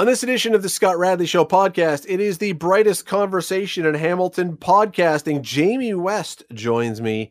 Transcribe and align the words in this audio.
On 0.00 0.06
this 0.06 0.22
edition 0.22 0.54
of 0.54 0.62
the 0.62 0.70
Scott 0.70 0.98
Radley 0.98 1.26
Show 1.26 1.44
podcast, 1.44 2.06
it 2.08 2.20
is 2.20 2.38
the 2.38 2.52
brightest 2.52 3.04
conversation 3.04 3.84
in 3.84 3.92
Hamilton 3.92 4.56
podcasting. 4.56 5.42
Jamie 5.42 5.92
West 5.92 6.42
joins 6.54 7.02
me, 7.02 7.30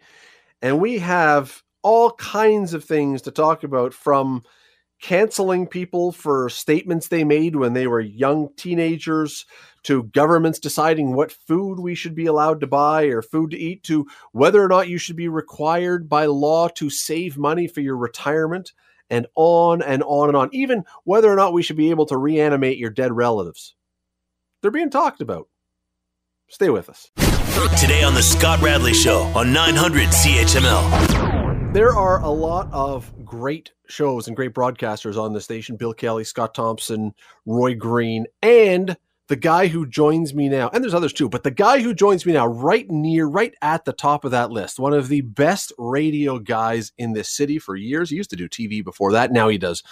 and 0.61 0.79
we 0.79 0.99
have 0.99 1.63
all 1.81 2.11
kinds 2.11 2.75
of 2.75 2.83
things 2.83 3.23
to 3.23 3.31
talk 3.31 3.63
about 3.63 3.91
from 3.91 4.43
canceling 5.01 5.65
people 5.65 6.11
for 6.11 6.47
statements 6.47 7.07
they 7.07 7.23
made 7.23 7.55
when 7.55 7.73
they 7.73 7.87
were 7.87 8.01
young 8.01 8.49
teenagers 8.55 9.47
to 9.81 10.03
governments 10.03 10.59
deciding 10.59 11.15
what 11.15 11.31
food 11.31 11.79
we 11.79 11.95
should 11.95 12.13
be 12.13 12.27
allowed 12.27 12.59
to 12.59 12.67
buy 12.67 13.05
or 13.05 13.23
food 13.23 13.49
to 13.49 13.57
eat 13.57 13.81
to 13.81 14.05
whether 14.31 14.63
or 14.63 14.67
not 14.67 14.87
you 14.87 14.99
should 14.99 15.15
be 15.15 15.27
required 15.27 16.07
by 16.07 16.27
law 16.27 16.67
to 16.67 16.91
save 16.91 17.35
money 17.35 17.67
for 17.67 17.81
your 17.81 17.97
retirement 17.97 18.73
and 19.09 19.27
on 19.35 19.81
and 19.81 20.03
on 20.03 20.29
and 20.29 20.37
on, 20.37 20.49
even 20.51 20.83
whether 21.03 21.31
or 21.31 21.35
not 21.35 21.53
we 21.53 21.63
should 21.63 21.77
be 21.77 21.89
able 21.89 22.05
to 22.07 22.17
reanimate 22.17 22.77
your 22.77 22.89
dead 22.89 23.11
relatives. 23.11 23.75
They're 24.61 24.71
being 24.71 24.89
talked 24.89 25.21
about. 25.21 25.47
Stay 26.49 26.69
with 26.69 26.89
us. 26.89 27.11
Today 27.79 28.03
on 28.03 28.13
The 28.13 28.23
Scott 28.23 28.61
Radley 28.61 28.93
Show 28.93 29.21
on 29.35 29.53
900 29.53 30.09
CHML. 30.09 31.73
There 31.73 31.93
are 31.93 32.19
a 32.21 32.29
lot 32.29 32.67
of 32.71 33.11
great 33.23 33.73
shows 33.87 34.27
and 34.27 34.35
great 34.35 34.53
broadcasters 34.53 35.17
on 35.17 35.33
the 35.33 35.41
station 35.41 35.75
Bill 35.75 35.93
Kelly, 35.93 36.23
Scott 36.23 36.55
Thompson, 36.55 37.13
Roy 37.45 37.75
Green, 37.75 38.25
and 38.41 38.97
the 39.29 39.35
guy 39.35 39.67
who 39.67 39.85
joins 39.85 40.33
me 40.33 40.49
now, 40.49 40.69
and 40.73 40.83
there's 40.83 40.93
others 40.93 41.13
too, 41.13 41.29
but 41.29 41.43
the 41.43 41.51
guy 41.51 41.81
who 41.81 41.93
joins 41.93 42.25
me 42.25 42.33
now, 42.33 42.47
right 42.47 42.89
near, 42.89 43.27
right 43.27 43.53
at 43.61 43.85
the 43.85 43.93
top 43.93 44.25
of 44.25 44.31
that 44.31 44.49
list, 44.51 44.79
one 44.79 44.91
of 44.91 45.07
the 45.07 45.21
best 45.21 45.71
radio 45.77 46.39
guys 46.39 46.91
in 46.97 47.13
this 47.13 47.29
city 47.29 47.59
for 47.59 47.75
years. 47.75 48.09
He 48.09 48.15
used 48.15 48.31
to 48.31 48.35
do 48.35 48.49
TV 48.49 48.83
before 48.83 49.11
that. 49.11 49.31
Now 49.31 49.47
he 49.47 49.59
does 49.59 49.83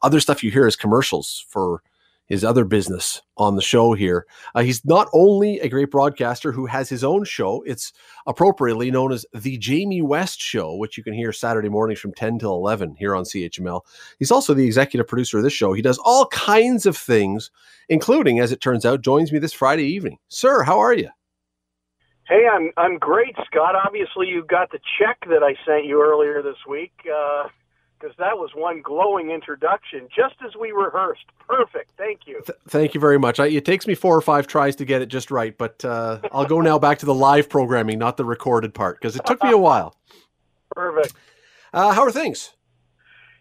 other 0.00 0.20
stuff 0.20 0.44
you 0.44 0.52
hear 0.52 0.66
as 0.66 0.76
commercials 0.76 1.44
for 1.48 1.82
his 2.26 2.44
other 2.44 2.64
business 2.64 3.20
on 3.36 3.56
the 3.56 3.62
show 3.62 3.92
here. 3.92 4.26
Uh, 4.54 4.62
he's 4.62 4.84
not 4.84 5.08
only 5.12 5.60
a 5.60 5.68
great 5.68 5.90
broadcaster 5.90 6.52
who 6.52 6.66
has 6.66 6.88
his 6.88 7.04
own 7.04 7.24
show, 7.24 7.62
it's 7.66 7.92
appropriately 8.26 8.90
known 8.90 9.12
as 9.12 9.26
The 9.34 9.58
Jamie 9.58 10.02
West 10.02 10.40
Show, 10.40 10.74
which 10.76 10.96
you 10.96 11.04
can 11.04 11.12
hear 11.12 11.32
Saturday 11.32 11.68
mornings 11.68 12.00
from 12.00 12.14
10 12.14 12.38
till 12.38 12.54
11 12.54 12.96
here 12.98 13.14
on 13.14 13.24
CHML. 13.24 13.82
He's 14.18 14.30
also 14.30 14.54
the 14.54 14.64
executive 14.64 15.06
producer 15.06 15.38
of 15.38 15.44
this 15.44 15.52
show. 15.52 15.72
He 15.72 15.82
does 15.82 15.98
all 15.98 16.26
kinds 16.26 16.86
of 16.86 16.96
things, 16.96 17.50
including, 17.88 18.40
as 18.40 18.52
it 18.52 18.60
turns 18.60 18.86
out, 18.86 19.02
joins 19.02 19.32
me 19.32 19.38
this 19.38 19.52
Friday 19.52 19.84
evening. 19.84 20.18
Sir, 20.28 20.62
how 20.62 20.78
are 20.78 20.94
you? 20.94 21.10
Hey, 22.26 22.46
I'm 22.50 22.70
I'm 22.78 22.96
great, 22.98 23.34
Scott. 23.44 23.74
Obviously, 23.74 24.28
you 24.28 24.46
got 24.48 24.70
the 24.70 24.78
check 24.98 25.18
that 25.28 25.42
I 25.42 25.54
sent 25.66 25.84
you 25.84 26.02
earlier 26.02 26.40
this 26.40 26.56
week. 26.66 26.92
Uh, 27.04 27.48
because 28.04 28.16
that 28.18 28.36
was 28.36 28.50
one 28.54 28.82
glowing 28.82 29.30
introduction, 29.30 30.08
just 30.14 30.34
as 30.46 30.54
we 30.60 30.72
rehearsed. 30.72 31.24
Perfect. 31.48 31.90
Thank 31.96 32.26
you. 32.26 32.42
Th- 32.44 32.58
thank 32.68 32.92
you 32.92 33.00
very 33.00 33.18
much. 33.18 33.40
I, 33.40 33.46
it 33.46 33.64
takes 33.64 33.86
me 33.86 33.94
four 33.94 34.14
or 34.14 34.20
five 34.20 34.46
tries 34.46 34.76
to 34.76 34.84
get 34.84 35.00
it 35.00 35.06
just 35.06 35.30
right, 35.30 35.56
but 35.56 35.82
uh, 35.86 36.20
I'll 36.30 36.44
go 36.44 36.60
now 36.60 36.78
back 36.78 36.98
to 36.98 37.06
the 37.06 37.14
live 37.14 37.48
programming, 37.48 37.98
not 37.98 38.18
the 38.18 38.24
recorded 38.26 38.74
part, 38.74 39.00
because 39.00 39.16
it 39.16 39.24
took 39.24 39.42
me 39.42 39.52
a 39.52 39.56
while. 39.56 39.96
Perfect. 40.72 41.14
Uh, 41.72 41.92
how 41.92 42.02
are 42.02 42.10
things? 42.10 42.52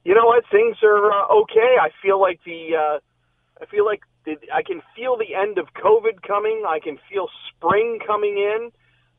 You 0.06 0.16
know 0.16 0.26
what? 0.26 0.46
Things 0.50 0.78
are 0.82 1.12
uh, 1.12 1.42
okay. 1.42 1.76
I 1.82 1.90
feel 2.02 2.22
like 2.22 2.40
the 2.46 2.70
uh, 2.76 3.00
I 3.62 3.66
feel 3.66 3.86
like 3.86 4.02
the, 4.26 4.38
I 4.54 4.64
can 4.64 4.82
feel 4.96 5.18
the 5.18 5.36
end 5.36 5.58
of 5.58 5.68
COVID 5.74 6.22
coming. 6.26 6.64
I 6.66 6.80
can 6.80 6.98
feel 7.12 7.28
spring 7.50 8.00
coming 8.06 8.38
in. 8.38 8.72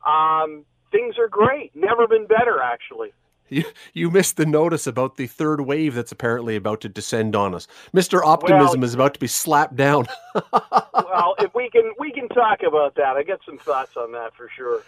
Um, 0.09 0.65
things 0.91 1.19
are 1.19 1.27
great. 1.27 1.75
Never 1.75 2.07
been 2.07 2.25
better, 2.25 2.61
actually. 2.61 3.11
You, 3.49 3.63
you 3.93 4.09
missed 4.09 4.37
the 4.37 4.45
notice 4.45 4.87
about 4.87 5.17
the 5.17 5.27
third 5.27 5.61
wave 5.61 5.93
that's 5.93 6.11
apparently 6.11 6.55
about 6.55 6.81
to 6.81 6.89
descend 6.89 7.35
on 7.35 7.53
us. 7.53 7.67
Mr. 7.93 8.23
Optimism 8.23 8.79
well, 8.79 8.85
is 8.85 8.93
about 8.93 9.13
to 9.13 9.19
be 9.19 9.27
slapped 9.27 9.75
down. 9.75 10.07
well, 10.53 11.35
if 11.39 11.53
we 11.53 11.69
can 11.69 11.91
we 11.99 12.11
can 12.11 12.27
talk 12.29 12.63
about 12.67 12.95
that. 12.95 13.15
I 13.15 13.23
got 13.23 13.39
some 13.45 13.57
thoughts 13.59 13.91
on 13.97 14.11
that 14.13 14.33
for 14.35 14.49
sure. 14.55 14.81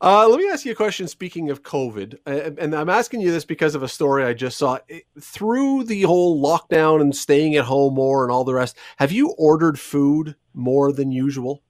Uh, 0.00 0.28
let 0.28 0.38
me 0.38 0.48
ask 0.48 0.64
you 0.64 0.72
a 0.72 0.74
question. 0.74 1.06
Speaking 1.06 1.50
of 1.50 1.62
COVID, 1.62 2.18
and 2.26 2.74
I'm 2.74 2.88
asking 2.88 3.20
you 3.20 3.30
this 3.30 3.44
because 3.44 3.74
of 3.74 3.82
a 3.82 3.88
story 3.88 4.24
I 4.24 4.32
just 4.32 4.58
saw. 4.58 4.78
Through 5.20 5.84
the 5.84 6.02
whole 6.02 6.42
lockdown 6.42 7.00
and 7.00 7.14
staying 7.14 7.56
at 7.56 7.64
home 7.64 7.94
more 7.94 8.22
and 8.24 8.32
all 8.32 8.44
the 8.44 8.54
rest, 8.54 8.76
have 8.96 9.12
you 9.12 9.30
ordered 9.38 9.78
food 9.78 10.34
more 10.54 10.92
than 10.92 11.12
usual? 11.12 11.62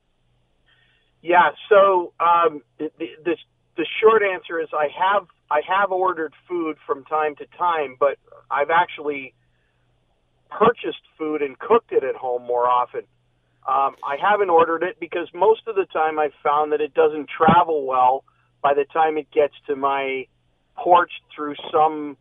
Yeah. 1.20 1.50
So 1.68 2.12
um, 2.20 2.62
the, 2.78 2.90
the 2.98 3.36
the 3.76 3.86
short 4.00 4.22
answer 4.22 4.60
is 4.60 4.68
I 4.72 4.88
have 4.98 5.26
I 5.52 5.60
have 5.68 5.92
ordered 5.92 6.32
food 6.48 6.78
from 6.86 7.04
time 7.04 7.36
to 7.36 7.46
time, 7.58 7.96
but 8.00 8.16
I've 8.50 8.70
actually 8.70 9.34
purchased 10.50 11.02
food 11.18 11.42
and 11.42 11.58
cooked 11.58 11.92
it 11.92 12.02
at 12.04 12.14
home 12.14 12.42
more 12.46 12.66
often. 12.66 13.02
Um, 13.68 13.94
I 14.02 14.16
haven't 14.18 14.48
ordered 14.48 14.82
it 14.82 14.96
because 14.98 15.28
most 15.34 15.62
of 15.66 15.74
the 15.74 15.84
time 15.92 16.18
I've 16.18 16.32
found 16.42 16.72
that 16.72 16.80
it 16.80 16.94
doesn't 16.94 17.28
travel 17.28 17.86
well 17.86 18.24
by 18.62 18.72
the 18.72 18.86
time 18.94 19.18
it 19.18 19.30
gets 19.30 19.52
to 19.66 19.76
my 19.76 20.26
porch 20.74 21.12
through 21.36 21.56
some 21.70 22.16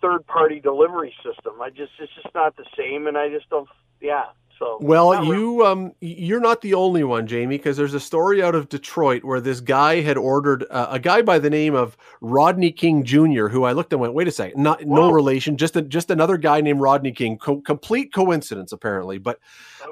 third 0.00 0.24
party 0.28 0.60
delivery 0.60 1.14
system. 1.24 1.60
I 1.60 1.70
just 1.70 1.92
it's 1.98 2.12
just 2.22 2.32
not 2.36 2.56
the 2.56 2.66
same 2.78 3.08
and 3.08 3.18
I 3.18 3.30
just 3.30 3.50
don't 3.50 3.68
yeah. 4.00 4.26
So 4.58 4.76
well, 4.80 5.24
you 5.24 5.64
um 5.64 5.92
you're 6.00 6.40
not 6.40 6.62
the 6.62 6.74
only 6.74 7.04
one, 7.04 7.28
Jamie, 7.28 7.58
because 7.58 7.76
there's 7.76 7.94
a 7.94 8.00
story 8.00 8.42
out 8.42 8.56
of 8.56 8.68
Detroit 8.68 9.22
where 9.22 9.40
this 9.40 9.60
guy 9.60 10.00
had 10.00 10.16
ordered 10.16 10.64
uh, 10.68 10.88
a 10.90 10.98
guy 10.98 11.22
by 11.22 11.38
the 11.38 11.48
name 11.48 11.76
of 11.76 11.96
Rodney 12.20 12.72
King 12.72 13.04
Jr. 13.04 13.46
Who 13.46 13.62
I 13.62 13.72
looked 13.72 13.92
and 13.92 14.00
went, 14.00 14.14
wait 14.14 14.26
a 14.26 14.32
second, 14.32 14.60
not 14.60 14.82
Whoa. 14.82 14.96
no 14.96 15.10
relation, 15.12 15.56
just 15.56 15.76
a, 15.76 15.82
just 15.82 16.10
another 16.10 16.36
guy 16.36 16.60
named 16.60 16.80
Rodney 16.80 17.12
King. 17.12 17.38
Co- 17.38 17.60
complete 17.60 18.12
coincidence, 18.12 18.72
apparently, 18.72 19.18
but 19.18 19.38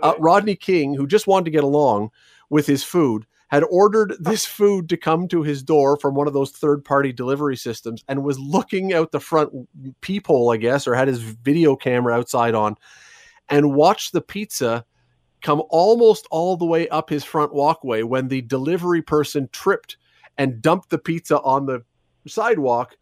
uh, 0.03 0.09
okay. 0.09 0.19
uh, 0.19 0.21
Rodney 0.21 0.57
King, 0.57 0.95
who 0.95 1.07
just 1.07 1.29
wanted 1.29 1.45
to 1.45 1.53
get 1.53 1.63
along 1.63 2.11
with 2.51 2.67
his 2.67 2.83
food, 2.83 3.25
had 3.49 3.63
ordered 3.71 4.15
this 4.19 4.45
food 4.45 4.89
to 4.89 4.97
come 4.97 5.29
to 5.29 5.45
his 5.45 5.63
door 5.63 5.97
from 5.97 6.17
one 6.17 6.27
of 6.27 6.33
those 6.33 6.51
third 6.51 6.85
party 6.85 7.13
delivery 7.13 7.57
systems 7.57 8.03
and 8.09 8.25
was 8.25 8.39
looking 8.41 8.93
out 8.93 9.13
the 9.13 9.21
front 9.21 9.53
peephole, 10.01 10.51
I 10.51 10.57
guess, 10.57 10.89
or 10.89 10.97
had 10.97 11.07
his 11.07 11.21
video 11.21 11.77
camera 11.77 12.15
outside 12.15 12.57
on 12.57 12.77
and 13.49 13.75
watched 13.75 14.13
the 14.13 14.21
pizza 14.21 14.85
come 15.43 15.63
almost 15.69 16.27
all 16.31 16.57
the 16.57 16.65
way 16.65 16.89
up 16.89 17.11
his 17.11 17.25
front 17.25 17.53
walkway 17.53 18.03
when 18.03 18.29
the 18.29 18.43
delivery 18.43 19.03
person 19.03 19.49
tripped 19.53 19.97
and 20.39 20.61
dumped 20.61 20.91
the 20.91 20.99
pizza 20.99 21.41
on 21.41 21.67
the 21.67 21.83
sidewalk, 22.27 22.97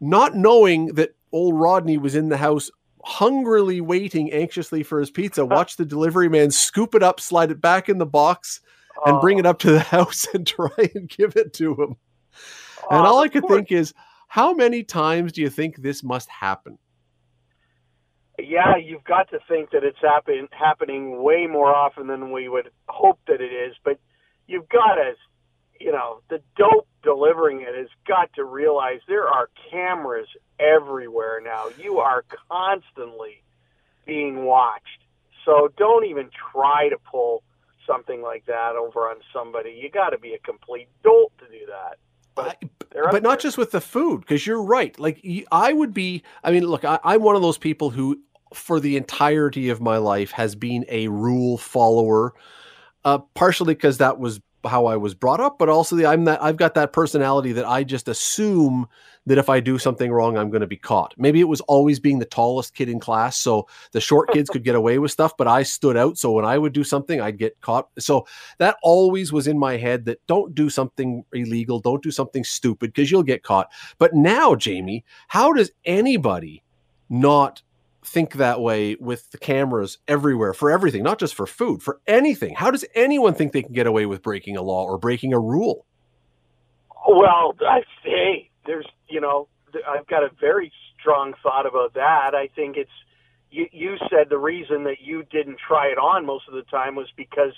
not 0.00 0.34
knowing 0.34 0.86
that 0.94 1.14
old 1.32 1.58
Rodney 1.58 1.98
was 1.98 2.14
in 2.14 2.28
the 2.28 2.36
house 2.36 2.70
hungrily 3.04 3.80
waiting 3.80 4.32
anxiously 4.32 4.82
for 4.82 4.98
his 4.98 5.10
pizza. 5.10 5.44
Watch 5.46 5.76
the 5.76 5.84
delivery 5.84 6.28
man 6.28 6.50
scoop 6.50 6.94
it 6.94 7.02
up, 7.02 7.20
slide 7.20 7.50
it 7.50 7.60
back 7.60 7.88
in 7.88 7.98
the 7.98 8.06
box, 8.06 8.60
and 9.04 9.20
bring 9.20 9.38
it 9.38 9.46
oh. 9.46 9.50
up 9.50 9.58
to 9.60 9.72
the 9.72 9.80
house 9.96 10.26
and 10.32 10.46
try 10.46 10.90
and 10.94 11.08
give 11.08 11.36
it 11.36 11.52
to 11.54 11.74
him. 11.74 11.96
And 12.90 13.00
oh, 13.00 13.04
all 13.04 13.18
I 13.20 13.28
could 13.28 13.46
think 13.46 13.72
is, 13.72 13.94
how 14.28 14.52
many 14.52 14.82
times 14.82 15.32
do 15.32 15.42
you 15.42 15.50
think 15.50 15.76
this 15.76 16.02
must 16.02 16.28
happen? 16.28 16.78
Yeah, 18.38 18.76
you've 18.76 19.04
got 19.04 19.30
to 19.30 19.38
think 19.48 19.70
that 19.70 19.84
it's 19.84 19.98
happen, 20.00 20.48
happening 20.52 21.22
way 21.22 21.46
more 21.46 21.74
often 21.74 22.06
than 22.06 22.32
we 22.32 22.48
would 22.48 22.70
hope 22.88 23.20
that 23.28 23.40
it 23.40 23.52
is. 23.52 23.74
But 23.84 23.98
you've 24.46 24.68
got 24.68 24.96
to, 24.96 25.12
you 25.80 25.92
know, 25.92 26.20
the 26.30 26.40
dope 26.56 26.88
delivering 27.02 27.60
it 27.60 27.74
has 27.76 27.88
got 28.06 28.32
to 28.34 28.44
realize 28.44 29.00
there 29.06 29.28
are 29.28 29.48
cameras 29.70 30.26
everywhere 30.58 31.40
now. 31.44 31.68
You 31.78 31.98
are 31.98 32.24
constantly 32.50 33.42
being 34.06 34.44
watched. 34.44 35.02
So 35.44 35.68
don't 35.76 36.06
even 36.06 36.30
try 36.52 36.88
to 36.88 36.96
pull 37.10 37.42
something 37.86 38.22
like 38.22 38.46
that 38.46 38.76
over 38.76 39.00
on 39.00 39.16
somebody. 39.32 39.78
You 39.80 39.90
got 39.90 40.10
to 40.10 40.18
be 40.18 40.34
a 40.34 40.38
complete 40.38 40.88
dolt 41.02 41.32
to 41.38 41.46
do 41.46 41.66
that. 41.66 41.98
But, 42.34 42.62
but 42.90 43.22
not 43.22 43.40
just 43.40 43.56
with 43.58 43.70
the 43.70 43.80
food, 43.80 44.20
because 44.20 44.46
you're 44.46 44.62
right. 44.62 44.98
Like 44.98 45.24
I 45.52 45.72
would 45.72 45.94
be. 45.94 46.22
I 46.42 46.50
mean, 46.50 46.66
look, 46.66 46.84
I, 46.84 46.98
I'm 47.04 47.22
one 47.22 47.36
of 47.36 47.42
those 47.42 47.58
people 47.58 47.90
who, 47.90 48.20
for 48.52 48.80
the 48.80 48.96
entirety 48.96 49.68
of 49.68 49.80
my 49.80 49.98
life, 49.98 50.32
has 50.32 50.54
been 50.54 50.84
a 50.88 51.08
rule 51.08 51.58
follower. 51.58 52.34
Uh, 53.04 53.18
partially 53.34 53.74
because 53.74 53.98
that 53.98 54.18
was 54.18 54.40
how 54.66 54.86
I 54.86 54.96
was 54.96 55.14
brought 55.14 55.40
up, 55.40 55.58
but 55.58 55.68
also 55.68 55.96
the 55.96 56.06
I'm 56.06 56.24
that 56.24 56.42
I've 56.42 56.56
got 56.56 56.74
that 56.74 56.92
personality 56.92 57.52
that 57.52 57.66
I 57.66 57.84
just 57.84 58.08
assume 58.08 58.88
that 59.26 59.38
if 59.38 59.48
I 59.48 59.60
do 59.60 59.78
something 59.78 60.12
wrong, 60.12 60.36
I'm 60.36 60.50
going 60.50 60.60
to 60.60 60.66
be 60.66 60.76
caught. 60.76 61.14
Maybe 61.16 61.40
it 61.40 61.48
was 61.48 61.62
always 61.62 61.98
being 61.98 62.18
the 62.18 62.26
tallest 62.26 62.74
kid 62.74 62.88
in 62.88 63.00
class, 63.00 63.38
so 63.38 63.66
the 63.92 64.00
short 64.00 64.30
kids 64.32 64.50
could 64.50 64.64
get 64.64 64.74
away 64.74 64.98
with 64.98 65.10
stuff, 65.10 65.36
but 65.36 65.48
I 65.48 65.62
stood 65.62 65.96
out. 65.96 66.18
So 66.18 66.32
when 66.32 66.44
I 66.44 66.58
would 66.58 66.72
do 66.72 66.84
something, 66.84 67.20
I'd 67.20 67.38
get 67.38 67.60
caught. 67.60 67.88
So 67.98 68.26
that 68.58 68.76
always 68.82 69.32
was 69.32 69.46
in 69.46 69.58
my 69.58 69.76
head 69.76 70.04
that 70.04 70.20
don't 70.26 70.54
do 70.54 70.68
something 70.68 71.24
illegal, 71.32 71.80
don't 71.80 72.02
do 72.02 72.10
something 72.10 72.44
stupid 72.44 72.92
because 72.92 73.10
you'll 73.10 73.22
get 73.22 73.42
caught. 73.42 73.70
But 73.98 74.14
now, 74.14 74.54
Jamie, 74.54 75.04
how 75.28 75.52
does 75.52 75.70
anybody 75.84 76.62
not 77.08 77.62
think 78.04 78.34
that 78.34 78.60
way 78.60 78.96
with 78.96 79.30
the 79.30 79.38
cameras 79.38 79.98
everywhere 80.06 80.52
for 80.52 80.70
everything, 80.70 81.02
not 81.02 81.18
just 81.18 81.34
for 81.34 81.46
food, 81.46 81.82
for 81.82 82.00
anything. 82.06 82.54
How 82.54 82.70
does 82.70 82.84
anyone 82.94 83.34
think 83.34 83.52
they 83.52 83.62
can 83.62 83.72
get 83.72 83.86
away 83.86 84.06
with 84.06 84.22
breaking 84.22 84.56
a 84.56 84.62
law 84.62 84.84
or 84.84 84.98
breaking 84.98 85.32
a 85.32 85.38
rule? 85.38 85.86
Well, 87.08 87.54
I 87.60 87.82
say 88.04 88.50
there's, 88.66 88.86
you 89.08 89.20
know, 89.20 89.48
I've 89.88 90.06
got 90.06 90.22
a 90.22 90.30
very 90.40 90.72
strong 91.00 91.34
thought 91.42 91.66
about 91.66 91.94
that. 91.94 92.34
I 92.34 92.48
think 92.54 92.76
it's 92.76 92.90
you, 93.50 93.66
you 93.72 93.96
said 94.10 94.28
the 94.30 94.38
reason 94.38 94.84
that 94.84 94.96
you 95.00 95.22
didn't 95.30 95.58
try 95.66 95.86
it 95.86 95.98
on 95.98 96.26
most 96.26 96.48
of 96.48 96.54
the 96.54 96.62
time 96.62 96.96
was 96.96 97.08
because 97.16 97.54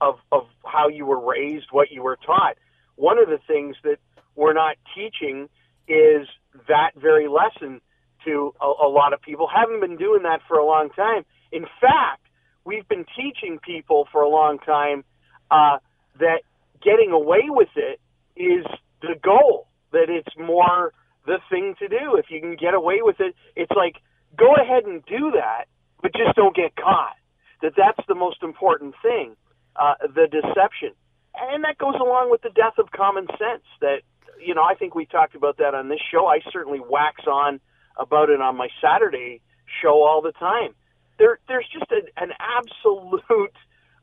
of, 0.00 0.16
of 0.32 0.46
how 0.64 0.88
you 0.88 1.06
were 1.06 1.20
raised, 1.20 1.66
what 1.70 1.90
you 1.90 2.02
were 2.02 2.18
taught. 2.24 2.56
One 2.96 3.18
of 3.18 3.28
the 3.28 3.38
things 3.46 3.76
that 3.84 3.98
we're 4.34 4.52
not 4.52 4.76
teaching 4.94 5.48
is 5.86 6.26
that 6.66 6.90
very 6.96 7.28
lesson 7.28 7.80
to 8.28 8.54
a, 8.60 8.86
a 8.86 8.88
lot 8.88 9.12
of 9.12 9.22
people. 9.22 9.48
Haven't 9.48 9.80
been 9.80 9.96
doing 9.96 10.22
that 10.22 10.40
for 10.46 10.58
a 10.58 10.66
long 10.66 10.90
time. 10.90 11.24
In 11.50 11.64
fact, 11.80 12.22
we've 12.64 12.86
been 12.88 13.06
teaching 13.16 13.58
people 13.64 14.06
for 14.12 14.22
a 14.22 14.28
long 14.28 14.58
time 14.58 15.04
uh, 15.50 15.78
that 16.20 16.42
getting 16.82 17.10
away 17.12 17.48
with 17.48 17.70
it 17.76 18.00
is 18.36 18.66
the 19.00 19.14
goal. 19.22 19.66
That 19.92 20.06
it's 20.10 20.36
more 20.38 20.92
the 21.26 21.38
thing 21.50 21.74
to 21.78 21.88
do. 21.88 22.16
If 22.16 22.26
you 22.30 22.40
can 22.40 22.56
get 22.56 22.74
away 22.74 22.98
with 23.00 23.16
it, 23.20 23.34
it's 23.56 23.72
like 23.74 23.96
go 24.36 24.54
ahead 24.54 24.84
and 24.84 25.04
do 25.06 25.32
that, 25.34 25.64
but 26.02 26.12
just 26.12 26.36
don't 26.36 26.54
get 26.54 26.76
caught. 26.76 27.16
That 27.62 27.72
that's 27.76 28.06
the 28.06 28.14
most 28.14 28.42
important 28.42 28.94
thing. 29.02 29.34
Uh, 29.74 29.94
the 30.02 30.26
deception, 30.26 30.92
and 31.34 31.64
that 31.64 31.78
goes 31.78 31.94
along 31.94 32.30
with 32.30 32.42
the 32.42 32.50
death 32.50 32.78
of 32.78 32.90
common 32.90 33.26
sense. 33.38 33.64
That 33.80 34.02
you 34.40 34.54
know, 34.54 34.62
I 34.62 34.74
think 34.74 34.94
we 34.94 35.06
talked 35.06 35.34
about 35.34 35.56
that 35.58 35.74
on 35.74 35.88
this 35.88 36.00
show. 36.12 36.26
I 36.26 36.40
certainly 36.52 36.80
wax 36.80 37.24
on 37.26 37.60
about 37.98 38.30
it 38.30 38.40
on 38.40 38.56
my 38.56 38.68
Saturday 38.80 39.40
show 39.82 40.04
all 40.04 40.22
the 40.22 40.32
time. 40.32 40.74
There, 41.18 41.38
there's 41.48 41.66
just 41.72 41.90
a, 41.90 42.02
an 42.22 42.32
absolute 42.38 43.52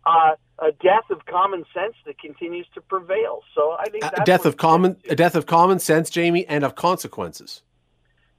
uh, 0.06 0.36
a 0.60 0.72
death 0.72 1.10
of 1.10 1.26
common 1.26 1.66
sense 1.74 1.96
that 2.06 2.20
continues 2.20 2.68
to 2.76 2.82
prevail. 2.82 3.42
So 3.54 3.76
I 3.78 3.86
think 3.90 4.04
a 4.04 4.24
death 4.24 4.46
of 4.46 4.58
common 4.58 4.98
a 5.10 5.16
death 5.16 5.36
of 5.36 5.46
common 5.46 5.80
sense, 5.80 6.10
Jamie, 6.10 6.46
and 6.48 6.64
of 6.64 6.76
consequences. 6.76 7.62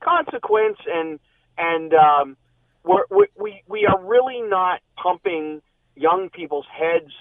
Consequence 0.00 0.78
and 0.86 1.18
and 1.58 1.92
um, 1.94 2.36
we're, 2.84 3.04
we 3.10 3.62
we 3.66 3.86
are 3.86 4.02
really 4.02 4.40
not 4.42 4.80
pumping 4.96 5.60
young 5.94 6.30
people's 6.30 6.66
heads 6.72 7.12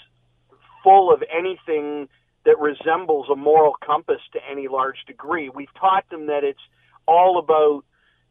full 0.84 1.12
of 1.12 1.24
anything 1.36 2.08
that 2.46 2.60
resembles 2.60 3.28
a 3.32 3.36
moral 3.36 3.74
compass 3.84 4.22
to 4.34 4.40
any 4.50 4.68
large 4.68 4.98
degree. 5.08 5.50
We've 5.50 5.74
taught 5.74 6.08
them 6.10 6.28
that 6.28 6.44
it's 6.44 6.60
all 7.08 7.40
about 7.40 7.84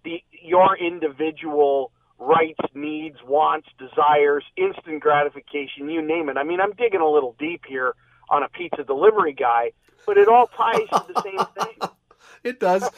the 0.04 0.22
your 0.30 0.76
individual 0.76 1.90
rights, 2.18 2.60
needs, 2.74 3.16
wants, 3.26 3.68
desires, 3.78 4.44
instant 4.56 5.00
gratification, 5.00 5.88
you 5.88 6.00
name 6.00 6.28
it. 6.28 6.36
I 6.36 6.44
mean, 6.44 6.60
I'm 6.60 6.72
digging 6.72 7.00
a 7.00 7.08
little 7.08 7.34
deep 7.38 7.62
here 7.66 7.94
on 8.30 8.42
a 8.42 8.48
pizza 8.48 8.84
delivery 8.84 9.32
guy, 9.32 9.72
but 10.06 10.16
it 10.16 10.28
all 10.28 10.48
ties 10.56 10.88
to 10.92 11.12
the 11.12 11.22
same 11.22 11.64
thing. 11.64 11.88
It 12.42 12.60
does. 12.60 12.90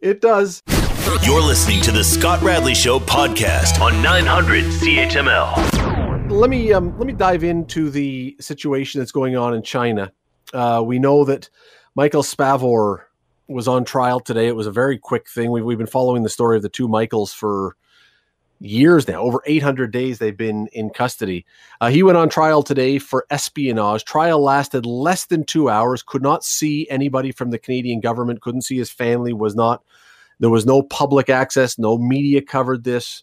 It 0.00 0.20
does. 0.20 0.62
You're 1.24 1.42
listening 1.42 1.80
to 1.82 1.90
the 1.90 2.04
Scott 2.04 2.40
Radley 2.40 2.74
Show 2.74 3.00
podcast 3.00 3.80
on 3.80 4.00
900 4.00 4.64
CHML. 4.64 6.30
Let 6.30 6.48
me 6.48 6.72
um, 6.72 6.96
let 6.98 7.06
me 7.06 7.12
dive 7.12 7.42
into 7.42 7.90
the 7.90 8.36
situation 8.38 9.00
that's 9.00 9.10
going 9.10 9.36
on 9.36 9.54
in 9.54 9.62
China. 9.62 10.12
Uh, 10.54 10.82
we 10.86 11.00
know 11.00 11.24
that 11.24 11.50
Michael 11.96 12.22
Spavor 12.22 13.04
was 13.48 13.68
on 13.68 13.84
trial 13.84 14.20
today. 14.20 14.48
It 14.48 14.56
was 14.56 14.66
a 14.66 14.72
very 14.72 14.98
quick 14.98 15.28
thing. 15.28 15.50
We've, 15.50 15.64
we've 15.64 15.78
been 15.78 15.86
following 15.86 16.22
the 16.22 16.28
story 16.28 16.56
of 16.56 16.62
the 16.62 16.68
two 16.68 16.88
Michaels 16.88 17.32
for 17.32 17.76
years 18.62 19.08
now. 19.08 19.20
Over 19.20 19.42
800 19.44 19.90
days 19.90 20.18
they've 20.18 20.36
been 20.36 20.68
in 20.68 20.90
custody. 20.90 21.44
Uh, 21.80 21.90
he 21.90 22.02
went 22.02 22.18
on 22.18 22.28
trial 22.28 22.62
today 22.62 22.98
for 22.98 23.26
espionage. 23.30 24.04
Trial 24.04 24.40
lasted 24.40 24.86
less 24.86 25.26
than 25.26 25.44
two 25.44 25.68
hours. 25.68 26.02
Could 26.02 26.22
not 26.22 26.44
see 26.44 26.88
anybody 26.88 27.32
from 27.32 27.50
the 27.50 27.58
Canadian 27.58 28.00
government. 28.00 28.40
Couldn't 28.40 28.62
see 28.62 28.78
his 28.78 28.90
family. 28.90 29.32
Was 29.32 29.54
not. 29.54 29.82
There 30.38 30.50
was 30.50 30.66
no 30.66 30.82
public 30.82 31.28
access. 31.28 31.78
No 31.78 31.98
media 31.98 32.42
covered 32.42 32.84
this. 32.84 33.22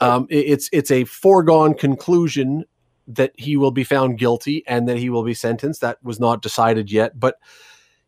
Um, 0.00 0.26
it, 0.30 0.46
it's 0.46 0.68
it's 0.72 0.90
a 0.90 1.04
foregone 1.04 1.74
conclusion 1.74 2.64
that 3.06 3.32
he 3.36 3.56
will 3.56 3.70
be 3.70 3.84
found 3.84 4.18
guilty 4.18 4.64
and 4.66 4.88
that 4.88 4.98
he 4.98 5.10
will 5.10 5.24
be 5.24 5.34
sentenced. 5.34 5.80
That 5.82 6.02
was 6.02 6.18
not 6.18 6.42
decided 6.42 6.90
yet. 6.90 7.18
But 7.18 7.36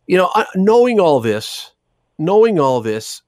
you 0.07 0.17
know, 0.17 0.31
knowing 0.55 1.01
all 1.01 1.21
this, 1.21 1.73
knowing 2.19 2.59
all 2.61 2.81
this, 2.81 3.23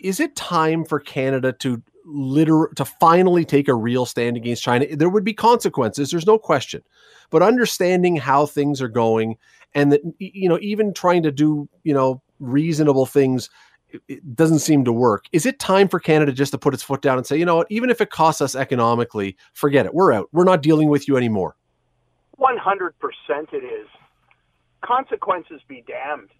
is 0.00 0.20
it 0.20 0.36
time 0.36 0.84
for 0.84 1.00
Canada 1.00 1.52
to 1.54 1.82
liter 2.04 2.70
to 2.76 2.84
finally 2.84 3.44
take 3.44 3.68
a 3.68 3.74
real 3.74 4.04
stand 4.04 4.36
against 4.36 4.62
China. 4.62 4.86
There 4.90 5.08
would 5.08 5.24
be 5.24 5.34
consequences, 5.34 6.10
there's 6.10 6.26
no 6.26 6.38
question. 6.38 6.82
But 7.30 7.42
understanding 7.42 8.16
how 8.16 8.46
things 8.46 8.82
are 8.82 8.88
going 8.88 9.36
and 9.74 9.92
that 9.92 10.00
you 10.18 10.48
know 10.48 10.58
even 10.60 10.92
trying 10.92 11.22
to 11.22 11.32
do, 11.32 11.68
you 11.84 11.94
know, 11.94 12.22
reasonable 12.40 13.06
things 13.06 13.48
it 14.08 14.36
doesn't 14.36 14.60
seem 14.60 14.84
to 14.84 14.92
work. 14.92 15.26
Is 15.32 15.44
it 15.44 15.58
time 15.58 15.86
for 15.86 16.00
Canada 16.00 16.32
just 16.32 16.52
to 16.52 16.58
put 16.58 16.72
its 16.72 16.82
foot 16.82 17.02
down 17.02 17.18
and 17.18 17.26
say, 17.26 17.36
you 17.36 17.44
know 17.44 17.56
what, 17.56 17.66
even 17.70 17.90
if 17.90 18.00
it 18.00 18.10
costs 18.10 18.40
us 18.40 18.54
economically, 18.54 19.36
forget 19.52 19.86
it. 19.86 19.94
We're 19.94 20.12
out. 20.12 20.28
We're 20.32 20.44
not 20.44 20.62
dealing 20.62 20.88
with 20.88 21.06
you 21.08 21.16
anymore. 21.18 21.56
100% 22.38 22.92
it 23.52 23.56
is. 23.56 23.88
Consequences 24.84 25.60
be 25.68 25.84
damned. 25.86 26.30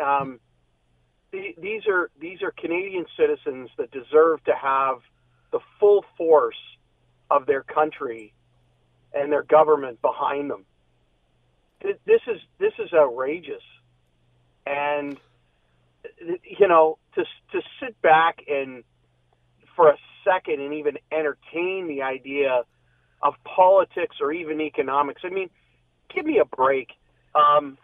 Um, 0.00 0.40
these 1.32 1.86
are 1.86 2.10
these 2.20 2.42
are 2.42 2.52
Canadian 2.52 3.06
citizens 3.16 3.70
that 3.76 3.90
deserve 3.90 4.42
to 4.44 4.54
have 4.54 5.00
the 5.52 5.58
full 5.78 6.04
force 6.16 6.56
of 7.30 7.46
their 7.46 7.62
country 7.62 8.32
and 9.12 9.32
their 9.32 9.42
government 9.42 10.00
behind 10.00 10.50
them. 10.50 10.64
This 11.82 12.20
is 12.26 12.40
this 12.58 12.72
is 12.78 12.92
outrageous, 12.92 13.62
and 14.66 15.18
you 16.18 16.68
know 16.68 16.98
to 17.14 17.24
to 17.52 17.62
sit 17.80 18.00
back 18.02 18.38
and 18.48 18.84
for 19.74 19.90
a 19.90 19.96
second 20.24 20.60
and 20.60 20.74
even 20.74 20.98
entertain 21.12 21.86
the 21.86 22.02
idea 22.02 22.62
of 23.22 23.34
politics 23.44 24.16
or 24.20 24.32
even 24.32 24.60
economics. 24.60 25.22
I 25.24 25.30
mean, 25.30 25.50
give 26.14 26.24
me 26.24 26.38
a 26.38 26.44
break. 26.44 26.88
Um, 27.36 27.78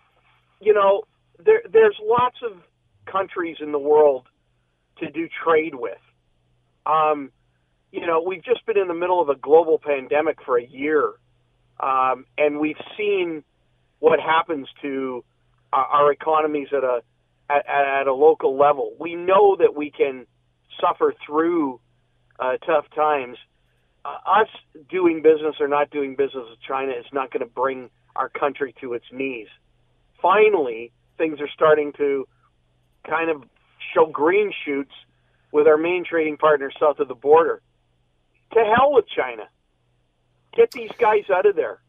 you 0.60 0.72
know, 0.72 1.02
there, 1.44 1.62
there's 1.70 1.96
lots 2.02 2.36
of 2.42 2.58
countries 3.10 3.56
in 3.60 3.72
the 3.72 3.78
world 3.78 4.26
to 4.98 5.10
do 5.10 5.28
trade 5.44 5.74
with. 5.74 5.98
Um, 6.86 7.30
you 7.90 8.06
know, 8.06 8.22
we've 8.26 8.42
just 8.42 8.64
been 8.66 8.78
in 8.78 8.88
the 8.88 8.94
middle 8.94 9.20
of 9.20 9.28
a 9.28 9.34
global 9.34 9.78
pandemic 9.78 10.38
for 10.44 10.58
a 10.58 10.64
year, 10.64 11.12
um, 11.80 12.24
and 12.38 12.58
we've 12.58 12.80
seen 12.96 13.44
what 13.98 14.18
happens 14.18 14.66
to 14.80 15.24
uh, 15.72 15.76
our 15.76 16.12
economies 16.12 16.68
at 16.72 16.84
a 16.84 17.02
at, 17.50 17.66
at, 17.66 18.06
a 18.06 18.14
local 18.14 18.56
level. 18.56 18.94
We 18.98 19.14
know 19.14 19.56
that 19.56 19.74
we 19.76 19.90
can 19.90 20.26
suffer 20.80 21.14
through 21.26 21.80
uh, 22.38 22.56
tough 22.64 22.86
times. 22.94 23.36
Uh, 24.04 24.16
us 24.26 24.48
doing 24.90 25.22
business 25.22 25.56
or 25.60 25.68
not 25.68 25.90
doing 25.90 26.16
business 26.16 26.44
with 26.48 26.60
China 26.66 26.92
is 26.92 27.04
not 27.12 27.30
going 27.30 27.46
to 27.46 27.52
bring 27.52 27.90
our 28.16 28.28
country 28.28 28.74
to 28.80 28.94
its 28.94 29.06
knees. 29.12 29.48
Finally, 30.20 30.92
things 31.18 31.40
are 31.40 31.48
starting 31.52 31.92
to 31.94 32.26
kind 33.08 33.30
of 33.30 33.44
show 33.94 34.06
green 34.06 34.52
shoots 34.64 34.92
with 35.52 35.66
our 35.66 35.76
main 35.76 36.04
trading 36.04 36.36
partners 36.36 36.74
south 36.78 36.98
of 36.98 37.08
the 37.08 37.14
border. 37.14 37.60
To 38.52 38.58
hell 38.58 38.92
with 38.92 39.06
China. 39.08 39.44
Get 40.54 40.70
these 40.70 40.90
guys 40.98 41.24
out 41.30 41.46
of 41.46 41.56
there. 41.56 41.80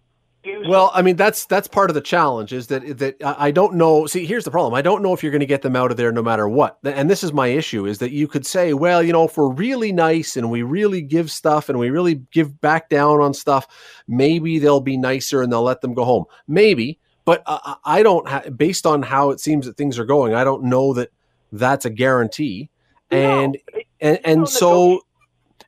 Well, 0.66 0.92
I 0.94 1.02
mean 1.02 1.16
that's 1.16 1.46
that's 1.46 1.68
part 1.68 1.90
of 1.90 1.94
the 1.94 2.02
challenge 2.02 2.54
is 2.54 2.68
that 2.68 2.98
that 2.98 3.16
I 3.24 3.52
don't 3.52 3.76
know. 3.76 4.06
See, 4.08 4.26
here's 4.26 4.44
the 4.44 4.52
problem. 4.52 4.74
I 4.74 4.82
don't 4.82 5.02
know 5.02 5.14
if 5.14 5.24
you're 5.24 5.32
going 5.32 5.40
to 5.40 5.46
get 5.46 5.62
them 5.62 5.76
out 5.76 5.92
of 5.92 5.98
there 5.98 6.12
no 6.12 6.22
matter 6.22 6.48
what. 6.50 6.78
And 6.84 7.10
this 7.10 7.24
is 7.24 7.32
my 7.32 7.48
issue 7.48 7.86
is 7.86 8.00
that 8.00 8.12
you 8.12 8.28
could 8.28 8.46
say, 8.46 8.74
well, 8.74 9.02
you 9.02 9.14
know, 9.14 9.26
if 9.26 9.38
we're 9.38 9.52
really 9.52 9.92
nice 9.92 10.36
and 10.36 10.52
we 10.52 10.62
really 10.62 11.02
give 11.02 11.32
stuff 11.32 11.70
and 11.70 11.80
we 11.80 11.90
really 11.90 12.16
give 12.32 12.60
back 12.60 12.90
down 12.90 13.22
on 13.22 13.34
stuff, 13.34 13.68
maybe 14.08 14.60
they'll 14.60 14.82
be 14.82 14.98
nicer 14.98 15.42
and 15.42 15.52
they'll 15.52 15.64
let 15.64 15.82
them 15.82 15.94
go 15.94 16.04
home. 16.04 16.26
Maybe, 16.48 17.00
but 17.26 17.44
uh, 17.46 17.76
I 17.86 18.04
don't, 18.04 18.28
ha- 18.28 18.50
based 18.50 18.86
on 18.86 19.02
how 19.02 19.30
it 19.30 19.40
seems 19.40 19.66
that 19.66 19.78
things 19.78 19.98
are 19.98 20.06
going, 20.06 20.34
I 20.34 20.44
don't 20.44 20.64
know 20.64 20.94
that 20.94 21.10
that's 21.52 21.86
a 21.86 21.90
guarantee. 21.90 22.70
And 23.12 23.58
no, 23.74 23.82
and 24.02 24.20
and 24.26 24.50
so 24.50 25.02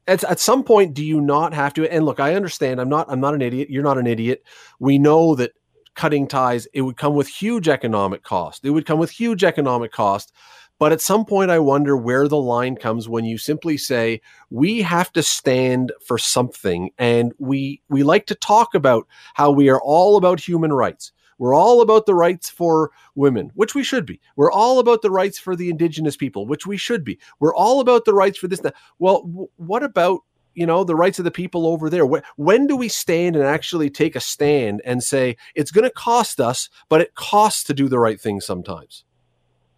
at, 0.08 0.24
at 0.24 0.40
some 0.40 0.64
point, 0.64 0.94
do 0.94 1.04
you 1.04 1.20
not 1.22 1.54
have 1.54 1.74
to? 1.76 1.92
And 1.92 2.06
look, 2.06 2.20
I 2.20 2.36
understand. 2.36 2.80
I'm 2.80 2.90
not. 2.90 3.08
I'm 3.10 3.20
not 3.20 3.34
an 3.34 3.42
idiot. 3.42 3.70
You're 3.70 3.84
not 3.84 3.98
an 3.98 4.08
idiot. 4.08 4.44
We 4.80 4.98
know 4.98 5.36
that 5.36 5.54
cutting 5.96 6.28
ties 6.28 6.68
it 6.74 6.82
would 6.82 6.98
come 6.98 7.16
with 7.16 7.28
huge 7.28 7.68
economic 7.68 8.24
cost. 8.24 8.66
It 8.66 8.72
would 8.72 8.86
come 8.86 9.00
with 9.00 9.10
huge 9.10 9.44
economic 9.44 9.92
cost. 9.92 10.34
But 10.78 10.92
at 10.92 11.00
some 11.00 11.24
point, 11.24 11.52
I 11.52 11.60
wonder 11.60 11.96
where 11.96 12.28
the 12.28 12.40
line 12.40 12.76
comes 12.76 13.08
when 13.08 13.24
you 13.24 13.38
simply 13.38 13.78
say 13.78 14.22
we 14.50 14.82
have 14.82 15.12
to 15.14 15.24
stand 15.24 15.94
for 16.06 16.18
something, 16.18 16.90
and 16.98 17.32
we 17.40 17.82
we 17.90 18.04
like 18.04 18.26
to 18.28 18.36
talk 18.36 18.76
about 18.76 19.08
how 19.36 19.52
we 19.52 19.70
are 19.70 19.82
all 19.82 20.18
about 20.18 20.40
human 20.40 20.74
rights. 20.74 21.14
We're 21.38 21.56
all 21.56 21.82
about 21.82 22.06
the 22.06 22.15
rights 22.15 22.50
for 22.50 22.92
women, 23.15 23.51
which 23.56 23.75
we 23.75 23.84
should 23.84 24.06
be. 24.06 24.20
We're 24.36 24.51
all 24.51 24.80
about 24.80 25.01
the 25.01 25.12
rights 25.12 25.38
for 25.38 25.56
the 25.56 25.70
indigenous 25.70 26.15
people, 26.15 26.48
which 26.48 26.65
we 26.65 26.77
should 26.77 27.04
be. 27.04 27.20
We're 27.39 27.56
all 27.56 27.80
about 27.80 28.06
the 28.06 28.13
rights 28.13 28.38
for 28.38 28.48
this. 28.48 28.62
That. 28.62 28.75
Well, 29.00 29.24
w- 29.24 29.50
what 29.58 29.84
about 29.84 30.22
you 30.54 30.65
know 30.65 30.84
the 30.84 30.96
rights 30.96 31.20
of 31.20 31.25
the 31.25 31.32
people 31.32 31.68
over 31.68 31.89
there? 31.89 32.06
When 32.06 32.68
do 32.68 32.77
we 32.77 32.88
stand 32.88 33.36
and 33.36 33.46
actually 33.46 33.89
take 33.89 34.15
a 34.15 34.22
stand 34.22 34.82
and 34.86 35.04
say 35.04 35.36
it's 35.56 35.72
going 35.72 35.84
to 35.84 35.92
cost 35.92 36.39
us, 36.39 36.70
but 36.89 37.01
it 37.01 37.15
costs 37.15 37.63
to 37.65 37.74
do 37.74 37.89
the 37.89 38.00
right 38.00 38.20
thing 38.20 38.39
sometimes? 38.39 39.04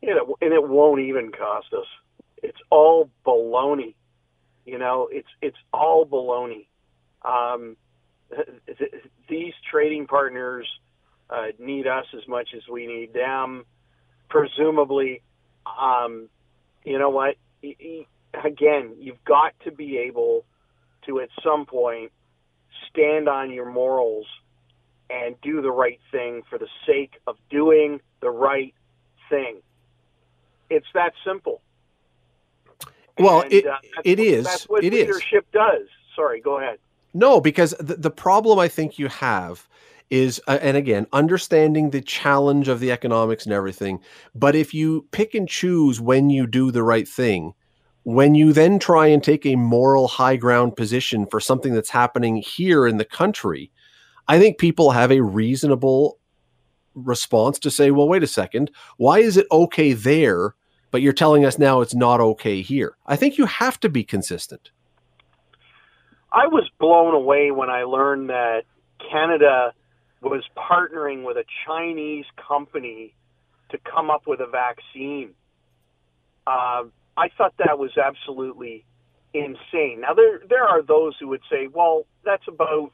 Yeah, 0.01 0.19
and 0.41 0.53
it 0.53 0.67
won't 0.67 1.01
even 1.01 1.31
cost 1.31 1.73
us. 1.73 1.87
It's 2.43 2.59
all 2.69 3.09
baloney. 3.25 3.95
You 4.65 4.77
know, 4.77 5.09
it's 5.11 5.29
it's 5.41 5.57
all 5.73 6.05
baloney. 6.05 6.67
Um, 7.23 7.77
these 9.27 9.53
trading 9.69 10.05
partners 10.05 10.67
uh, 11.29 11.47
need 11.59 11.87
us 11.87 12.05
as 12.15 12.27
much 12.27 12.49
as 12.55 12.63
we 12.67 12.87
need 12.87 13.13
them. 13.13 13.65
Presumably, 14.29 15.21
um, 15.79 16.29
you 16.83 16.97
know 16.97 17.09
what? 17.09 17.35
Again, 18.33 18.95
you've 18.99 19.23
got 19.25 19.53
to 19.63 19.71
be 19.71 19.97
able 19.97 20.45
to, 21.05 21.19
at 21.19 21.29
some 21.43 21.65
point, 21.65 22.11
stand 22.89 23.27
on 23.27 23.51
your 23.51 23.69
morals 23.69 24.25
and 25.09 25.35
do 25.41 25.61
the 25.61 25.71
right 25.71 25.99
thing 26.11 26.43
for 26.49 26.57
the 26.57 26.67
sake 26.85 27.13
of 27.25 27.37
doing 27.49 28.01
the 28.21 28.29
right 28.29 28.73
thing. 29.29 29.61
It's 30.69 30.87
that 30.93 31.13
simple. 31.25 31.61
Well, 33.17 33.41
and, 33.41 33.53
it, 33.53 33.65
uh, 33.65 33.77
it 34.03 34.19
what, 34.19 34.27
is. 34.27 34.45
That's 34.45 34.69
what 34.69 34.83
it 34.83 34.93
leadership 34.93 35.45
is. 35.45 35.53
does. 35.53 35.87
Sorry, 36.15 36.41
go 36.41 36.57
ahead. 36.59 36.77
No, 37.13 37.39
because 37.41 37.73
the, 37.79 37.95
the 37.95 38.11
problem 38.11 38.59
I 38.59 38.67
think 38.67 38.99
you 38.99 39.07
have 39.07 39.67
is, 40.09 40.41
uh, 40.47 40.59
and 40.61 40.77
again, 40.77 41.07
understanding 41.11 41.89
the 41.89 42.01
challenge 42.01 42.67
of 42.67 42.79
the 42.79 42.91
economics 42.91 43.45
and 43.45 43.53
everything. 43.53 43.99
But 44.33 44.55
if 44.55 44.73
you 44.73 45.07
pick 45.11 45.35
and 45.35 45.47
choose 45.47 45.99
when 45.99 46.29
you 46.29 46.47
do 46.47 46.71
the 46.71 46.83
right 46.83 47.07
thing, 47.07 47.53
when 48.03 48.35
you 48.35 48.53
then 48.53 48.79
try 48.79 49.07
and 49.07 49.21
take 49.21 49.45
a 49.45 49.55
moral 49.55 50.07
high 50.07 50.37
ground 50.37 50.77
position 50.77 51.25
for 51.25 51.41
something 51.41 51.73
that's 51.73 51.89
happening 51.89 52.37
here 52.37 52.87
in 52.87 52.97
the 52.97 53.05
country, 53.05 53.69
I 54.27 54.39
think 54.39 54.57
people 54.57 54.91
have 54.91 55.11
a 55.11 55.21
reasonable 55.21 56.17
response 56.95 57.59
to 57.59 57.71
say, 57.71 57.91
well, 57.91 58.07
wait 58.07 58.23
a 58.23 58.27
second, 58.27 58.71
why 58.95 59.19
is 59.19 59.37
it 59.37 59.45
okay 59.51 59.93
there, 59.93 60.55
but 60.91 61.01
you're 61.01 61.13
telling 61.13 61.45
us 61.45 61.59
now 61.59 61.81
it's 61.81 61.93
not 61.93 62.21
okay 62.21 62.61
here? 62.61 62.97
I 63.05 63.17
think 63.17 63.37
you 63.37 63.45
have 63.45 63.79
to 63.81 63.89
be 63.89 64.03
consistent. 64.03 64.71
I 66.31 66.47
was 66.47 66.69
blown 66.79 67.13
away 67.13 67.51
when 67.51 67.69
I 67.69 67.83
learned 67.83 68.29
that 68.29 68.63
Canada 69.11 69.73
was 70.21 70.43
partnering 70.57 71.23
with 71.23 71.37
a 71.37 71.45
Chinese 71.65 72.25
company 72.47 73.13
to 73.69 73.77
come 73.77 74.09
up 74.09 74.27
with 74.27 74.39
a 74.39 74.47
vaccine. 74.47 75.31
Uh, 76.45 76.83
I 77.15 77.29
thought 77.37 77.53
that 77.57 77.77
was 77.77 77.91
absolutely 77.97 78.85
insane. 79.33 80.01
Now 80.01 80.13
there 80.13 80.41
there 80.47 80.63
are 80.63 80.81
those 80.81 81.15
who 81.19 81.27
would 81.29 81.41
say, 81.49 81.67
"Well, 81.67 82.05
that's 82.23 82.47
about 82.47 82.91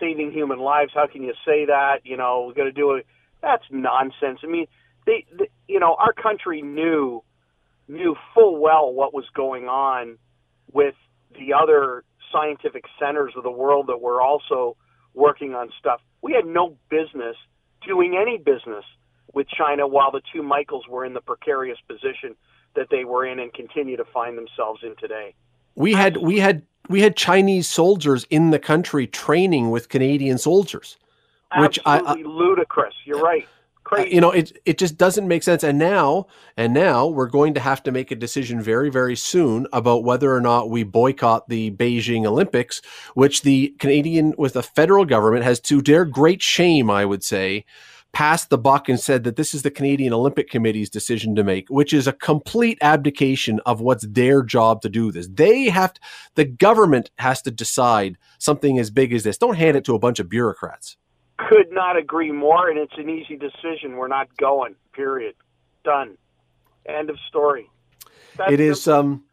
saving 0.00 0.32
human 0.32 0.58
lives. 0.58 0.92
How 0.94 1.06
can 1.06 1.22
you 1.22 1.34
say 1.44 1.66
that? 1.66 2.00
You 2.04 2.16
know, 2.16 2.46
we 2.48 2.54
got 2.54 2.64
to 2.64 2.72
do 2.72 2.92
it." 2.92 3.06
That's 3.42 3.64
nonsense. 3.70 4.40
I 4.42 4.46
mean, 4.46 4.66
they, 5.06 5.26
they, 5.36 5.50
you 5.68 5.80
know, 5.80 5.94
our 5.98 6.12
country 6.12 6.62
knew 6.62 7.22
knew 7.88 8.16
full 8.32 8.58
well 8.58 8.92
what 8.92 9.12
was 9.12 9.26
going 9.34 9.68
on 9.68 10.16
with 10.72 10.94
the 11.38 11.52
other 11.52 12.04
scientific 12.32 12.84
centers 12.98 13.34
of 13.36 13.42
the 13.42 13.50
world 13.50 13.88
that 13.88 14.00
were 14.00 14.22
also 14.22 14.76
working 15.14 15.54
on 15.54 15.70
stuff. 15.78 16.00
We 16.22 16.32
had 16.32 16.46
no 16.46 16.76
business 16.90 17.36
doing 17.86 18.16
any 18.20 18.38
business 18.38 18.84
with 19.32 19.46
China 19.48 19.86
while 19.86 20.10
the 20.10 20.22
two 20.32 20.42
Michaels 20.42 20.86
were 20.88 21.04
in 21.04 21.14
the 21.14 21.20
precarious 21.20 21.78
position 21.88 22.34
that 22.76 22.88
they 22.90 23.04
were 23.04 23.26
in 23.26 23.38
and 23.38 23.52
continue 23.52 23.96
to 23.96 24.04
find 24.04 24.36
themselves 24.36 24.80
in 24.82 24.94
today. 24.96 25.34
We 25.74 25.92
had 25.92 26.16
we 26.18 26.38
had 26.38 26.62
we 26.88 27.00
had 27.00 27.16
Chinese 27.16 27.68
soldiers 27.68 28.26
in 28.30 28.50
the 28.50 28.58
country 28.58 29.06
training 29.06 29.70
with 29.70 29.88
Canadian 29.88 30.38
soldiers, 30.38 30.96
which 31.58 31.78
Absolutely 31.84 32.24
I, 32.24 32.26
I 32.26 32.32
ludicrous. 32.32 32.94
You're 33.04 33.20
right. 33.20 33.48
Crazy. 33.84 34.14
You 34.14 34.20
know, 34.22 34.30
it 34.30 34.58
it 34.64 34.78
just 34.78 34.96
doesn't 34.96 35.28
make 35.28 35.42
sense. 35.42 35.62
And 35.62 35.78
now, 35.78 36.26
and 36.56 36.72
now 36.72 37.06
we're 37.06 37.28
going 37.28 37.52
to 37.52 37.60
have 37.60 37.82
to 37.82 37.92
make 37.92 38.10
a 38.10 38.16
decision 38.16 38.62
very, 38.62 38.90
very 38.90 39.14
soon 39.14 39.66
about 39.74 40.04
whether 40.04 40.34
or 40.34 40.40
not 40.40 40.70
we 40.70 40.84
boycott 40.84 41.48
the 41.50 41.70
Beijing 41.70 42.24
Olympics, 42.24 42.80
which 43.12 43.42
the 43.42 43.74
Canadian, 43.78 44.34
with 44.38 44.54
the 44.54 44.62
federal 44.62 45.04
government, 45.04 45.44
has 45.44 45.60
to 45.60 45.82
their 45.82 46.06
great 46.06 46.40
shame, 46.40 46.90
I 46.90 47.04
would 47.04 47.22
say, 47.22 47.66
passed 48.14 48.48
the 48.48 48.56
buck 48.56 48.88
and 48.88 48.98
said 48.98 49.24
that 49.24 49.36
this 49.36 49.52
is 49.52 49.60
the 49.62 49.70
Canadian 49.70 50.14
Olympic 50.14 50.48
Committee's 50.48 50.88
decision 50.88 51.34
to 51.34 51.44
make, 51.44 51.68
which 51.68 51.92
is 51.92 52.06
a 52.06 52.12
complete 52.12 52.78
abdication 52.80 53.60
of 53.66 53.82
what's 53.82 54.06
their 54.06 54.42
job 54.42 54.80
to 54.80 54.88
do 54.88 55.12
this. 55.12 55.28
They 55.30 55.64
have 55.64 55.92
to, 55.92 56.00
the 56.36 56.46
government 56.46 57.10
has 57.18 57.42
to 57.42 57.50
decide 57.50 58.16
something 58.38 58.78
as 58.78 58.90
big 58.90 59.12
as 59.12 59.24
this. 59.24 59.36
Don't 59.36 59.56
hand 59.56 59.76
it 59.76 59.84
to 59.84 59.94
a 59.94 59.98
bunch 59.98 60.20
of 60.20 60.30
bureaucrats. 60.30 60.96
Could 61.36 61.72
not 61.72 61.96
agree 61.96 62.30
more, 62.30 62.68
and 62.68 62.78
it's 62.78 62.96
an 62.96 63.08
easy 63.08 63.36
decision. 63.36 63.96
We're 63.96 64.08
not 64.08 64.34
going. 64.36 64.76
Period. 64.92 65.34
Done. 65.84 66.16
End 66.86 67.10
of 67.10 67.18
story. 67.28 67.70
That's 68.36 68.52
it 68.52 68.60
is. 68.60 68.86
Um, 68.86 69.24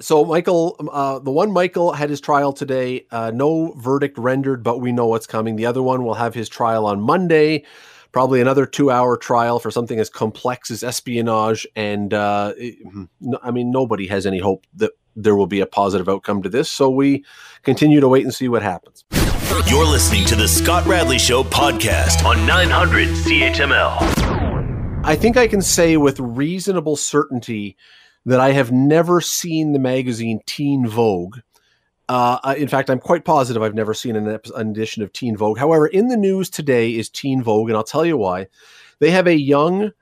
so 0.00 0.24
Michael, 0.24 0.76
uh, 0.92 1.18
the 1.18 1.30
one 1.30 1.52
Michael 1.52 1.92
had 1.92 2.10
his 2.10 2.20
trial 2.20 2.52
today. 2.52 3.06
Uh, 3.10 3.30
no 3.34 3.72
verdict 3.78 4.18
rendered, 4.18 4.62
but 4.62 4.80
we 4.80 4.92
know 4.92 5.06
what's 5.06 5.26
coming. 5.26 5.56
The 5.56 5.66
other 5.66 5.82
one 5.82 6.04
will 6.04 6.14
have 6.14 6.34
his 6.34 6.48
trial 6.48 6.86
on 6.86 7.00
Monday. 7.00 7.64
Probably 8.12 8.42
another 8.42 8.66
two-hour 8.66 9.16
trial 9.16 9.58
for 9.58 9.70
something 9.70 9.98
as 9.98 10.10
complex 10.10 10.70
as 10.70 10.84
espionage, 10.84 11.66
and 11.74 12.12
uh, 12.12 12.52
it, 12.58 12.76
I 13.42 13.50
mean, 13.50 13.70
nobody 13.70 14.06
has 14.08 14.26
any 14.26 14.38
hope 14.38 14.66
that 14.74 14.92
there 15.16 15.34
will 15.34 15.46
be 15.46 15.60
a 15.60 15.66
positive 15.66 16.10
outcome 16.10 16.42
to 16.42 16.50
this. 16.50 16.70
So 16.70 16.90
we 16.90 17.24
continue 17.62 18.00
to 18.00 18.08
wait 18.08 18.24
and 18.24 18.34
see 18.34 18.48
what 18.48 18.62
happens. 18.62 19.04
You're 19.52 19.86
listening 19.86 20.24
to 20.26 20.34
the 20.34 20.48
Scott 20.48 20.86
Radley 20.86 21.18
Show 21.18 21.44
podcast 21.44 22.24
on 22.24 22.46
900 22.46 23.08
CHML. 23.08 25.02
I 25.04 25.14
think 25.14 25.36
I 25.36 25.46
can 25.46 25.60
say 25.60 25.98
with 25.98 26.18
reasonable 26.18 26.96
certainty 26.96 27.76
that 28.24 28.40
I 28.40 28.52
have 28.52 28.72
never 28.72 29.20
seen 29.20 29.72
the 29.72 29.78
magazine 29.78 30.40
Teen 30.46 30.86
Vogue. 30.86 31.38
Uh, 32.08 32.54
in 32.56 32.66
fact, 32.66 32.88
I'm 32.88 32.98
quite 32.98 33.26
positive 33.26 33.62
I've 33.62 33.74
never 33.74 33.92
seen 33.92 34.16
an, 34.16 34.40
edition 34.54 35.02
of 35.02 35.12
Teen 35.12 35.36
Vogue. 35.36 35.58
However, 35.58 35.86
in 35.86 36.08
the 36.08 36.16
news 36.16 36.48
today 36.48 36.94
is 36.94 37.10
Teen 37.10 37.42
Vogue, 37.42 37.68
and 37.68 37.76
I'll 37.76 37.84
tell 37.84 38.06
you 38.06 38.16
why. 38.16 38.46
They 39.00 39.10
have 39.10 39.26
a 39.26 39.36
young 39.36 39.92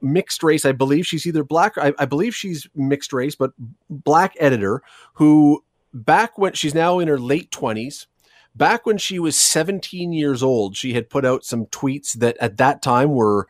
mixed 0.00 0.42
race. 0.42 0.64
I 0.64 0.72
believe 0.72 1.06
she's 1.06 1.26
either 1.26 1.44
black. 1.44 1.78
I, 1.78 1.92
I, 1.98 2.06
believe 2.06 2.34
she's 2.34 2.66
mixed 2.74 3.12
race, 3.12 3.36
but 3.36 3.52
black 3.88 4.34
editor 4.40 4.82
who 5.14 5.62
back 5.94 6.36
when 6.38 6.54
she's 6.54 6.74
now 6.74 6.98
in 6.98 7.06
her 7.06 7.20
late 7.20 7.52
twenties 7.52 8.08
back 8.56 8.86
when 8.86 8.98
she 8.98 9.18
was 9.18 9.38
17 9.38 10.12
years 10.12 10.42
old, 10.42 10.76
she 10.76 10.94
had 10.94 11.10
put 11.10 11.24
out 11.24 11.44
some 11.44 11.66
tweets 11.66 12.12
that 12.14 12.36
at 12.40 12.56
that 12.56 12.82
time 12.82 13.12
were 13.12 13.48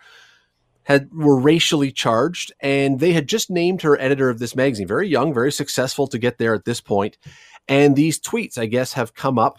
had 0.85 1.13
were 1.13 1.39
racially 1.39 1.91
charged 1.91 2.53
and 2.61 3.01
they 3.01 3.13
had 3.13 3.29
just 3.29 3.51
named 3.51 3.83
her 3.83 4.01
editor 4.01 4.31
of 4.31 4.39
this 4.39 4.55
magazine. 4.55 4.87
Very 4.87 5.09
young 5.09 5.35
very 5.35 5.51
successful 5.51 6.07
to 6.07 6.19
get 6.19 6.39
there 6.39 6.55
at 6.55 6.65
this 6.65 6.81
point. 6.81 7.19
And 7.69 7.97
these 7.97 8.21
tweets 8.21 8.57
i 8.57 8.67
guess 8.67 8.93
have 8.93 9.15
come 9.15 9.39
up. 9.39 9.59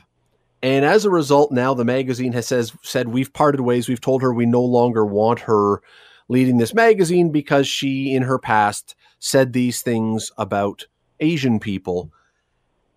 And 0.63 0.85
as 0.85 1.03
a 1.03 1.09
result 1.09 1.51
now 1.51 1.73
the 1.73 1.83
magazine 1.83 2.31
has 2.31 2.47
says 2.47 2.71
said 2.81 3.09
we've 3.09 3.33
parted 3.33 3.61
ways. 3.61 3.89
We've 3.89 4.01
told 4.01 4.21
her 4.21 4.33
we 4.33 4.45
no 4.45 4.63
longer 4.63 5.05
want 5.05 5.41
her 5.41 5.81
leading 6.29 6.57
this 6.57 6.73
magazine 6.73 7.31
because 7.31 7.67
she 7.67 8.13
in 8.13 8.23
her 8.23 8.39
past 8.39 8.95
said 9.19 9.51
these 9.51 9.81
things 9.81 10.31
about 10.37 10.85
asian 11.19 11.59
people 11.59 12.11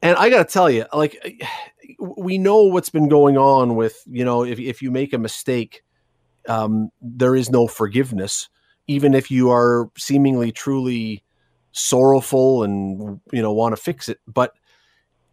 and 0.03 0.17
i 0.17 0.31
got 0.31 0.47
to 0.47 0.53
tell 0.53 0.71
you 0.71 0.85
like 0.93 1.17
we 1.99 2.39
know 2.39 2.63
what's 2.65 2.91
been 2.91 3.09
going 3.09 3.37
on 3.37 3.77
with 3.77 4.03
you 4.07 4.25
know 4.25 4.45
if 4.45 4.59
if 4.59 4.83
you 4.83 4.91
make 4.91 5.13
a 5.13 5.19
mistake, 5.19 5.83
um, 6.49 6.91
there 7.01 7.37
is 7.37 7.51
no 7.51 7.67
forgiveness, 7.67 8.49
even 8.87 9.15
if 9.15 9.31
you 9.31 9.51
are 9.51 9.91
seemingly 9.97 10.53
truly 10.53 11.23
sorrowful 11.73 12.63
and 12.63 13.21
you 13.33 13.43
know 13.43 13.53
want 13.53 13.75
to 13.75 13.83
fix 13.83 14.09
it. 14.09 14.19
But 14.27 14.55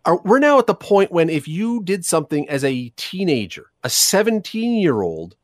are, 0.05 0.21
we're 0.23 0.39
now 0.39 0.59
at 0.59 0.67
the 0.67 0.75
point 0.75 1.11
when 1.11 1.29
if 1.29 1.47
you 1.47 1.83
did 1.83 2.05
something 2.05 2.47
as 2.49 2.63
a 2.63 2.89
teenager, 2.95 3.71
a 3.83 3.89
seventeen 3.89 4.75
year 4.75 5.01
old 5.01 5.35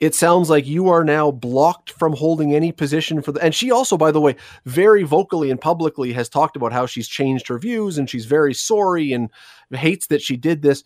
it 0.00 0.14
sounds 0.14 0.50
like 0.50 0.66
you 0.66 0.88
are 0.88 1.04
now 1.04 1.30
blocked 1.30 1.92
from 1.92 2.12
holding 2.12 2.54
any 2.54 2.72
position 2.72 3.22
for 3.22 3.32
the 3.32 3.42
and 3.42 3.54
she 3.54 3.70
also 3.70 3.96
by 3.96 4.10
the 4.10 4.20
way 4.20 4.36
very 4.64 5.02
vocally 5.02 5.50
and 5.50 5.60
publicly 5.60 6.12
has 6.12 6.28
talked 6.28 6.56
about 6.56 6.72
how 6.72 6.86
she's 6.86 7.08
changed 7.08 7.48
her 7.48 7.58
views 7.58 7.98
and 7.98 8.10
she's 8.10 8.26
very 8.26 8.54
sorry 8.54 9.12
and 9.12 9.30
hates 9.70 10.06
that 10.08 10.22
she 10.22 10.36
did 10.36 10.62
this. 10.62 10.84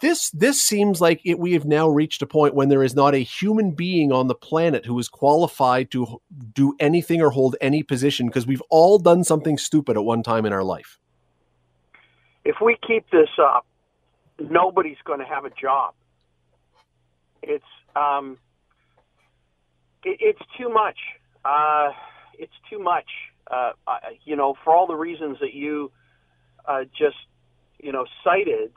This 0.00 0.30
this 0.30 0.62
seems 0.62 1.00
like 1.00 1.20
it, 1.24 1.38
we 1.38 1.52
have 1.52 1.66
now 1.66 1.88
reached 1.88 2.22
a 2.22 2.26
point 2.26 2.54
when 2.54 2.68
there 2.68 2.82
is 2.82 2.94
not 2.94 3.14
a 3.14 3.18
human 3.18 3.72
being 3.72 4.10
on 4.10 4.26
the 4.26 4.34
planet 4.34 4.86
who 4.86 4.98
is 4.98 5.08
qualified 5.08 5.90
to 5.90 6.22
do 6.54 6.74
anything 6.80 7.20
or 7.20 7.30
hold 7.30 7.56
any 7.60 7.82
position 7.82 8.26
because 8.26 8.46
we've 8.46 8.62
all 8.70 8.98
done 8.98 9.24
something 9.24 9.58
stupid 9.58 9.96
at 9.96 10.04
one 10.04 10.22
time 10.22 10.46
in 10.46 10.52
our 10.52 10.64
life. 10.64 10.98
If 12.44 12.56
we 12.60 12.78
keep 12.86 13.08
this 13.10 13.28
up 13.38 13.66
nobody's 14.50 14.98
going 15.04 15.20
to 15.20 15.24
have 15.24 15.44
a 15.44 15.50
job. 15.50 15.94
It's 17.42 17.64
um, 17.96 18.38
it, 20.04 20.18
it's 20.20 20.42
too 20.58 20.68
much. 20.68 20.98
Uh, 21.44 21.90
it's 22.38 22.52
too 22.70 22.78
much. 22.78 23.06
Uh, 23.50 23.72
you 24.24 24.36
know, 24.36 24.54
for 24.64 24.74
all 24.74 24.86
the 24.86 24.94
reasons 24.94 25.38
that 25.40 25.52
you 25.52 25.90
uh, 26.66 26.84
just 26.96 27.16
you 27.80 27.92
know 27.92 28.06
cited. 28.24 28.72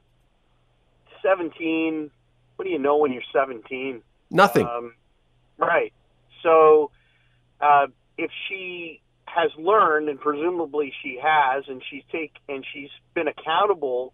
Seventeen. 1.21 2.11
What 2.55 2.65
do 2.65 2.71
you 2.71 2.79
know 2.79 2.97
when 2.97 3.11
you're 3.11 3.23
seventeen? 3.33 4.01
Nothing. 4.29 4.65
Um, 4.65 4.93
right. 5.57 5.93
So, 6.43 6.91
uh, 7.59 7.87
if 8.17 8.31
she 8.47 9.01
has 9.25 9.51
learned, 9.57 10.09
and 10.09 10.19
presumably 10.19 10.93
she 11.03 11.19
has, 11.21 11.65
and 11.67 11.81
she's 11.89 12.03
take 12.11 12.33
and 12.47 12.65
she's 12.73 12.89
been 13.13 13.27
accountable 13.27 14.13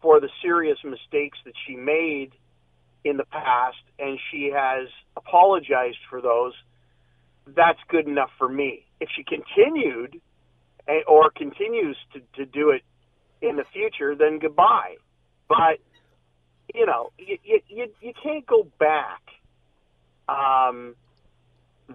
for 0.00 0.20
the 0.20 0.28
serious 0.42 0.78
mistakes 0.84 1.38
that 1.44 1.54
she 1.66 1.76
made 1.76 2.32
in 3.04 3.16
the 3.16 3.24
past, 3.24 3.78
and 3.98 4.18
she 4.30 4.50
has 4.54 4.88
apologized 5.16 5.98
for 6.08 6.20
those. 6.20 6.52
That's 7.46 7.78
good 7.88 8.06
enough 8.06 8.30
for 8.38 8.48
me. 8.48 8.86
If 9.00 9.08
she 9.16 9.24
continued 9.24 10.20
eh, 10.86 11.00
or 11.06 11.30
continues 11.30 11.96
to, 12.12 12.20
to 12.36 12.46
do 12.46 12.70
it 12.70 12.82
in 13.40 13.56
the 13.56 13.64
future, 13.72 14.14
then 14.14 14.38
goodbye. 14.38 14.96
But 15.48 15.78
you 16.74 16.86
know, 16.86 17.10
you 17.18 17.38
you, 17.68 17.88
you 18.00 18.12
can't 18.22 18.46
go 18.46 18.66
back. 18.78 19.22
Um, 20.28 20.94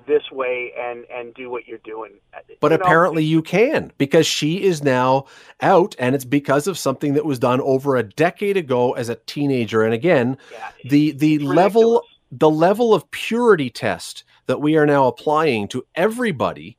this 0.05 0.31
way 0.31 0.71
and 0.77 1.05
and 1.11 1.33
do 1.33 1.49
what 1.49 1.67
you're 1.67 1.79
doing. 1.79 2.13
But 2.59 2.71
you 2.71 2.77
apparently 2.77 3.23
know, 3.23 3.29
you 3.29 3.41
can 3.41 3.91
because 3.97 4.27
she 4.27 4.63
is 4.63 4.83
now 4.83 5.25
out 5.61 5.95
and 5.99 6.13
it's 6.15 6.25
because 6.25 6.67
of 6.67 6.77
something 6.77 7.13
that 7.13 7.25
was 7.25 7.39
done 7.39 7.61
over 7.61 7.95
a 7.95 8.03
decade 8.03 8.57
ago 8.57 8.93
as 8.93 9.09
a 9.09 9.15
teenager. 9.15 9.83
And 9.83 9.93
again, 9.93 10.37
yeah, 10.51 10.71
the 10.85 11.11
the 11.11 11.39
level 11.39 12.03
the 12.31 12.49
level 12.49 12.93
of 12.93 13.09
purity 13.11 13.69
test 13.69 14.23
that 14.47 14.61
we 14.61 14.75
are 14.77 14.85
now 14.85 15.07
applying 15.07 15.67
to 15.69 15.85
everybody 15.95 16.77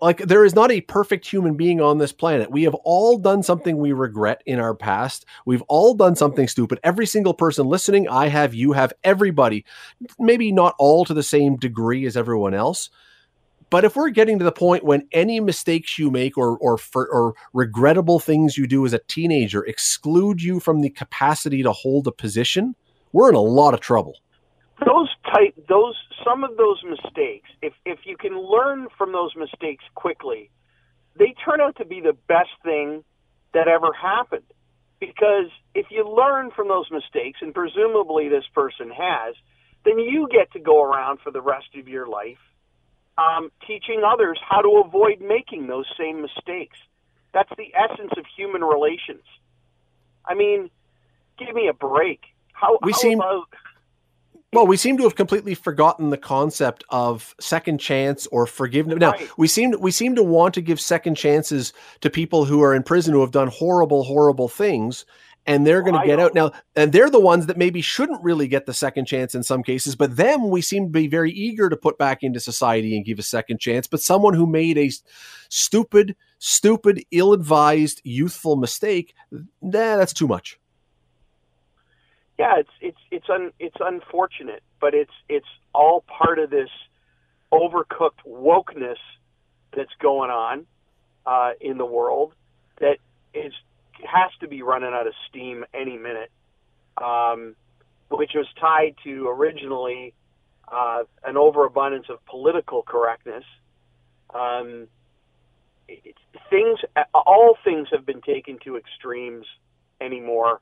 like 0.00 0.18
there 0.18 0.44
is 0.44 0.54
not 0.54 0.70
a 0.70 0.80
perfect 0.82 1.26
human 1.26 1.54
being 1.54 1.80
on 1.80 1.98
this 1.98 2.12
planet. 2.12 2.50
We 2.50 2.64
have 2.64 2.74
all 2.84 3.18
done 3.18 3.42
something 3.42 3.78
we 3.78 3.92
regret 3.92 4.42
in 4.46 4.58
our 4.58 4.74
past. 4.74 5.24
We've 5.44 5.62
all 5.62 5.94
done 5.94 6.16
something 6.16 6.48
stupid. 6.48 6.80
Every 6.84 7.06
single 7.06 7.34
person 7.34 7.66
listening, 7.66 8.08
I 8.08 8.28
have, 8.28 8.54
you 8.54 8.72
have, 8.72 8.92
everybody. 9.04 9.64
Maybe 10.18 10.52
not 10.52 10.74
all 10.78 11.04
to 11.06 11.14
the 11.14 11.22
same 11.22 11.56
degree 11.56 12.06
as 12.06 12.16
everyone 12.16 12.54
else. 12.54 12.90
But 13.68 13.84
if 13.84 13.96
we're 13.96 14.10
getting 14.10 14.38
to 14.38 14.44
the 14.44 14.52
point 14.52 14.84
when 14.84 15.08
any 15.12 15.40
mistakes 15.40 15.98
you 15.98 16.10
make 16.10 16.38
or 16.38 16.56
or 16.58 16.78
for, 16.78 17.08
or 17.08 17.34
regrettable 17.52 18.20
things 18.20 18.56
you 18.56 18.66
do 18.66 18.86
as 18.86 18.92
a 18.92 19.00
teenager 19.08 19.64
exclude 19.64 20.40
you 20.40 20.60
from 20.60 20.82
the 20.82 20.90
capacity 20.90 21.62
to 21.64 21.72
hold 21.72 22.06
a 22.06 22.12
position, 22.12 22.76
we're 23.12 23.28
in 23.28 23.34
a 23.34 23.40
lot 23.40 23.74
of 23.74 23.80
trouble 23.80 24.14
those 24.84 25.08
type 25.32 25.54
those 25.68 25.96
some 26.26 26.42
of 26.42 26.56
those 26.56 26.82
mistakes 26.84 27.48
if 27.62 27.72
if 27.84 28.00
you 28.04 28.16
can 28.16 28.38
learn 28.38 28.88
from 28.98 29.12
those 29.12 29.34
mistakes 29.36 29.84
quickly 29.94 30.50
they 31.18 31.34
turn 31.44 31.60
out 31.60 31.76
to 31.76 31.84
be 31.84 32.00
the 32.00 32.16
best 32.28 32.50
thing 32.62 33.04
that 33.54 33.68
ever 33.68 33.92
happened. 33.92 34.44
Because 35.00 35.50
if 35.74 35.86
you 35.90 36.08
learn 36.08 36.50
from 36.50 36.68
those 36.68 36.90
mistakes 36.90 37.38
and 37.42 37.54
presumably 37.54 38.28
this 38.28 38.44
person 38.54 38.90
has 38.90 39.34
then 39.84 39.98
you 40.00 40.28
get 40.32 40.52
to 40.52 40.58
go 40.58 40.82
around 40.82 41.20
for 41.20 41.30
the 41.30 41.40
rest 41.40 41.68
of 41.78 41.86
your 41.86 42.08
life 42.08 42.38
um, 43.18 43.50
teaching 43.66 44.02
others 44.06 44.38
how 44.46 44.60
to 44.60 44.82
avoid 44.84 45.20
making 45.20 45.68
those 45.68 45.86
same 45.98 46.20
mistakes. 46.20 46.76
That's 47.32 47.50
the 47.56 47.72
essence 47.74 48.12
of 48.16 48.24
human 48.36 48.62
relations. 48.62 49.24
I 50.24 50.34
mean 50.34 50.70
give 51.38 51.54
me 51.54 51.68
a 51.68 51.74
break. 51.74 52.22
How, 52.52 52.78
we 52.82 52.92
how 52.92 52.98
seem 52.98 53.20
about, 53.20 53.48
well, 54.56 54.66
we 54.66 54.78
seem 54.78 54.96
to 54.96 55.02
have 55.02 55.16
completely 55.16 55.54
forgotten 55.54 56.08
the 56.08 56.16
concept 56.16 56.82
of 56.88 57.34
second 57.38 57.78
chance 57.78 58.26
or 58.28 58.46
forgiveness. 58.46 58.98
Now, 58.98 59.10
right. 59.10 59.28
we 59.36 59.48
seem 59.48 59.74
we 59.78 59.90
seem 59.90 60.14
to 60.14 60.22
want 60.22 60.54
to 60.54 60.62
give 60.62 60.80
second 60.80 61.16
chances 61.16 61.74
to 62.00 62.08
people 62.08 62.46
who 62.46 62.62
are 62.62 62.74
in 62.74 62.82
prison 62.82 63.12
who 63.12 63.20
have 63.20 63.32
done 63.32 63.48
horrible, 63.48 64.02
horrible 64.02 64.48
things, 64.48 65.04
and 65.44 65.66
they're 65.66 65.82
going 65.82 65.94
oh, 65.94 66.00
to 66.00 66.06
get 66.06 66.18
out 66.18 66.32
now. 66.32 66.52
And 66.74 66.90
they're 66.90 67.10
the 67.10 67.20
ones 67.20 67.44
that 67.46 67.58
maybe 67.58 67.82
shouldn't 67.82 68.24
really 68.24 68.48
get 68.48 68.64
the 68.64 68.72
second 68.72 69.04
chance 69.04 69.34
in 69.34 69.42
some 69.42 69.62
cases. 69.62 69.94
But 69.94 70.16
them, 70.16 70.48
we 70.48 70.62
seem 70.62 70.86
to 70.86 70.90
be 70.90 71.06
very 71.06 71.32
eager 71.32 71.68
to 71.68 71.76
put 71.76 71.98
back 71.98 72.22
into 72.22 72.40
society 72.40 72.96
and 72.96 73.04
give 73.04 73.18
a 73.18 73.22
second 73.22 73.60
chance. 73.60 73.86
But 73.86 74.00
someone 74.00 74.32
who 74.32 74.46
made 74.46 74.78
a 74.78 74.90
stupid, 75.50 76.16
stupid, 76.38 77.04
ill-advised, 77.10 78.00
youthful 78.04 78.56
mistake, 78.56 79.14
nah, 79.30 79.96
that's 79.98 80.14
too 80.14 80.26
much 80.26 80.58
yeah, 82.38 82.58
it's 82.58 82.70
it's 82.80 82.98
it's 83.10 83.30
un 83.30 83.52
it's 83.58 83.76
unfortunate, 83.80 84.62
but 84.80 84.94
it's 84.94 85.12
it's 85.28 85.46
all 85.74 86.04
part 86.06 86.38
of 86.38 86.50
this 86.50 86.68
overcooked 87.52 88.20
wokeness 88.26 88.98
that's 89.74 89.92
going 90.00 90.30
on 90.30 90.66
uh, 91.24 91.52
in 91.60 91.78
the 91.78 91.86
world 91.86 92.34
that 92.80 92.98
is 93.32 93.52
has 94.04 94.30
to 94.40 94.48
be 94.48 94.62
running 94.62 94.92
out 94.92 95.06
of 95.06 95.14
steam 95.28 95.64
any 95.72 95.96
minute, 95.96 96.30
um, 97.02 97.56
which 98.10 98.32
was 98.34 98.46
tied 98.60 98.94
to 99.04 99.28
originally 99.28 100.12
uh, 100.68 101.04
an 101.24 101.38
overabundance 101.38 102.06
of 102.10 102.24
political 102.26 102.82
correctness. 102.82 103.44
Um, 104.34 104.88
it, 105.88 106.16
things, 106.50 106.80
all 107.14 107.56
things 107.64 107.88
have 107.92 108.04
been 108.04 108.20
taken 108.20 108.58
to 108.64 108.76
extremes 108.76 109.46
anymore 110.00 110.60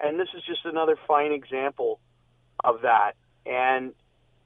and 0.00 0.18
this 0.18 0.28
is 0.36 0.42
just 0.46 0.64
another 0.64 0.96
fine 1.06 1.32
example 1.32 2.00
of 2.62 2.82
that. 2.82 3.12
And 3.44 3.92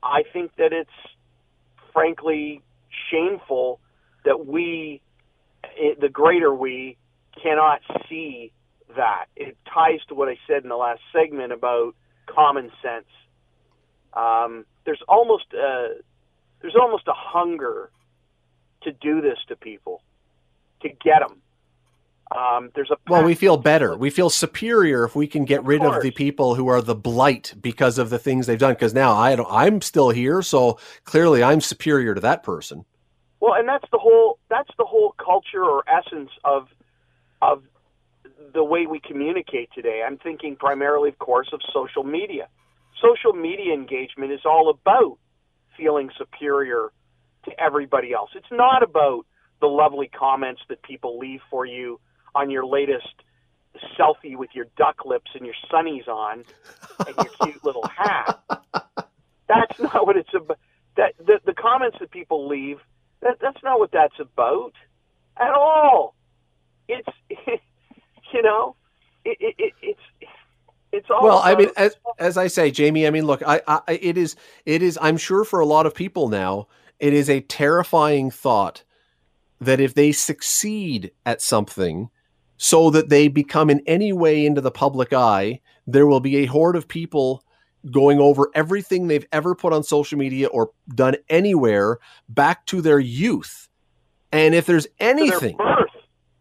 I 0.02 0.22
think 0.32 0.52
that 0.56 0.72
it's 0.72 0.90
frankly 1.92 2.62
shameful 3.10 3.80
that 4.24 4.46
we, 4.46 5.00
the 6.00 6.08
greater 6.08 6.54
we, 6.54 6.96
cannot 7.42 7.80
see 8.08 8.52
that. 8.96 9.26
It 9.36 9.56
ties 9.72 10.00
to 10.08 10.14
what 10.14 10.28
I 10.28 10.36
said 10.46 10.62
in 10.62 10.68
the 10.68 10.76
last 10.76 11.00
segment 11.12 11.52
about 11.52 11.94
common 12.26 12.70
sense. 12.82 13.06
Um, 14.12 14.64
there's 14.84 15.02
almost 15.08 15.52
a, 15.52 15.94
there's 16.60 16.76
almost 16.80 17.06
a 17.06 17.14
hunger 17.14 17.90
to 18.82 18.92
do 18.92 19.20
this 19.20 19.38
to 19.48 19.56
people, 19.56 20.02
to 20.82 20.88
get 20.88 21.20
them. 21.20 21.39
Um, 22.36 22.70
there's 22.74 22.90
a 22.90 22.96
well, 23.08 23.24
we 23.24 23.34
feel 23.34 23.56
better. 23.56 23.96
We 23.96 24.10
feel 24.10 24.30
superior 24.30 25.04
if 25.04 25.16
we 25.16 25.26
can 25.26 25.44
get 25.44 25.60
of 25.60 25.66
rid 25.66 25.80
course. 25.80 25.96
of 25.96 26.02
the 26.02 26.12
people 26.12 26.54
who 26.54 26.68
are 26.68 26.80
the 26.80 26.94
blight 26.94 27.54
because 27.60 27.98
of 27.98 28.08
the 28.10 28.20
things 28.20 28.46
they've 28.46 28.58
done. 28.58 28.74
Because 28.74 28.94
now 28.94 29.12
I 29.12 29.36
I'm 29.48 29.80
still 29.80 30.10
here, 30.10 30.40
so 30.42 30.78
clearly 31.04 31.42
I'm 31.42 31.60
superior 31.60 32.14
to 32.14 32.20
that 32.20 32.42
person. 32.44 32.84
Well, 33.40 33.54
and 33.54 33.68
that's 33.68 33.88
the 33.90 33.98
whole 33.98 34.38
that's 34.48 34.70
the 34.78 34.84
whole 34.84 35.14
culture 35.18 35.64
or 35.64 35.82
essence 35.88 36.30
of 36.44 36.68
of 37.42 37.64
the 38.52 38.62
way 38.62 38.86
we 38.86 39.00
communicate 39.00 39.70
today. 39.74 40.04
I'm 40.06 40.18
thinking 40.18 40.54
primarily, 40.54 41.08
of 41.08 41.18
course, 41.18 41.48
of 41.52 41.60
social 41.72 42.04
media. 42.04 42.48
Social 43.02 43.32
media 43.32 43.72
engagement 43.72 44.30
is 44.30 44.40
all 44.44 44.70
about 44.70 45.18
feeling 45.76 46.10
superior 46.16 46.92
to 47.46 47.60
everybody 47.60 48.12
else. 48.12 48.30
It's 48.34 48.50
not 48.50 48.82
about 48.82 49.24
the 49.60 49.66
lovely 49.66 50.08
comments 50.08 50.60
that 50.68 50.82
people 50.82 51.18
leave 51.18 51.40
for 51.50 51.64
you 51.64 51.98
on 52.34 52.50
your 52.50 52.64
latest 52.66 53.06
selfie 53.98 54.36
with 54.36 54.50
your 54.52 54.66
duck 54.76 55.04
lips 55.04 55.30
and 55.34 55.44
your 55.44 55.54
sunnies 55.72 56.08
on 56.08 56.44
and 57.06 57.16
your 57.16 57.26
cute 57.42 57.64
little 57.64 57.86
hat. 57.86 58.40
That's 59.48 59.78
not 59.78 60.06
what 60.06 60.16
it's 60.16 60.32
about. 60.34 60.58
That 60.96 61.14
the, 61.18 61.40
the 61.44 61.54
comments 61.54 61.98
that 62.00 62.10
people 62.10 62.48
leave, 62.48 62.78
that 63.22 63.38
that's 63.40 63.62
not 63.62 63.78
what 63.78 63.92
that's 63.92 64.18
about 64.18 64.72
at 65.36 65.52
all. 65.52 66.14
It's 66.88 67.08
you 68.32 68.42
know, 68.42 68.74
it, 69.24 69.36
it, 69.40 69.54
it 69.58 69.72
it's 69.82 70.00
it's 70.92 71.08
all 71.10 71.22
well 71.22 71.40
i 71.44 71.54
mean 71.54 71.70
as, 71.76 71.96
as 72.18 72.36
i 72.36 72.46
say 72.46 72.70
jamie 72.70 73.06
i 73.06 73.10
mean 73.10 73.24
look 73.24 73.42
I, 73.46 73.60
I 73.66 73.80
it 73.86 74.18
is 74.18 74.36
it 74.66 74.82
is 74.82 74.98
i'm 75.00 75.16
sure 75.16 75.44
for 75.44 75.60
a 75.60 75.66
lot 75.66 75.86
of 75.86 75.94
people 75.94 76.28
now 76.28 76.66
it 76.98 77.12
is 77.12 77.30
a 77.30 77.40
terrifying 77.40 78.30
thought 78.30 78.82
that 79.60 79.80
if 79.80 79.94
they 79.94 80.12
succeed 80.12 81.12
at 81.24 81.42
something 81.42 82.10
so 82.62 82.90
that 82.90 83.08
they 83.08 83.26
become 83.26 83.70
in 83.70 83.82
any 83.86 84.12
way 84.12 84.44
into 84.44 84.60
the 84.60 84.70
public 84.70 85.14
eye, 85.14 85.58
there 85.86 86.06
will 86.06 86.20
be 86.20 86.36
a 86.36 86.44
horde 86.44 86.76
of 86.76 86.86
people 86.86 87.42
going 87.90 88.20
over 88.20 88.50
everything 88.54 89.06
they've 89.06 89.26
ever 89.32 89.54
put 89.54 89.72
on 89.72 89.82
social 89.82 90.18
media 90.18 90.46
or 90.48 90.70
done 90.94 91.16
anywhere 91.30 91.96
back 92.28 92.66
to 92.66 92.82
their 92.82 92.98
youth. 92.98 93.70
And 94.30 94.54
if 94.54 94.66
there's 94.66 94.86
anything, 94.98 95.56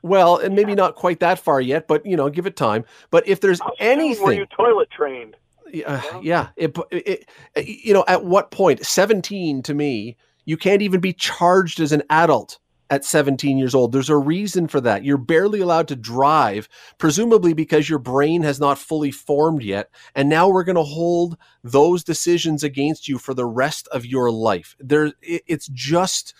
well, 0.01 0.35
and 0.35 0.57
maybe 0.57 0.75
not 0.75 0.95
quite 0.95 1.21
that 1.21 1.39
far 1.39 1.61
yet, 1.61 1.87
but 1.87 2.05
you 2.05 2.17
know, 2.17 2.29
give 2.29 2.45
it 2.45 2.57
time. 2.57 2.83
But 3.11 3.25
if 3.25 3.39
there's 3.39 3.61
How 3.61 3.71
anything, 3.79 4.25
were 4.25 4.33
you 4.33 4.45
toilet 4.47 4.89
trained? 4.91 5.37
Uh, 5.85 6.01
yeah, 6.21 6.49
it, 6.57 6.77
it, 6.91 7.29
it, 7.55 7.65
you 7.85 7.93
know, 7.93 8.03
at 8.09 8.25
what 8.25 8.51
point? 8.51 8.85
Seventeen 8.85 9.63
to 9.63 9.73
me, 9.73 10.17
you 10.43 10.57
can't 10.57 10.81
even 10.81 10.99
be 10.99 11.13
charged 11.13 11.79
as 11.79 11.93
an 11.93 12.03
adult 12.09 12.59
at 12.89 13.05
17 13.05 13.57
years 13.57 13.75
old. 13.75 13.91
There's 13.91 14.09
a 14.09 14.17
reason 14.17 14.67
for 14.67 14.81
that. 14.81 15.03
You're 15.03 15.17
barely 15.17 15.61
allowed 15.61 15.87
to 15.89 15.95
drive, 15.95 16.67
presumably 16.97 17.53
because 17.53 17.89
your 17.89 17.99
brain 17.99 18.41
has 18.43 18.59
not 18.59 18.79
fully 18.79 19.11
formed 19.11 19.63
yet. 19.63 19.89
And 20.15 20.29
now 20.29 20.49
we're 20.49 20.63
going 20.63 20.75
to 20.75 20.83
hold 20.83 21.37
those 21.63 22.03
decisions 22.03 22.63
against 22.63 23.07
you 23.07 23.17
for 23.17 23.33
the 23.33 23.45
rest 23.45 23.87
of 23.89 24.05
your 24.05 24.31
life. 24.31 24.75
There, 24.79 25.13
it's 25.21 25.67
just. 25.67 26.33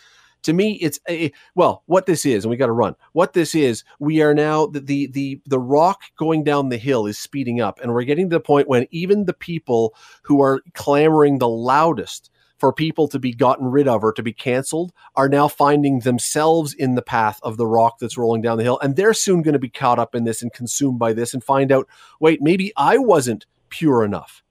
To 0.43 0.53
me, 0.53 0.75
it's 0.75 1.01
a, 1.09 1.33
well, 1.53 1.83
what 1.85 2.05
this 2.05 2.25
is, 2.25 2.45
and 2.45 2.49
we 2.49 2.55
got 2.55 2.67
to 2.67 2.71
run. 2.71 2.95
What 3.11 3.33
this 3.33 3.53
is, 3.53 3.83
we 3.99 4.21
are 4.21 4.33
now 4.33 4.67
the, 4.67 4.79
the 4.79 5.07
the 5.07 5.41
the 5.45 5.59
rock 5.59 5.99
going 6.17 6.45
down 6.45 6.69
the 6.69 6.77
hill 6.77 7.05
is 7.07 7.19
speeding 7.19 7.59
up, 7.59 7.77
and 7.81 7.91
we're 7.91 8.03
getting 8.05 8.29
to 8.29 8.37
the 8.37 8.39
point 8.39 8.69
when 8.69 8.87
even 8.89 9.25
the 9.25 9.33
people 9.33 9.93
who 10.23 10.41
are 10.41 10.61
clamoring 10.73 11.39
the 11.39 11.49
loudest 11.49 12.31
for 12.59 12.73
people 12.73 13.07
to 13.07 13.19
be 13.19 13.33
gotten 13.33 13.67
rid 13.67 13.87
of 13.87 14.03
or 14.03 14.11
to 14.13 14.21
be 14.21 14.33
canceled 14.33 14.91
are 15.15 15.29
now 15.29 15.47
finding 15.47 15.99
themselves 15.99 16.73
in 16.73 16.95
the 16.95 17.01
path 17.01 17.39
of 17.41 17.57
the 17.57 17.65
rock 17.65 17.99
that's 17.99 18.17
rolling 18.17 18.41
down 18.41 18.57
the 18.57 18.63
hill. 18.63 18.79
And 18.79 18.95
they're 18.95 19.13
soon 19.13 19.41
going 19.41 19.53
to 19.53 19.59
be 19.59 19.69
caught 19.69 19.99
up 19.99 20.13
in 20.13 20.25
this 20.25 20.41
and 20.41 20.51
consumed 20.51 20.99
by 20.99 21.13
this 21.13 21.33
and 21.33 21.43
find 21.43 21.71
out, 21.71 21.87
wait, 22.19 22.41
maybe 22.41 22.73
I 22.75 22.97
wasn't 22.97 23.45
pure 23.69 24.03
enough. 24.03 24.43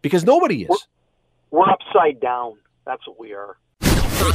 Because 0.00 0.24
nobody 0.24 0.62
is. 0.62 0.68
We're, 1.50 1.60
we're 1.60 1.70
upside 1.70 2.20
down. 2.20 2.54
That's 2.86 3.06
what 3.06 3.18
we 3.18 3.32
are. 3.32 3.56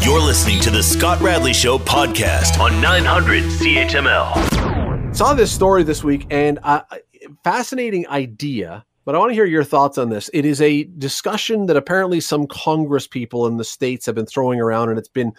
You're 0.02 0.22
listening 0.22 0.60
to 0.62 0.70
the 0.70 0.84
Scott 0.84 1.22
Radley 1.22 1.54
Show 1.54 1.78
podcast 1.78 2.60
on 2.60 2.82
900 2.82 3.44
CHML. 3.44 5.16
Saw 5.16 5.34
this 5.34 5.52
story 5.52 5.84
this 5.84 6.04
week 6.04 6.28
and 6.30 6.60
uh, 6.62 6.82
fascinating 7.44 8.08
idea 8.08 8.86
but 9.08 9.16
I 9.16 9.20
want 9.20 9.30
to 9.30 9.36
hear 9.36 9.46
your 9.46 9.64
thoughts 9.64 9.98
on 9.98 10.10
this. 10.10 10.30
It 10.34 10.44
is 10.44 10.60
a 10.60 10.84
discussion 10.84 11.68
that 11.68 11.78
apparently 11.78 12.20
some 12.20 12.46
Congress 12.46 13.08
people 13.08 13.48
in 13.48 13.56
the 13.56 13.64
states 13.64 14.06
have 14.06 14.16
been 14.16 14.26
throwing 14.26 14.60
around, 14.60 14.90
and 14.90 15.00
it's 15.00 15.08
been 15.08 15.32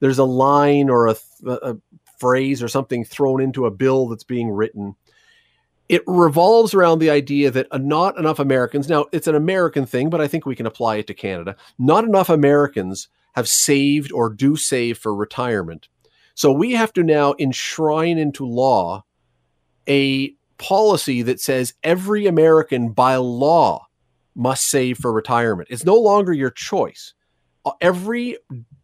there's 0.00 0.18
a 0.18 0.24
line 0.24 0.88
or 0.88 1.08
a, 1.08 1.16
a 1.44 1.76
phrase 2.18 2.62
or 2.62 2.68
something 2.68 3.04
thrown 3.04 3.42
into 3.42 3.66
a 3.66 3.70
bill 3.70 4.08
that's 4.08 4.24
being 4.24 4.48
written. 4.48 4.94
It 5.90 6.02
revolves 6.06 6.72
around 6.72 7.00
the 7.00 7.10
idea 7.10 7.50
that 7.50 7.66
uh, 7.70 7.76
not 7.76 8.16
enough 8.16 8.38
Americans, 8.38 8.88
now 8.88 9.04
it's 9.12 9.26
an 9.26 9.34
American 9.34 9.84
thing, 9.84 10.08
but 10.08 10.22
I 10.22 10.26
think 10.26 10.46
we 10.46 10.56
can 10.56 10.64
apply 10.64 10.96
it 10.96 11.06
to 11.08 11.14
Canada. 11.14 11.54
Not 11.78 12.04
enough 12.04 12.30
Americans 12.30 13.08
have 13.34 13.46
saved 13.46 14.10
or 14.10 14.30
do 14.30 14.56
save 14.56 14.96
for 14.96 15.14
retirement. 15.14 15.86
So 16.34 16.50
we 16.50 16.72
have 16.72 16.94
to 16.94 17.02
now 17.02 17.34
enshrine 17.38 18.16
into 18.16 18.46
law 18.46 19.04
a 19.86 20.34
policy 20.62 21.22
that 21.22 21.40
says 21.40 21.74
every 21.82 22.26
American 22.26 22.92
by 22.92 23.16
law 23.16 23.86
must 24.34 24.68
save 24.70 24.96
for 24.96 25.12
retirement. 25.12 25.68
It's 25.70 25.84
no 25.84 25.96
longer 25.96 26.32
your 26.32 26.50
choice. 26.50 27.14
Uh, 27.64 27.72
every 27.80 28.38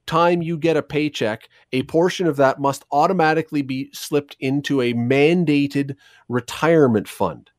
time 0.06 0.42
you 0.42 0.58
get 0.58 0.76
a 0.76 0.82
paycheck, 0.82 1.48
a 1.72 1.84
portion 1.84 2.26
of 2.26 2.36
that 2.36 2.60
must 2.60 2.84
automatically 2.90 3.62
be 3.62 3.90
slipped 3.92 4.36
into 4.40 4.82
a 4.82 4.92
mandated 4.92 5.94
retirement 6.28 7.08
fund. 7.08 7.50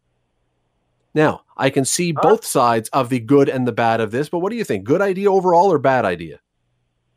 Now, 1.14 1.42
I 1.58 1.70
can 1.70 1.86
see 1.86 2.12
both 2.12 2.46
sides 2.46 2.90
of 2.90 3.10
the 3.10 3.20
good 3.20 3.50
and 3.50 3.68
the 3.68 3.72
bad 3.72 4.02
of 4.02 4.12
this, 4.12 4.30
but 4.30 4.40
what 4.40 4.52
do 4.52 4.58
you 4.58 4.64
think? 4.64 4.84
Good 4.84 5.02
idea 5.02 5.32
overall 5.32 5.72
or 5.72 5.80
bad 5.80 6.06
idea? 6.06 6.40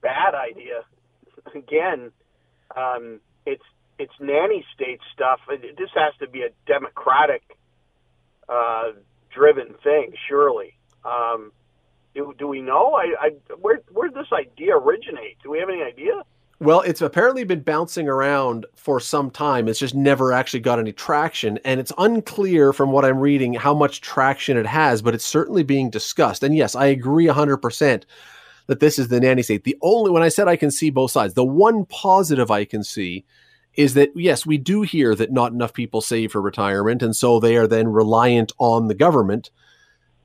Bad 0.01 0.35
idea. 0.35 0.83
Again, 1.55 2.13
um, 2.77 3.21
it's 3.45 3.65
it's 3.99 4.13
nanny 4.21 4.65
state 4.75 5.01
stuff. 5.13 5.41
This 5.49 5.91
has 5.95 6.15
to 6.21 6.29
be 6.29 6.43
a 6.43 6.51
democratic 6.67 7.43
uh, 8.49 8.93
driven 9.31 9.75
thing, 9.83 10.13
surely. 10.29 10.75
Um, 11.05 11.53
do, 12.15 12.35
do 12.39 12.47
we 12.47 12.61
know? 12.61 12.95
I, 12.95 13.15
I 13.21 13.55
where 13.61 13.81
where 13.91 14.09
did 14.09 14.17
this 14.17 14.33
idea 14.33 14.77
originate? 14.77 15.39
Do 15.43 15.51
we 15.51 15.59
have 15.59 15.69
any 15.69 15.83
idea? 15.83 16.23
Well, 16.63 16.83
it's 16.83 17.03
apparently 17.03 17.43
been 17.43 17.63
bouncing 17.63 18.09
around 18.09 18.67
for 18.77 19.01
some 19.01 19.33
time. 19.33 19.67
It's 19.67 19.81
just 19.81 19.97
never 19.97 20.33
actually 20.33 20.61
got 20.61 20.79
any 20.79 20.93
traction. 20.93 21.59
And 21.65 21.81
it's 21.81 21.91
unclear 21.99 22.73
from 22.73 22.93
what 22.93 23.05
I'm 23.05 23.19
reading 23.19 23.55
how 23.55 23.75
much 23.75 24.01
traction 24.01 24.57
it 24.57 24.67
has, 24.67 25.03
but 25.03 25.13
it's 25.13 25.25
certainly 25.25 25.65
being 25.65 25.91
discussed. 25.91 26.45
And 26.45 26.55
yes, 26.55 26.77
I 26.77 26.87
agree 26.87 27.27
100% 27.27 28.05
that 28.69 28.79
this 28.79 28.97
is 28.97 29.09
the 29.09 29.19
nanny 29.19 29.43
state. 29.43 29.65
The 29.65 29.77
only, 29.83 30.13
when 30.13 30.23
I 30.23 30.29
said 30.29 30.47
I 30.47 30.55
can 30.55 30.71
see 30.71 30.91
both 30.91 31.11
sides, 31.11 31.35
the 31.35 31.45
one 31.45 31.85
positive 31.87 32.53
I 32.53 32.65
can 32.65 32.85
see 32.85 33.25
is 33.75 33.95
that 33.95 34.11
yes, 34.15 34.45
we 34.45 34.59
do 34.59 34.83
hear 34.83 35.15
that 35.15 35.33
not 35.33 35.53
enough 35.53 35.73
people 35.73 36.01
save 36.01 36.33
for 36.33 36.41
retirement, 36.41 37.03
and 37.03 37.17
so 37.17 37.41
they 37.41 37.57
are 37.57 37.67
then 37.67 37.89
reliant 37.89 38.53
on 38.59 38.89
the 38.89 38.95
government. 38.95 39.51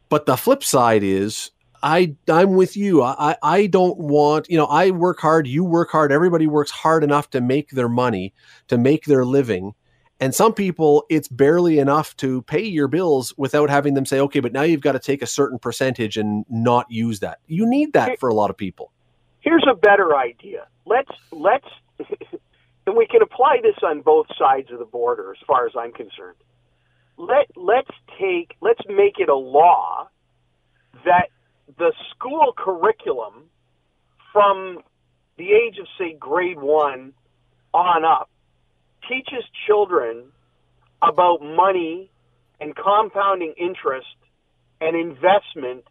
But 0.10 0.26
the 0.26 0.38
flip 0.38 0.64
side 0.64 1.04
is 1.04 1.52
I 1.84 2.16
I'm 2.30 2.56
with 2.56 2.76
you. 2.76 3.04
I 3.04 3.38
I 3.42 3.68
don't 3.68 3.98
want, 3.98 4.50
you 4.50 4.58
know, 4.58 4.66
I 4.66 4.92
work 4.92 5.20
hard, 5.20 5.48
you 5.48 5.64
work 5.64 5.92
hard, 5.92 6.12
everybody 6.12 6.48
works 6.48 6.72
hard 6.72 7.04
enough 7.04 7.30
to 7.32 7.42
make 7.42 7.72
their 7.72 7.90
money, 7.90 8.34
to 8.68 8.78
make 8.78 9.06
their 9.06 9.26
living. 9.26 9.74
And 10.20 10.34
some 10.34 10.54
people 10.54 11.06
it's 11.10 11.28
barely 11.28 11.80
enough 11.80 12.16
to 12.18 12.42
pay 12.44 12.64
your 12.64 12.88
bills 12.88 13.34
without 13.38 13.70
having 13.70 13.94
them 13.94 14.06
say, 14.06 14.20
"Okay, 14.20 14.40
but 14.40 14.52
now 14.52 14.64
you've 14.64 14.82
got 14.82 14.94
to 14.94 15.00
take 15.00 15.22
a 15.22 15.28
certain 15.28 15.60
percentage 15.60 16.18
and 16.18 16.46
not 16.50 16.90
use 16.90 17.20
that." 17.20 17.40
You 17.48 17.70
need 17.70 17.94
that 17.94 18.20
for 18.20 18.28
a 18.28 18.34
lot 18.34 18.50
of 18.50 18.58
people. 18.58 18.92
Here's 19.42 19.66
a 19.70 19.76
better 19.76 20.16
idea. 20.18 20.68
Let's 20.86 21.12
let's 21.32 21.68
and 22.88 22.96
we 22.96 23.06
can 23.06 23.22
apply 23.22 23.60
this 23.62 23.76
on 23.84 24.02
both 24.02 24.28
sides 24.40 24.72
of 24.72 24.80
the 24.80 24.86
border 24.86 25.32
as 25.32 25.38
far 25.46 25.68
as 25.68 25.74
I'm 25.78 25.92
concerned. 25.92 26.38
Let 27.18 27.48
let's 27.56 27.92
take 28.20 28.56
let's 28.62 28.82
make 28.88 29.20
it 29.20 29.28
a 29.30 29.36
law 29.36 30.08
that 31.04 31.30
the 31.78 31.92
school 32.12 32.54
curriculum 32.58 33.50
from 34.32 34.80
the 35.38 35.52
age 35.52 35.78
of 35.80 35.88
say 36.00 36.16
grade 36.18 36.60
1 36.60 37.14
on 37.74 38.06
up 38.06 38.30
teaches 39.08 39.44
children 39.68 40.32
about 41.02 41.42
money 41.42 42.10
and 42.62 42.74
compounding 42.76 43.54
interest 43.58 44.08
and 44.80 44.96
investment 44.96 45.84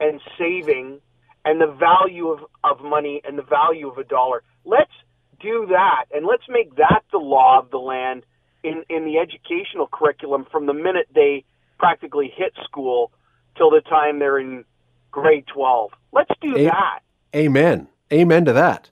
and 0.00 0.20
saving 0.36 1.00
and 1.44 1.60
the 1.60 1.72
value 1.72 2.28
of, 2.28 2.40
of 2.64 2.82
money 2.82 3.22
and 3.24 3.38
the 3.38 3.42
value 3.42 3.88
of 3.88 3.98
a 3.98 4.04
dollar. 4.04 4.42
Let's 4.64 4.92
do 5.40 5.66
that, 5.70 6.06
and 6.12 6.26
let's 6.26 6.44
make 6.48 6.76
that 6.76 7.02
the 7.12 7.18
law 7.18 7.58
of 7.58 7.70
the 7.70 7.78
land 7.78 8.24
in, 8.62 8.84
in 8.88 9.04
the 9.04 9.18
educational 9.18 9.88
curriculum 9.90 10.46
from 10.50 10.66
the 10.66 10.74
minute 10.74 11.08
they 11.14 11.44
practically 11.78 12.32
hit 12.34 12.52
school 12.64 13.10
till 13.56 13.70
the 13.70 13.80
time 13.80 14.18
they're 14.18 14.38
in 14.38 14.64
grade 15.10 15.44
12. 15.52 15.90
Let's 16.12 16.30
do 16.40 16.56
A- 16.56 16.64
that. 16.64 17.00
Amen. 17.34 17.88
Amen 18.12 18.44
to 18.44 18.52
that. 18.52 18.90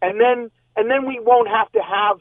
And 0.00 0.20
then 0.20 0.50
and 0.76 0.90
then 0.90 1.06
we 1.06 1.20
won't 1.20 1.48
have 1.48 1.70
to 1.72 1.80
have 1.80 2.20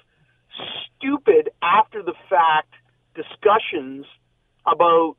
stupid 0.97 1.49
after 1.62 2.04
the 2.04 2.13
fact 2.30 2.73
discussions 3.15 4.06
about 4.65 5.15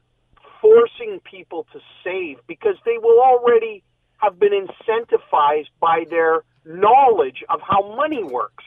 forcing 0.61 1.20
people 1.24 1.66
to 1.72 1.80
save 2.02 2.38
because 2.46 2.76
they 2.85 2.98
will 2.98 3.20
already 3.20 3.83
have 4.18 4.38
been 4.38 4.52
incentivized 4.52 5.68
by 5.80 6.04
their 6.09 6.42
knowledge 6.64 7.44
of 7.48 7.61
how 7.61 7.94
money 7.96 8.22
works. 8.22 8.64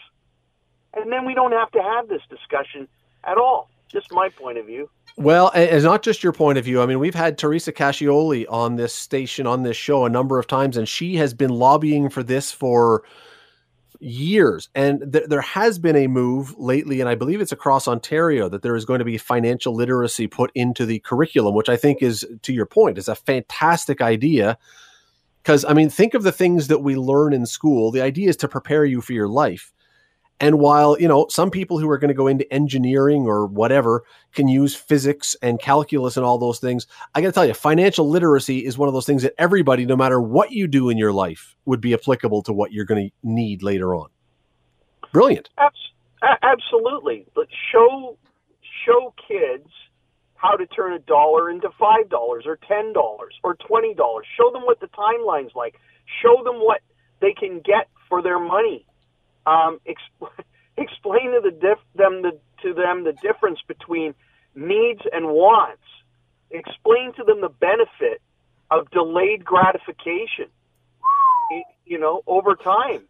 And 0.93 1.11
then 1.11 1.25
we 1.25 1.33
don't 1.33 1.51
have 1.51 1.71
to 1.71 1.81
have 1.81 2.07
this 2.07 2.21
discussion 2.29 2.87
at 3.23 3.37
all. 3.37 3.69
Just 3.91 4.11
my 4.11 4.29
point 4.29 4.57
of 4.57 4.65
view. 4.65 4.89
Well, 5.15 5.51
it's 5.55 5.85
not 5.85 6.03
just 6.03 6.23
your 6.23 6.33
point 6.33 6.57
of 6.57 6.65
view. 6.65 6.81
I 6.81 6.85
mean, 6.85 6.99
we've 6.99 7.15
had 7.15 7.37
Teresa 7.37 7.71
Cascioli 7.71 8.45
on 8.49 8.75
this 8.75 8.93
station, 8.93 9.47
on 9.47 9.63
this 9.63 9.77
show, 9.77 10.05
a 10.05 10.09
number 10.09 10.37
of 10.37 10.45
times, 10.45 10.77
and 10.77 10.87
she 10.87 11.15
has 11.15 11.33
been 11.33 11.49
lobbying 11.49 12.09
for 12.09 12.21
this 12.21 12.51
for 12.51 13.03
years. 13.99 14.69
And 14.75 15.11
th- 15.11 15.25
there 15.27 15.41
has 15.41 15.79
been 15.79 15.95
a 15.95 16.07
move 16.07 16.53
lately, 16.57 16.99
and 16.99 17.09
I 17.09 17.15
believe 17.15 17.41
it's 17.41 17.51
across 17.51 17.87
Ontario, 17.87 18.49
that 18.49 18.61
there 18.61 18.75
is 18.75 18.85
going 18.85 18.99
to 18.99 19.05
be 19.05 19.17
financial 19.17 19.73
literacy 19.73 20.27
put 20.27 20.51
into 20.53 20.85
the 20.85 20.99
curriculum, 20.99 21.55
which 21.55 21.69
I 21.69 21.77
think 21.77 22.03
is, 22.03 22.25
to 22.43 22.53
your 22.53 22.65
point, 22.67 22.97
is 22.97 23.07
a 23.07 23.15
fantastic 23.15 24.01
idea 24.01 24.57
because, 25.47 25.63
I 25.63 25.71
mean, 25.71 25.89
think 25.89 26.13
of 26.13 26.23
the 26.23 26.31
things 26.33 26.67
that 26.67 26.79
we 26.79 26.97
learn 26.97 27.31
in 27.31 27.45
school. 27.45 27.89
The 27.89 28.01
idea 28.01 28.27
is 28.27 28.35
to 28.35 28.49
prepare 28.49 28.83
you 28.83 28.99
for 28.99 29.13
your 29.13 29.29
life. 29.29 29.71
And 30.41 30.59
while, 30.59 30.99
you 30.99 31.07
know, 31.07 31.27
some 31.29 31.51
people 31.51 31.79
who 31.79 31.89
are 31.89 31.97
going 31.97 32.09
to 32.09 32.13
go 32.13 32.27
into 32.27 32.53
engineering 32.53 33.27
or 33.27 33.45
whatever 33.45 34.03
can 34.33 34.49
use 34.49 34.75
physics 34.75 35.37
and 35.41 35.57
calculus 35.57 36.17
and 36.17 36.25
all 36.25 36.37
those 36.37 36.59
things, 36.59 36.85
I 37.15 37.21
got 37.21 37.27
to 37.27 37.31
tell 37.31 37.45
you, 37.45 37.53
financial 37.53 38.09
literacy 38.09 38.65
is 38.65 38.77
one 38.77 38.89
of 38.89 38.93
those 38.93 39.05
things 39.05 39.23
that 39.23 39.35
everybody, 39.37 39.85
no 39.85 39.95
matter 39.95 40.19
what 40.19 40.51
you 40.51 40.67
do 40.67 40.89
in 40.89 40.97
your 40.97 41.13
life, 41.13 41.55
would 41.63 41.79
be 41.79 41.93
applicable 41.93 42.41
to 42.41 42.51
what 42.51 42.73
you're 42.73 42.83
going 42.83 43.07
to 43.07 43.15
need 43.23 43.63
later 43.63 43.95
on. 43.95 44.09
Brilliant. 45.13 45.47
Absolutely. 46.43 47.25
But 47.35 47.47
show 47.71 48.17
show 48.85 49.13
kids 49.25 49.69
how 50.37 50.55
to 50.55 50.65
turn 50.67 50.93
a 50.93 50.99
dollar 50.99 51.49
into 51.49 51.69
five 51.79 52.09
dollars 52.09 52.45
or 52.45 52.57
ten 52.67 52.93
dollars 52.93 53.33
or 53.43 53.55
twenty 53.55 53.93
dollars. 53.93 54.25
Show 54.37 54.51
them 54.51 54.63
what 54.63 54.79
the 54.79 54.87
timeline's 54.87 55.55
like. 55.55 55.75
Show 56.21 56.43
them 56.43 56.55
what 56.55 56.81
they 57.19 57.33
can 57.33 57.59
get 57.59 57.89
for 58.07 58.21
their 58.21 58.39
money. 58.39 58.85
Um, 59.45 59.79
exp- 59.87 60.29
explain 60.77 61.31
to 61.31 61.41
the 61.41 61.75
them 61.95 62.21
the, 62.21 62.39
to 62.63 62.73
them 62.73 63.03
the 63.03 63.13
difference 63.13 63.59
between 63.67 64.13
needs 64.55 65.01
and 65.11 65.27
wants. 65.27 65.83
Explain 66.51 67.13
to 67.17 67.23
them 67.23 67.41
the 67.41 67.49
benefit 67.49 68.21
of 68.71 68.89
delayed 68.91 69.43
gratification. 69.43 70.47
You 71.85 71.99
know, 71.99 72.21
over 72.27 72.55
time. 72.55 73.03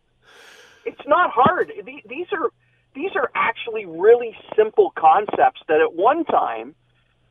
It's 0.85 1.01
not 1.05 1.31
hard. 1.31 1.73
These 1.85 2.27
are 2.31 2.49
these 2.95 3.11
are 3.15 3.29
actually 3.35 3.85
really 3.85 4.35
simple 4.55 4.91
concepts 4.95 5.61
that 5.67 5.81
at 5.81 5.93
one 5.93 6.23
time 6.25 6.75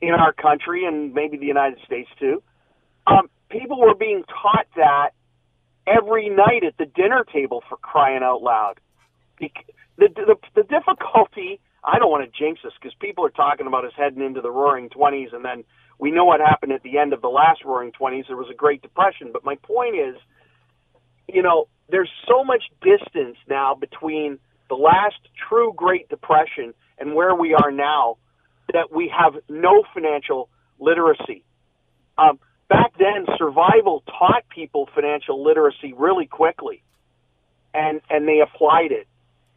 in 0.00 0.10
our 0.10 0.32
country 0.32 0.84
and 0.84 1.14
maybe 1.14 1.36
the 1.36 1.46
United 1.46 1.78
States 1.84 2.08
too, 2.18 2.42
um, 3.06 3.28
people 3.50 3.80
were 3.80 3.94
being 3.94 4.24
taught 4.24 4.66
that 4.76 5.10
every 5.86 6.28
night 6.28 6.64
at 6.66 6.76
the 6.78 6.86
dinner 6.86 7.24
table 7.32 7.62
for 7.68 7.76
crying 7.76 8.22
out 8.22 8.42
loud. 8.42 8.80
The, 9.38 9.50
the, 9.98 10.08
the, 10.14 10.36
the 10.54 10.62
difficulty, 10.62 11.60
I 11.84 11.98
don't 11.98 12.10
want 12.10 12.30
to 12.30 12.38
jinx 12.38 12.60
this 12.64 12.72
because 12.80 12.94
people 13.00 13.24
are 13.24 13.30
talking 13.30 13.66
about 13.66 13.84
us 13.84 13.92
heading 13.96 14.22
into 14.22 14.40
the 14.40 14.50
roaring 14.50 14.88
20s 14.88 15.34
and 15.34 15.44
then 15.44 15.64
we 15.98 16.10
know 16.10 16.24
what 16.24 16.40
happened 16.40 16.72
at 16.72 16.82
the 16.82 16.98
end 16.98 17.12
of 17.12 17.22
the 17.22 17.28
last 17.28 17.64
roaring 17.64 17.92
20s. 17.92 18.26
There 18.28 18.36
was 18.36 18.50
a 18.50 18.54
Great 18.54 18.82
Depression. 18.82 19.30
But 19.32 19.44
my 19.44 19.56
point 19.56 19.96
is, 19.96 20.16
you 21.28 21.42
know, 21.42 21.68
there's 21.88 22.10
so 22.28 22.44
much 22.44 22.64
distance 22.82 23.36
now 23.48 23.74
between 23.74 24.38
the 24.68 24.74
last 24.74 25.16
true 25.48 25.72
Great 25.74 26.08
Depression 26.08 26.74
and 26.98 27.14
where 27.14 27.34
we 27.34 27.54
are 27.54 27.70
now 27.70 28.16
that 28.72 28.92
we 28.92 29.12
have 29.16 29.34
no 29.48 29.84
financial 29.94 30.48
literacy. 30.78 31.44
Um, 32.18 32.38
back 32.68 32.92
then, 32.98 33.26
survival 33.36 34.02
taught 34.06 34.48
people 34.48 34.88
financial 34.94 35.42
literacy 35.42 35.92
really 35.92 36.26
quickly, 36.26 36.82
and 37.74 38.00
and 38.10 38.26
they 38.26 38.40
applied 38.40 38.92
it, 38.92 39.06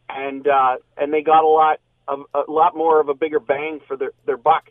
and 0.10 0.48
uh, 0.48 0.78
and 0.98 1.14
they 1.14 1.22
got 1.22 1.44
a 1.44 1.48
lot 1.48 1.80
of 2.08 2.22
a 2.34 2.52
lot 2.52 2.76
more 2.76 3.00
of 3.00 3.10
a 3.10 3.14
bigger 3.14 3.40
bang 3.40 3.80
for 3.88 3.98
their 3.98 4.12
their 4.26 4.38
buck. 4.38 4.70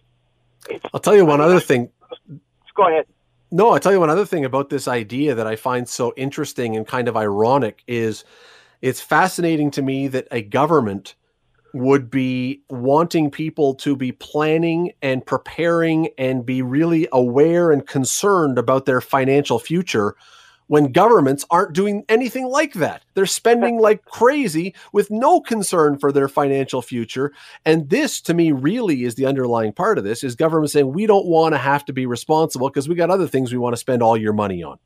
It's, 0.68 0.84
I'll 0.92 1.00
tell 1.00 1.16
you 1.16 1.24
one 1.24 1.40
other 1.40 1.60
thing. 1.60 1.90
Go 2.74 2.88
ahead. 2.88 3.06
No, 3.50 3.70
I'll 3.70 3.80
tell 3.80 3.92
you 3.92 4.00
one 4.00 4.10
other 4.10 4.26
thing 4.26 4.44
about 4.44 4.68
this 4.68 4.86
idea 4.86 5.34
that 5.34 5.46
I 5.46 5.56
find 5.56 5.88
so 5.88 6.12
interesting 6.16 6.76
and 6.76 6.86
kind 6.86 7.08
of 7.08 7.16
ironic 7.16 7.82
is 7.86 8.24
it's 8.82 9.00
fascinating 9.00 9.70
to 9.72 9.82
me 9.82 10.06
that 10.08 10.28
a 10.30 10.42
government 10.42 11.14
would 11.74 12.10
be 12.10 12.62
wanting 12.70 13.30
people 13.30 13.74
to 13.74 13.94
be 13.96 14.12
planning 14.12 14.92
and 15.02 15.24
preparing 15.24 16.08
and 16.16 16.46
be 16.46 16.62
really 16.62 17.06
aware 17.12 17.70
and 17.70 17.86
concerned 17.86 18.58
about 18.58 18.86
their 18.86 19.00
financial 19.00 19.58
future 19.58 20.16
when 20.68 20.92
governments 20.92 21.44
aren't 21.50 21.72
doing 21.72 22.04
anything 22.08 22.46
like 22.46 22.74
that. 22.74 23.02
They're 23.14 23.26
spending 23.26 23.78
like 23.80 24.04
crazy 24.04 24.74
with 24.92 25.10
no 25.10 25.40
concern 25.40 25.98
for 25.98 26.12
their 26.12 26.28
financial 26.28 26.82
future. 26.82 27.32
And 27.64 27.90
this 27.90 28.20
to 28.22 28.34
me 28.34 28.52
really 28.52 29.04
is 29.04 29.16
the 29.16 29.26
underlying 29.26 29.72
part 29.72 29.98
of 29.98 30.04
this 30.04 30.22
is 30.22 30.36
government 30.36 30.70
saying 30.70 30.92
we 30.92 31.06
don't 31.06 31.26
want 31.26 31.54
to 31.54 31.58
have 31.58 31.84
to 31.86 31.92
be 31.92 32.06
responsible 32.06 32.68
because 32.68 32.88
we 32.88 32.94
got 32.94 33.10
other 33.10 33.26
things 33.26 33.52
we 33.52 33.58
want 33.58 33.72
to 33.72 33.78
spend 33.78 34.02
all 34.02 34.16
your 34.16 34.34
money 34.34 34.62
on. 34.62 34.78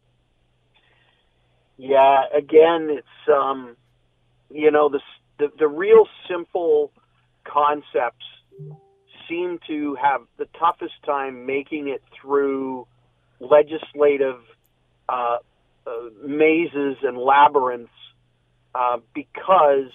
Yeah, 1.76 2.22
again, 2.32 2.88
it's 2.90 3.28
um 3.28 3.76
you 4.50 4.70
know 4.70 4.88
the 4.88 5.00
the, 5.38 5.48
the 5.58 5.68
real 5.68 6.06
simple 6.28 6.92
concepts 7.44 8.24
seem 9.28 9.58
to 9.66 9.96
have 10.00 10.22
the 10.38 10.46
toughest 10.58 10.94
time 11.04 11.46
making 11.46 11.88
it 11.88 12.02
through 12.20 12.86
legislative 13.40 14.40
uh, 15.08 15.38
uh, 15.86 15.90
mazes 16.24 16.96
and 17.02 17.18
labyrinths 17.18 17.90
uh, 18.74 18.98
because 19.14 19.90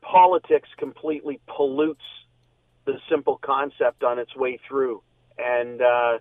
politics 0.00 0.68
completely 0.78 1.40
pollutes 1.46 2.00
the 2.84 2.94
simple 3.08 3.38
concept 3.42 4.02
on 4.02 4.18
its 4.18 4.34
way 4.34 4.58
through. 4.68 5.02
And, 5.38 5.80
uh, 5.80 6.18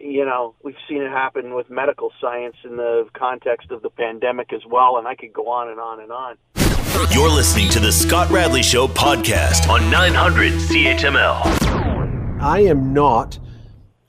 you 0.00 0.24
know, 0.24 0.54
we've 0.62 0.74
seen 0.88 1.02
it 1.02 1.10
happen 1.10 1.54
with 1.54 1.68
medical 1.68 2.12
science 2.20 2.56
in 2.64 2.76
the 2.76 3.06
context 3.12 3.70
of 3.70 3.82
the 3.82 3.90
pandemic 3.90 4.52
as 4.52 4.62
well, 4.66 4.96
and 4.96 5.06
I 5.06 5.14
could 5.14 5.32
go 5.32 5.48
on 5.48 5.68
and 5.68 5.78
on 5.78 6.00
and 6.00 6.10
on. 6.10 6.63
You're 6.94 7.28
listening 7.28 7.68
to 7.70 7.80
the 7.80 7.90
Scott 7.90 8.30
Radley 8.30 8.62
Show 8.62 8.86
podcast 8.86 9.68
on 9.68 9.90
900 9.90 10.52
CHML. 10.52 12.40
I 12.40 12.60
am 12.60 12.92
not 12.92 13.36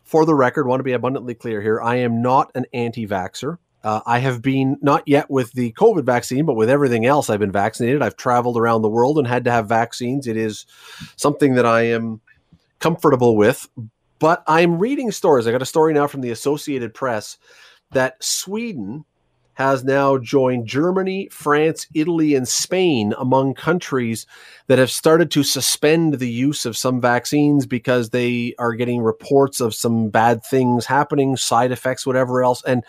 for 0.04 0.24
the 0.24 0.36
record, 0.36 0.68
want 0.68 0.80
to 0.80 0.84
be 0.84 0.92
abundantly 0.92 1.34
clear 1.34 1.64
here. 1.64 1.82
I 1.82 1.96
am 1.96 2.22
not 2.22 2.52
an 2.54 2.68
anti 2.74 3.08
vaxxer. 3.08 3.58
Uh, 3.84 4.02
I 4.06 4.20
have 4.20 4.44
been 4.44 4.78
not 4.84 5.02
yet 5.08 5.32
with 5.32 5.52
the 5.54 5.72
COVID 5.74 6.06
vaccine, 6.06 6.46
but 6.46 6.54
with 6.54 6.70
everything 6.70 7.08
else, 7.08 7.28
I've 7.28 7.40
been 7.40 7.52
vaccinated. 7.52 8.04
I've 8.04 8.18
traveled 8.18 8.56
around 8.56 8.84
the 8.84 8.90
world 8.90 9.18
and 9.18 9.26
had 9.26 9.46
to 9.46 9.52
have 9.52 9.68
vaccines. 9.68 10.28
It 10.28 10.38
is 10.38 10.68
something 11.16 11.56
that 11.56 11.66
I 11.66 11.88
am 11.88 12.22
comfortable 12.80 13.36
with. 13.36 13.68
But 14.20 14.44
I'm 14.46 14.78
reading 14.78 15.12
stories. 15.12 15.48
I 15.48 15.52
got 15.52 15.64
a 15.64 15.66
story 15.66 15.92
now 15.94 16.06
from 16.06 16.22
the 16.22 16.30
Associated 16.30 16.94
Press 16.94 17.40
that 17.92 18.24
Sweden 18.24 19.06
has 19.56 19.84
now 19.84 20.18
joined 20.18 20.68
Germany, 20.68 21.28
France, 21.32 21.88
Italy, 21.94 22.36
and 22.36 22.48
Spain 22.48 23.14
among 23.18 23.54
countries 23.54 24.28
that 24.68 24.80
have 24.80 24.92
started 24.92 25.32
to 25.32 25.44
suspend 25.44 26.16
the 26.16 26.30
use 26.30 26.66
of 26.66 26.78
some 26.78 27.02
vaccines 27.02 27.66
because 27.66 28.10
they 28.10 28.54
are 28.60 28.74
getting 28.74 29.02
reports 29.02 29.60
of 29.60 29.74
some 29.74 30.10
bad 30.10 30.44
things 30.44 30.86
happening, 30.86 31.38
side 31.38 31.72
effects, 31.72 32.06
whatever 32.06 32.44
else. 32.44 32.64
And 32.66 32.84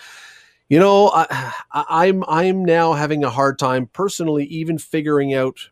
you 0.69 0.81
know, 0.81 1.11
I, 1.15 1.53
I'm 1.73 2.25
I'm 2.27 2.65
now 2.65 2.93
having 2.93 3.23
a 3.23 3.31
hard 3.31 3.59
time 3.59 3.87
personally 3.87 4.45
even 4.47 4.79
figuring 4.79 5.33
out 5.35 5.71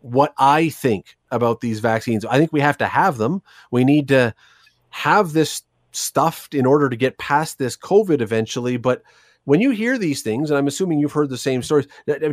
what 0.00 0.32
I 0.38 0.68
think 0.68 1.16
about 1.30 1.60
these 1.60 1.80
vaccines. 1.80 2.24
I 2.24 2.38
think 2.38 2.52
we 2.52 2.60
have 2.60 2.78
to 2.78 2.86
have 2.86 3.16
them. 3.16 3.42
We 3.72 3.84
need 3.84 4.08
to 4.08 4.34
have 4.90 5.32
this 5.32 5.62
stuffed 5.90 6.54
in 6.54 6.66
order 6.66 6.88
to 6.88 6.96
get 6.96 7.18
past 7.18 7.58
this 7.58 7.76
COVID 7.76 8.20
eventually, 8.20 8.76
but 8.76 9.02
when 9.44 9.60
you 9.60 9.70
hear 9.70 9.98
these 9.98 10.22
things, 10.22 10.50
and 10.50 10.58
I'm 10.58 10.66
assuming 10.66 10.98
you've 10.98 11.12
heard 11.12 11.28
the 11.28 11.38
same 11.38 11.62
stories, 11.62 11.86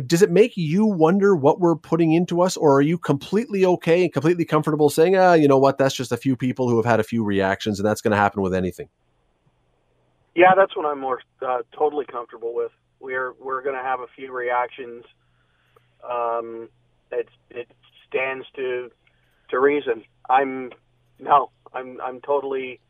does 0.06 0.22
it 0.22 0.30
make 0.30 0.56
you 0.56 0.86
wonder 0.86 1.36
what 1.36 1.60
we're 1.60 1.76
putting 1.76 2.12
into 2.12 2.40
us, 2.40 2.56
or 2.56 2.76
are 2.76 2.82
you 2.82 2.96
completely 2.96 3.64
okay 3.66 4.04
and 4.04 4.12
completely 4.12 4.44
comfortable 4.44 4.88
saying, 4.88 5.16
ah, 5.16 5.34
you 5.34 5.46
know 5.46 5.58
what, 5.58 5.78
that's 5.78 5.94
just 5.94 6.12
a 6.12 6.16
few 6.16 6.36
people 6.36 6.68
who 6.68 6.76
have 6.76 6.86
had 6.86 7.00
a 7.00 7.04
few 7.04 7.22
reactions, 7.22 7.78
and 7.78 7.86
that's 7.86 8.00
going 8.00 8.12
to 8.12 8.16
happen 8.16 8.42
with 8.42 8.54
anything? 8.54 8.88
Yeah, 10.34 10.54
that's 10.56 10.74
what 10.74 10.86
I'm 10.86 11.00
more 11.00 11.20
uh, 11.46 11.58
totally 11.76 12.06
comfortable 12.06 12.54
with. 12.54 12.72
We're 13.00 13.32
we're 13.38 13.62
going 13.62 13.76
to 13.76 13.82
have 13.82 14.00
a 14.00 14.06
few 14.16 14.32
reactions. 14.32 15.04
Um, 16.08 16.68
it 17.10 17.28
it 17.50 17.68
stands 18.08 18.46
to 18.56 18.90
to 19.50 19.60
reason. 19.60 20.04
I'm 20.30 20.70
no, 21.18 21.50
I'm 21.74 22.00
I'm 22.00 22.20
totally 22.22 22.80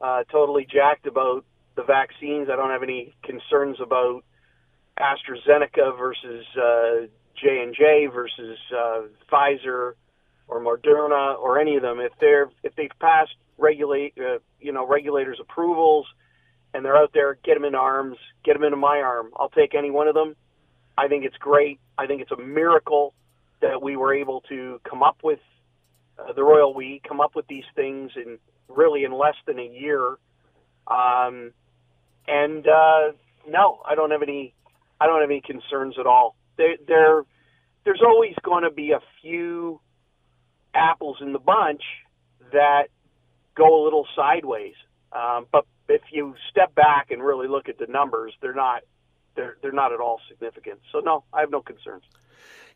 uh, 0.00 0.24
totally 0.32 0.66
jacked 0.68 1.06
about 1.06 1.44
the 1.76 1.82
vaccines. 1.82 2.48
I 2.50 2.56
don't 2.56 2.70
have 2.70 2.82
any 2.82 3.14
concerns 3.22 3.78
about 3.80 4.24
AstraZeneca 4.98 5.96
versus 5.98 6.44
uh, 6.56 7.06
J 7.36 7.62
and 7.62 7.74
J 7.74 8.06
versus 8.12 8.58
uh, 8.76 9.02
Pfizer 9.30 9.94
or 10.48 10.60
Moderna 10.60 11.38
or 11.38 11.58
any 11.58 11.76
of 11.76 11.82
them. 11.82 12.00
If 12.00 12.12
they're 12.20 12.50
if 12.62 12.74
they've 12.76 12.90
passed 13.00 13.34
regulate 13.58 14.14
uh, 14.18 14.38
you 14.60 14.72
know 14.72 14.86
regulators' 14.86 15.38
approvals 15.40 16.06
and 16.74 16.84
they're 16.84 16.96
out 16.96 17.10
there, 17.12 17.38
get 17.44 17.54
them 17.54 17.64
in 17.64 17.74
arms, 17.74 18.16
get 18.44 18.54
them 18.54 18.64
into 18.64 18.76
my 18.76 18.98
arm. 18.98 19.30
I'll 19.36 19.50
take 19.50 19.74
any 19.74 19.90
one 19.90 20.08
of 20.08 20.14
them. 20.14 20.34
I 20.96 21.08
think 21.08 21.24
it's 21.24 21.36
great. 21.36 21.80
I 21.98 22.06
think 22.06 22.22
it's 22.22 22.32
a 22.32 22.36
miracle 22.36 23.14
that 23.60 23.82
we 23.82 23.96
were 23.96 24.14
able 24.14 24.42
to 24.48 24.80
come 24.88 25.02
up 25.02 25.18
with 25.22 25.38
uh, 26.18 26.32
the 26.32 26.42
royal 26.42 26.74
we 26.74 27.00
come 27.06 27.20
up 27.20 27.34
with 27.34 27.46
these 27.46 27.64
things 27.74 28.12
in 28.16 28.38
really 28.68 29.04
in 29.04 29.12
less 29.12 29.36
than 29.46 29.58
a 29.58 29.66
year. 29.66 30.16
Um, 30.86 31.52
and 32.28 32.66
uh, 32.66 33.12
no, 33.48 33.80
I 33.86 33.94
don't 33.94 34.10
have 34.10 34.22
any. 34.22 34.54
I 35.00 35.06
don't 35.06 35.20
have 35.20 35.30
any 35.30 35.40
concerns 35.40 35.96
at 35.98 36.06
all. 36.06 36.36
There, 36.56 36.76
there 36.86 37.24
there's 37.84 38.02
always 38.04 38.34
going 38.42 38.64
to 38.64 38.70
be 38.70 38.92
a 38.92 39.00
few 39.20 39.80
apples 40.74 41.18
in 41.20 41.32
the 41.32 41.38
bunch 41.38 41.82
that 42.52 42.84
go 43.56 43.82
a 43.82 43.84
little 43.84 44.06
sideways. 44.14 44.74
Um, 45.12 45.46
but 45.50 45.66
if 45.88 46.02
you 46.10 46.34
step 46.50 46.74
back 46.74 47.10
and 47.10 47.22
really 47.22 47.48
look 47.48 47.68
at 47.68 47.78
the 47.78 47.86
numbers, 47.86 48.32
they're 48.40 48.54
not 48.54 48.82
they're 49.34 49.56
they're 49.62 49.72
not 49.72 49.92
at 49.92 50.00
all 50.00 50.20
significant. 50.28 50.80
So 50.90 51.00
no, 51.00 51.24
I 51.32 51.40
have 51.40 51.50
no 51.50 51.60
concerns. 51.60 52.04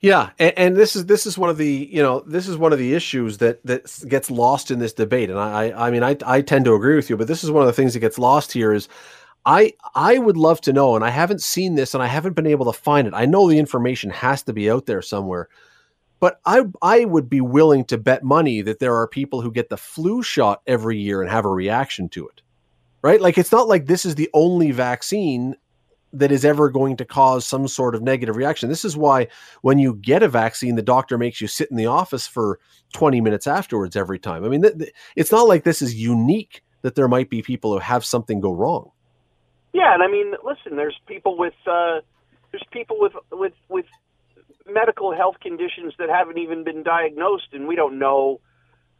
Yeah, 0.00 0.30
and, 0.38 0.58
and, 0.58 0.76
this 0.76 0.94
is 0.94 1.06
this 1.06 1.24
is 1.24 1.38
one 1.38 1.48
of 1.48 1.56
the 1.56 1.88
you 1.90 2.02
know 2.02 2.20
this 2.20 2.48
is 2.48 2.58
one 2.58 2.72
of 2.72 2.78
the 2.78 2.92
issues 2.92 3.38
that 3.38 3.64
that 3.64 3.90
gets 4.06 4.30
lost 4.30 4.70
in 4.70 4.78
this 4.78 4.92
debate, 4.92 5.30
and 5.30 5.38
I 5.38 5.72
I 5.72 5.90
mean 5.90 6.02
I 6.02 6.16
I 6.26 6.42
tend 6.42 6.66
to 6.66 6.74
agree 6.74 6.96
with 6.96 7.08
you, 7.08 7.16
but 7.16 7.28
this 7.28 7.42
is 7.42 7.50
one 7.50 7.62
of 7.62 7.66
the 7.66 7.72
things 7.72 7.94
that 7.94 8.00
gets 8.00 8.18
lost 8.18 8.52
here 8.52 8.72
is 8.72 8.88
I 9.46 9.74
I 9.94 10.18
would 10.18 10.36
love 10.36 10.60
to 10.62 10.72
know, 10.72 10.96
and 10.96 11.04
I 11.04 11.10
haven't 11.10 11.40
seen 11.40 11.76
this, 11.76 11.94
and 11.94 12.02
I 12.02 12.08
haven't 12.08 12.34
been 12.34 12.48
able 12.48 12.70
to 12.70 12.78
find 12.78 13.06
it. 13.06 13.14
I 13.14 13.26
know 13.26 13.48
the 13.48 13.58
information 13.58 14.10
has 14.10 14.42
to 14.42 14.52
be 14.52 14.68
out 14.68 14.86
there 14.86 15.00
somewhere, 15.00 15.48
but 16.18 16.40
I 16.44 16.64
I 16.82 17.04
would 17.04 17.30
be 17.30 17.40
willing 17.40 17.84
to 17.86 17.96
bet 17.96 18.24
money 18.24 18.60
that 18.62 18.80
there 18.80 18.96
are 18.96 19.06
people 19.06 19.40
who 19.40 19.52
get 19.52 19.68
the 19.68 19.76
flu 19.76 20.22
shot 20.22 20.62
every 20.66 20.98
year 20.98 21.22
and 21.22 21.30
have 21.30 21.44
a 21.44 21.50
reaction 21.50 22.08
to 22.10 22.26
it, 22.26 22.42
right? 23.02 23.20
Like 23.20 23.38
it's 23.38 23.52
not 23.52 23.68
like 23.68 23.86
this 23.86 24.04
is 24.04 24.16
the 24.16 24.28
only 24.34 24.72
vaccine 24.72 25.54
that 26.12 26.32
is 26.32 26.44
ever 26.44 26.68
going 26.68 26.96
to 26.96 27.04
cause 27.04 27.46
some 27.46 27.68
sort 27.68 27.94
of 27.94 28.02
negative 28.02 28.36
reaction. 28.36 28.68
This 28.68 28.84
is 28.84 28.96
why 28.96 29.28
when 29.62 29.78
you 29.78 29.94
get 29.94 30.22
a 30.22 30.28
vaccine, 30.28 30.74
the 30.74 30.82
doctor 30.82 31.18
makes 31.18 31.40
you 31.40 31.46
sit 31.46 31.70
in 31.70 31.76
the 31.76 31.86
office 31.86 32.26
for 32.26 32.58
20 32.94 33.20
minutes 33.20 33.46
afterwards 33.46 33.96
every 33.96 34.18
time. 34.18 34.44
I 34.44 34.48
mean, 34.48 34.62
th- 34.62 34.78
th- 34.78 34.92
it's 35.14 35.32
not 35.32 35.46
like 35.46 35.64
this 35.64 35.82
is 35.82 35.94
unique 35.94 36.62
that 36.82 36.94
there 36.94 37.08
might 37.08 37.28
be 37.28 37.42
people 37.42 37.72
who 37.72 37.80
have 37.80 38.04
something 38.04 38.40
go 38.40 38.52
wrong. 38.52 38.90
Yeah, 39.76 39.94
and 39.94 40.02
I 40.02 40.08
mean, 40.08 40.32
listen, 40.44 40.78
there's 40.78 40.98
people 41.08 41.38
with 41.38 41.54
uh, 41.66 42.00
there's 42.52 42.64
people 42.72 42.98
with 43.00 43.12
with 43.32 43.54
with 43.68 43.86
medical 44.66 45.14
health 45.14 45.36
conditions 45.42 45.94
that 45.98 46.10
haven't 46.10 46.38
even 46.38 46.64
been 46.64 46.84
diagnosed, 46.84 47.48
and 47.52 47.68
we 47.68 47.76
don't 47.76 47.98
know 48.00 48.40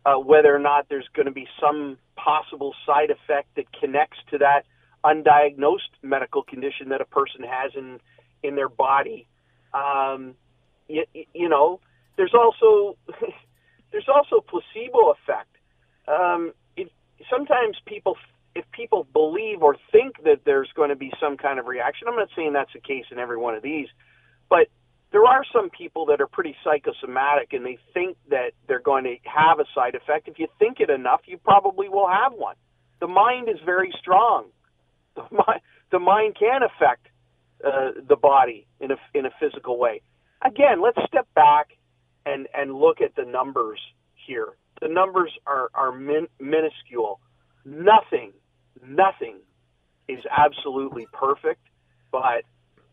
uh, 0.07 0.17
whether 0.17 0.55
or 0.55 0.61
not 0.61 0.87
there's 0.91 1.09
going 1.15 1.27
to 1.27 1.33
be 1.33 1.47
some 1.61 1.99
possible 2.17 2.75
side 2.87 3.11
effect 3.11 3.49
that 3.57 3.67
connects 3.81 4.19
to 4.31 4.39
that 4.39 4.65
undiagnosed 5.05 5.93
medical 6.03 6.43
condition 6.45 6.91
that 6.91 7.01
a 7.03 7.07
person 7.07 7.43
has 7.49 7.73
in 7.77 8.01
in 8.45 8.57
their 8.57 8.71
body. 8.71 9.29
Um, 9.75 10.35
you, 10.89 11.05
you 11.35 11.49
know, 11.49 11.81
there's 12.17 12.35
also 12.35 12.99
there's 13.93 14.09
also 14.15 14.45
placebo 14.47 15.13
effect. 15.13 15.51
Um, 16.09 16.53
it, 16.77 16.91
sometimes 17.31 17.79
people 17.87 18.17
if 18.57 18.65
people 18.73 19.07
believe 19.13 19.63
or 19.63 19.77
think 19.93 20.17
that 20.25 20.41
there's 20.45 20.71
going 20.75 20.89
to 20.89 20.97
be 20.97 21.13
some 21.21 21.37
kind 21.37 21.59
of 21.59 21.67
reaction, 21.67 22.09
I'm 22.09 22.17
not 22.17 22.29
saying 22.35 22.55
that's 22.55 22.73
the 22.73 22.81
case 22.81 23.05
in 23.13 23.19
every 23.19 23.37
one 23.37 23.55
of 23.55 23.63
these, 23.63 23.89
but 24.49 24.69
there 25.13 25.25
are 25.25 25.43
some 25.53 25.71
people 25.71 26.07
that 26.07 26.21
are 26.21 26.27
pretty 26.27 26.57
psychosomatic 26.65 27.53
and 27.53 27.65
they 27.65 27.79
think 27.95 28.17
that 28.31 28.53
they're 28.67 28.81
going 28.81 29.05
to 29.05 29.17
have 29.25 29.61
a 29.61 29.65
side 29.75 29.95
effect. 29.95 30.27
If 30.29 30.39
you 30.39 30.49
think 30.59 30.81
it 30.81 30.91
enough, 30.91 31.21
you 31.27 31.39
probably 31.39 31.89
will 31.89 32.09
have 32.09 32.33
one. 32.33 32.57
The 33.01 33.07
mind 33.07 33.49
is 33.49 33.57
very 33.65 33.93
strong. 34.01 34.47
The 35.15 35.23
mind, 35.31 35.61
the 35.93 35.99
mind 35.99 36.37
can 36.39 36.63
affect 36.63 37.07
uh, 37.65 37.93
the 38.09 38.17
body 38.17 38.67
in 38.81 38.91
a 38.91 38.97
in 39.15 39.27
a 39.27 39.31
physical 39.39 39.79
way. 39.79 40.03
Again, 40.43 40.83
let's 40.83 40.99
step 41.07 41.27
back 41.35 41.69
and 42.25 42.49
and 42.55 42.75
look 42.75 43.01
at 43.01 43.15
the 43.17 43.25
numbers 43.25 43.81
here. 44.27 44.57
The 44.81 44.89
numbers 44.89 45.33
are 45.47 45.71
are 45.75 45.93
min, 45.93 46.29
minuscule. 46.41 47.21
Nothing, 47.65 48.33
nothing 48.85 49.39
is 50.09 50.21
absolutely 50.31 51.07
perfect, 51.13 51.61
but 52.11 52.45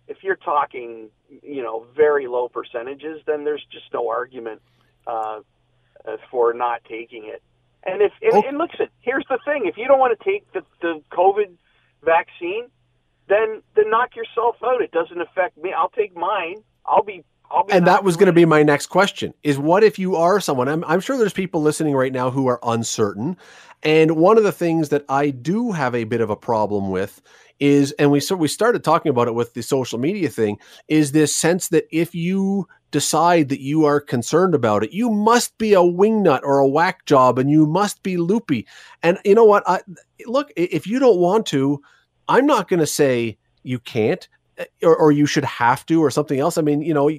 if 0.07 0.17
you're 0.23 0.35
talking, 0.35 1.09
you 1.41 1.63
know, 1.63 1.85
very 1.95 2.27
low 2.27 2.49
percentages, 2.49 3.21
then 3.25 3.43
there's 3.43 3.65
just 3.71 3.85
no 3.93 4.09
argument 4.09 4.61
uh, 5.07 5.39
uh 6.05 6.17
for 6.29 6.53
not 6.53 6.83
taking 6.89 7.25
it. 7.25 7.41
And 7.85 8.01
if 8.01 8.11
and, 8.21 8.33
oh. 8.33 8.43
and 8.47 8.57
listen, 8.57 8.87
here's 9.01 9.25
the 9.29 9.39
thing: 9.45 9.65
if 9.65 9.77
you 9.77 9.87
don't 9.87 9.99
want 9.99 10.17
to 10.17 10.23
take 10.23 10.51
the 10.53 10.61
the 10.81 11.01
COVID 11.11 11.51
vaccine, 12.03 12.67
then 13.27 13.61
then 13.75 13.89
knock 13.89 14.15
yourself 14.15 14.55
out. 14.63 14.81
It 14.81 14.91
doesn't 14.91 15.19
affect 15.19 15.57
me. 15.57 15.73
I'll 15.73 15.89
take 15.89 16.15
mine. 16.15 16.63
I'll 16.85 17.03
be 17.03 17.23
and 17.69 17.87
that 17.87 18.03
was 18.03 18.15
going 18.15 18.27
to 18.27 18.33
be 18.33 18.45
my 18.45 18.63
next 18.63 18.87
question 18.87 19.33
is 19.43 19.57
what 19.57 19.83
if 19.83 19.99
you 19.99 20.15
are 20.15 20.39
someone 20.39 20.67
I'm, 20.67 20.83
I'm 20.85 20.99
sure 20.99 21.17
there's 21.17 21.33
people 21.33 21.61
listening 21.61 21.95
right 21.95 22.11
now 22.11 22.29
who 22.29 22.47
are 22.47 22.59
uncertain 22.63 23.37
and 23.83 24.15
one 24.15 24.37
of 24.37 24.43
the 24.43 24.51
things 24.51 24.89
that 24.89 25.05
i 25.09 25.29
do 25.29 25.71
have 25.71 25.95
a 25.95 26.03
bit 26.03 26.21
of 26.21 26.29
a 26.29 26.35
problem 26.35 26.89
with 26.89 27.21
is 27.59 27.91
and 27.93 28.11
we 28.11 28.19
so 28.19 28.35
we 28.35 28.47
started 28.47 28.83
talking 28.83 29.09
about 29.09 29.27
it 29.27 29.35
with 29.35 29.53
the 29.53 29.61
social 29.61 29.99
media 29.99 30.29
thing 30.29 30.57
is 30.87 31.11
this 31.11 31.35
sense 31.35 31.67
that 31.69 31.85
if 31.91 32.15
you 32.15 32.67
decide 32.91 33.49
that 33.49 33.61
you 33.61 33.85
are 33.85 33.99
concerned 33.99 34.55
about 34.55 34.83
it 34.83 34.91
you 34.91 35.09
must 35.09 35.57
be 35.57 35.73
a 35.73 35.77
wingnut 35.77 36.41
or 36.43 36.59
a 36.59 36.67
whack 36.67 37.05
job 37.05 37.39
and 37.39 37.49
you 37.49 37.65
must 37.65 38.03
be 38.03 38.17
loopy. 38.17 38.67
And 39.01 39.17
you 39.25 39.33
know 39.33 39.45
what 39.45 39.63
I, 39.67 39.81
look 40.25 40.51
if 40.55 40.85
you 40.87 40.99
don't 40.99 41.17
want 41.19 41.45
to 41.47 41.81
i'm 42.27 42.45
not 42.45 42.67
going 42.67 42.79
to 42.79 42.87
say 42.87 43.37
you 43.63 43.79
can't 43.79 44.27
or, 44.83 44.95
or, 44.95 45.11
you 45.11 45.25
should 45.25 45.45
have 45.45 45.85
to 45.85 46.03
or 46.03 46.11
something 46.11 46.39
else 46.39 46.57
i 46.57 46.61
mean 46.61 46.81
you 46.81 46.93
know 46.93 47.09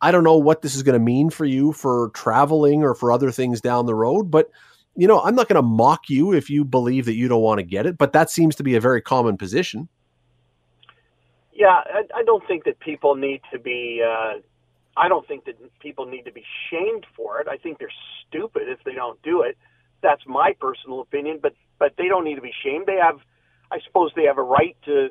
i 0.00 0.10
don't 0.10 0.24
know 0.24 0.36
what 0.36 0.62
this 0.62 0.74
is 0.74 0.82
going 0.82 0.98
to 0.98 1.04
mean 1.04 1.30
for 1.30 1.44
you 1.44 1.72
for 1.72 2.10
traveling 2.14 2.82
or 2.82 2.94
for 2.94 3.12
other 3.12 3.30
things 3.30 3.60
down 3.60 3.86
the 3.86 3.94
road 3.94 4.30
but 4.30 4.50
you 4.96 5.08
know, 5.08 5.20
I'm 5.20 5.34
not 5.34 5.48
going 5.48 5.56
to 5.56 5.62
mock 5.62 6.08
you 6.08 6.32
if 6.32 6.48
you 6.48 6.64
believe 6.64 7.06
that 7.06 7.14
you 7.14 7.28
don't 7.28 7.42
want 7.42 7.58
to 7.58 7.64
get 7.64 7.86
it, 7.86 7.98
but 7.98 8.12
that 8.12 8.30
seems 8.30 8.54
to 8.56 8.62
be 8.62 8.76
a 8.76 8.80
very 8.80 9.02
common 9.02 9.36
position. 9.36 9.88
Yeah, 11.52 11.68
I, 11.68 12.02
I 12.14 12.24
don't 12.24 12.46
think 12.46 12.64
that 12.64 12.78
people 12.80 13.14
need 13.14 13.40
to 13.52 13.58
be. 13.58 14.02
Uh, 14.04 14.40
I 14.96 15.08
don't 15.08 15.26
think 15.26 15.44
that 15.46 15.56
people 15.80 16.06
need 16.06 16.22
to 16.22 16.32
be 16.32 16.44
shamed 16.70 17.06
for 17.16 17.40
it. 17.40 17.48
I 17.48 17.56
think 17.56 17.78
they're 17.78 17.88
stupid 18.26 18.62
if 18.66 18.78
they 18.84 18.92
don't 18.92 19.20
do 19.22 19.42
it. 19.42 19.56
That's 20.02 20.22
my 20.26 20.52
personal 20.60 21.00
opinion, 21.00 21.38
but 21.42 21.54
but 21.78 21.94
they 21.96 22.08
don't 22.08 22.24
need 22.24 22.36
to 22.36 22.40
be 22.40 22.52
shamed. 22.62 22.86
They 22.86 22.96
have, 22.96 23.18
I 23.70 23.78
suppose, 23.86 24.12
they 24.14 24.24
have 24.24 24.38
a 24.38 24.42
right 24.42 24.76
to 24.84 25.08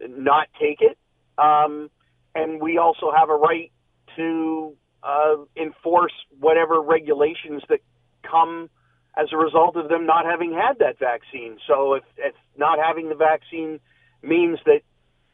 not 0.00 0.48
take 0.60 0.80
it, 0.80 0.98
um, 1.38 1.90
and 2.34 2.60
we 2.60 2.78
also 2.78 3.12
have 3.16 3.30
a 3.30 3.36
right 3.36 3.72
to 4.16 4.74
uh, 5.02 5.36
enforce 5.56 6.12
whatever 6.38 6.80
regulations 6.80 7.62
that 7.68 7.80
come 8.28 8.68
as 9.16 9.28
a 9.32 9.36
result 9.36 9.76
of 9.76 9.88
them 9.88 10.06
not 10.06 10.24
having 10.26 10.52
had 10.52 10.78
that 10.78 10.98
vaccine. 10.98 11.56
So 11.66 11.94
if, 11.94 12.04
if 12.16 12.34
not 12.56 12.78
having 12.78 13.08
the 13.08 13.14
vaccine 13.14 13.80
means 14.22 14.58
that 14.66 14.80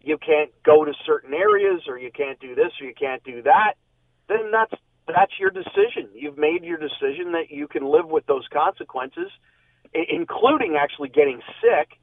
you 0.01 0.18
can't 0.18 0.51
go 0.64 0.85
to 0.85 0.92
certain 1.07 1.35
areas 1.35 1.83
or 1.88 1.98
you 1.98 2.11
can't 2.12 2.38
do 2.40 2.55
this 2.55 2.72
or 2.81 2.87
you 2.87 2.94
can't 2.94 3.22
do 3.25 3.42
that, 3.42 3.75
then 4.29 4.51
that's 4.53 4.75
that's 5.07 5.33
your 5.38 5.51
decision. 5.51 6.09
You've 6.14 6.38
made 6.38 6.62
your 6.62 6.79
decision 6.79 7.33
that 7.33 7.51
you 7.51 7.66
can 7.66 7.85
live 7.85 8.07
with 8.07 8.25
those 8.27 8.46
consequences, 8.53 9.31
including 9.92 10.77
actually 10.79 11.09
getting 11.09 11.40
sick. 11.61 11.98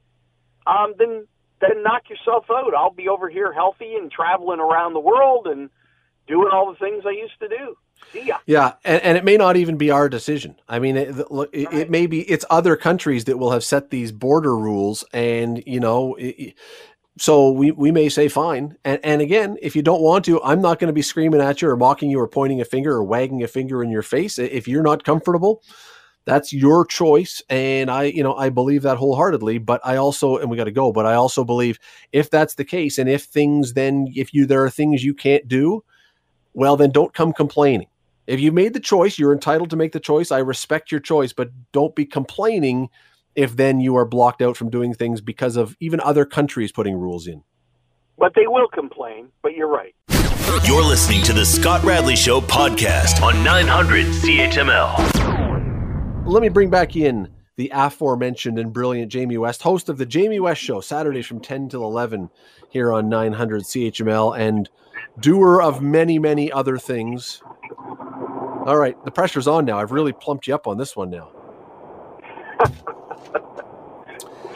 Um, 0.66 0.94
then 0.98 1.26
then 1.60 1.82
knock 1.82 2.08
yourself 2.08 2.46
out. 2.50 2.74
I'll 2.74 2.92
be 2.92 3.08
over 3.08 3.28
here 3.28 3.52
healthy 3.52 3.94
and 3.94 4.10
traveling 4.10 4.60
around 4.60 4.94
the 4.94 5.00
world 5.00 5.46
and 5.46 5.70
doing 6.26 6.48
all 6.52 6.70
the 6.70 6.78
things 6.78 7.04
I 7.06 7.10
used 7.10 7.38
to 7.40 7.48
do. 7.48 7.76
See 8.12 8.26
ya. 8.26 8.38
Yeah, 8.46 8.74
and, 8.84 9.02
and 9.02 9.18
it 9.18 9.24
may 9.24 9.36
not 9.36 9.56
even 9.56 9.76
be 9.76 9.90
our 9.90 10.08
decision. 10.08 10.56
I 10.68 10.78
mean, 10.78 10.96
it, 10.96 11.18
it, 11.18 11.26
right. 11.30 11.48
it, 11.52 11.90
may 11.90 12.06
be 12.06 12.22
it's 12.22 12.44
other 12.48 12.76
countries 12.76 13.24
that 13.24 13.38
will 13.38 13.50
have 13.50 13.62
set 13.62 13.90
these 13.90 14.10
border 14.10 14.56
rules, 14.56 15.04
and 15.12 15.62
you 15.66 15.80
know, 15.80 16.14
it, 16.18 16.54
so 17.18 17.50
we 17.50 17.70
we 17.72 17.92
may 17.92 18.08
say 18.08 18.28
fine. 18.28 18.76
And 18.84 19.00
and 19.04 19.20
again, 19.20 19.58
if 19.60 19.76
you 19.76 19.82
don't 19.82 20.00
want 20.00 20.24
to, 20.24 20.42
I'm 20.42 20.62
not 20.62 20.78
going 20.78 20.88
to 20.88 20.94
be 20.94 21.02
screaming 21.02 21.42
at 21.42 21.60
you 21.60 21.68
or 21.68 21.76
mocking 21.76 22.10
you 22.10 22.18
or 22.18 22.26
pointing 22.26 22.60
a 22.60 22.64
finger 22.64 22.92
or 22.92 23.04
wagging 23.04 23.42
a 23.42 23.48
finger 23.48 23.82
in 23.82 23.90
your 23.90 24.02
face. 24.02 24.38
If 24.38 24.66
you're 24.66 24.82
not 24.82 25.04
comfortable, 25.04 25.62
that's 26.30 26.52
your 26.52 26.84
choice 26.84 27.42
and 27.48 27.90
i 27.90 28.04
you 28.04 28.22
know 28.22 28.34
i 28.36 28.48
believe 28.48 28.82
that 28.82 28.96
wholeheartedly 28.96 29.58
but 29.58 29.80
i 29.84 29.96
also 29.96 30.36
and 30.36 30.50
we 30.50 30.56
got 30.56 30.64
to 30.64 30.70
go 30.70 30.92
but 30.92 31.04
i 31.04 31.14
also 31.14 31.44
believe 31.44 31.78
if 32.12 32.30
that's 32.30 32.54
the 32.54 32.64
case 32.64 32.98
and 32.98 33.08
if 33.08 33.24
things 33.24 33.74
then 33.74 34.06
if 34.14 34.32
you 34.32 34.46
there 34.46 34.62
are 34.62 34.70
things 34.70 35.02
you 35.02 35.14
can't 35.14 35.46
do 35.48 35.82
well, 36.54 36.76
then 36.76 36.90
don't 36.90 37.14
come 37.14 37.32
complaining. 37.32 37.88
If 38.26 38.40
you 38.40 38.52
made 38.52 38.74
the 38.74 38.80
choice, 38.80 39.18
you're 39.18 39.32
entitled 39.32 39.70
to 39.70 39.76
make 39.76 39.92
the 39.92 40.00
choice. 40.00 40.30
I 40.30 40.38
respect 40.38 40.90
your 40.90 41.00
choice, 41.00 41.32
but 41.32 41.50
don't 41.72 41.94
be 41.94 42.04
complaining 42.04 42.90
if 43.34 43.56
then 43.56 43.80
you 43.80 43.96
are 43.96 44.04
blocked 44.04 44.42
out 44.42 44.56
from 44.56 44.70
doing 44.70 44.94
things 44.94 45.20
because 45.20 45.56
of 45.56 45.76
even 45.80 46.00
other 46.00 46.24
countries 46.24 46.72
putting 46.72 46.96
rules 46.96 47.26
in. 47.26 47.42
But 48.18 48.34
they 48.34 48.46
will 48.46 48.68
complain, 48.68 49.28
but 49.42 49.54
you're 49.54 49.68
right. 49.68 49.94
You're 50.64 50.84
listening 50.84 51.22
to 51.22 51.32
the 51.32 51.44
Scott 51.44 51.82
Radley 51.84 52.16
Show 52.16 52.40
podcast 52.40 53.22
on 53.22 53.42
900 53.42 54.06
CHML. 54.06 55.29
Let 56.24 56.42
me 56.42 56.48
bring 56.48 56.70
back 56.70 56.96
in 56.96 57.28
the 57.56 57.70
aforementioned 57.74 58.58
and 58.58 58.72
brilliant 58.72 59.10
Jamie 59.10 59.38
West, 59.38 59.62
host 59.62 59.88
of 59.88 59.98
the 59.98 60.06
Jamie 60.06 60.40
West 60.40 60.60
Show, 60.60 60.80
Saturdays 60.80 61.26
from 61.26 61.40
10 61.40 61.68
till 61.68 61.82
11 61.84 62.30
here 62.70 62.92
on 62.92 63.08
900 63.08 63.62
CHML. 63.62 64.38
And 64.38 64.68
doer 65.18 65.60
of 65.60 65.82
many, 65.82 66.18
many 66.18 66.50
other 66.52 66.78
things. 66.78 67.42
All 68.66 68.76
right, 68.76 68.96
the 69.04 69.10
pressure's 69.10 69.48
on 69.48 69.64
now. 69.64 69.78
I've 69.78 69.92
really 69.92 70.12
plumped 70.12 70.46
you 70.46 70.54
up 70.54 70.66
on 70.66 70.78
this 70.78 70.94
one 70.94 71.10
now. 71.10 71.30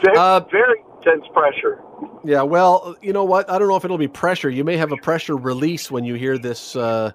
very, 0.01 0.17
uh, 0.17 0.39
very 0.51 0.83
intense 0.97 1.25
pressure. 1.33 1.81
Yeah, 2.23 2.43
well, 2.43 2.95
you 3.01 3.13
know 3.13 3.23
what? 3.23 3.49
I 3.49 3.59
don't 3.59 3.67
know 3.67 3.75
if 3.75 3.85
it'll 3.85 3.97
be 3.97 4.07
pressure. 4.07 4.49
You 4.49 4.63
may 4.63 4.77
have 4.77 4.91
a 4.91 4.97
pressure 4.97 5.35
release 5.35 5.91
when 5.91 6.03
you 6.03 6.15
hear 6.15 6.37
this 6.37 6.75
uh, 6.75 7.11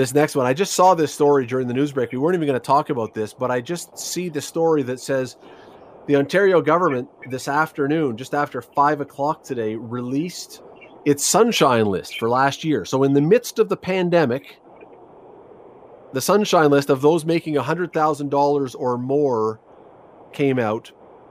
this 0.00 0.14
next 0.14 0.34
one. 0.34 0.46
I 0.46 0.54
just 0.54 0.72
saw 0.72 0.94
this 0.94 1.12
story 1.12 1.44
during 1.44 1.68
the 1.68 1.74
news 1.74 1.92
break. 1.92 2.10
We 2.10 2.16
weren't 2.16 2.34
even 2.34 2.46
going 2.46 2.58
to 2.58 2.64
talk 2.64 2.88
about 2.88 3.12
this, 3.12 3.34
but 3.34 3.50
I 3.50 3.60
just 3.60 3.98
see 3.98 4.30
the 4.30 4.40
story 4.40 4.82
that 4.84 4.98
says 4.98 5.36
the 6.06 6.16
Ontario 6.16 6.62
government 6.62 7.06
this 7.28 7.48
afternoon, 7.48 8.16
just 8.16 8.32
after 8.32 8.62
five 8.62 9.02
o'clock 9.02 9.42
today, 9.42 9.76
released 9.76 10.62
its 11.04 11.24
sunshine 11.24 11.84
list 11.84 12.18
for 12.18 12.30
last 12.30 12.64
year. 12.64 12.86
So, 12.86 13.02
in 13.02 13.12
the 13.12 13.20
midst 13.20 13.58
of 13.58 13.68
the 13.68 13.76
pandemic, 13.76 14.58
the 16.14 16.20
sunshine 16.20 16.70
list 16.70 16.88
of 16.88 17.02
those 17.02 17.26
making 17.26 17.56
$100,000 17.56 18.76
or 18.78 18.96
more 18.96 19.60
came 20.32 20.58
out. 20.58 20.90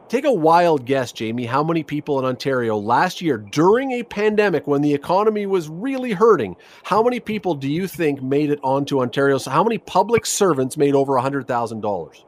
Take 0.09 0.25
a 0.25 0.33
wild 0.33 0.85
guess, 0.85 1.11
Jamie, 1.11 1.45
how 1.45 1.63
many 1.63 1.83
people 1.83 2.17
in 2.17 2.25
Ontario 2.25 2.75
last 2.77 3.21
year 3.21 3.37
during 3.37 3.91
a 3.91 4.01
pandemic 4.01 4.65
when 4.65 4.81
the 4.81 4.91
economy 4.91 5.45
was 5.45 5.69
really 5.69 6.13
hurting, 6.13 6.55
how 6.81 7.03
many 7.03 7.19
people 7.19 7.53
do 7.53 7.69
you 7.69 7.85
think 7.85 8.19
made 8.23 8.49
it 8.49 8.59
onto 8.63 9.01
Ontario? 9.01 9.37
So 9.37 9.51
how 9.51 9.63
many 9.63 9.77
public 9.77 10.25
servants 10.25 10.77
made 10.77 10.95
over 10.95 11.13
$100,000? 11.13 12.23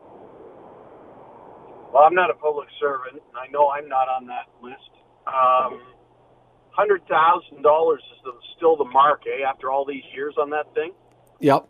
Well, 1.91 2.03
I'm 2.03 2.13
not 2.13 2.29
a 2.29 2.35
public 2.35 2.67
servant. 2.79 3.13
and 3.13 3.35
I 3.35 3.47
know 3.51 3.69
I'm 3.69 3.89
not 3.89 4.07
on 4.07 4.27
that 4.27 4.47
list. 4.61 4.77
Um, 5.25 5.81
hundred 6.69 7.01
thousand 7.07 7.63
dollars 7.63 8.01
is 8.15 8.23
the, 8.23 8.31
still 8.57 8.77
the 8.77 8.85
mark, 8.85 9.23
eh? 9.27 9.43
After 9.47 9.71
all 9.71 9.85
these 9.85 10.03
years 10.15 10.35
on 10.39 10.51
that 10.51 10.73
thing. 10.75 10.91
Yep. 11.39 11.67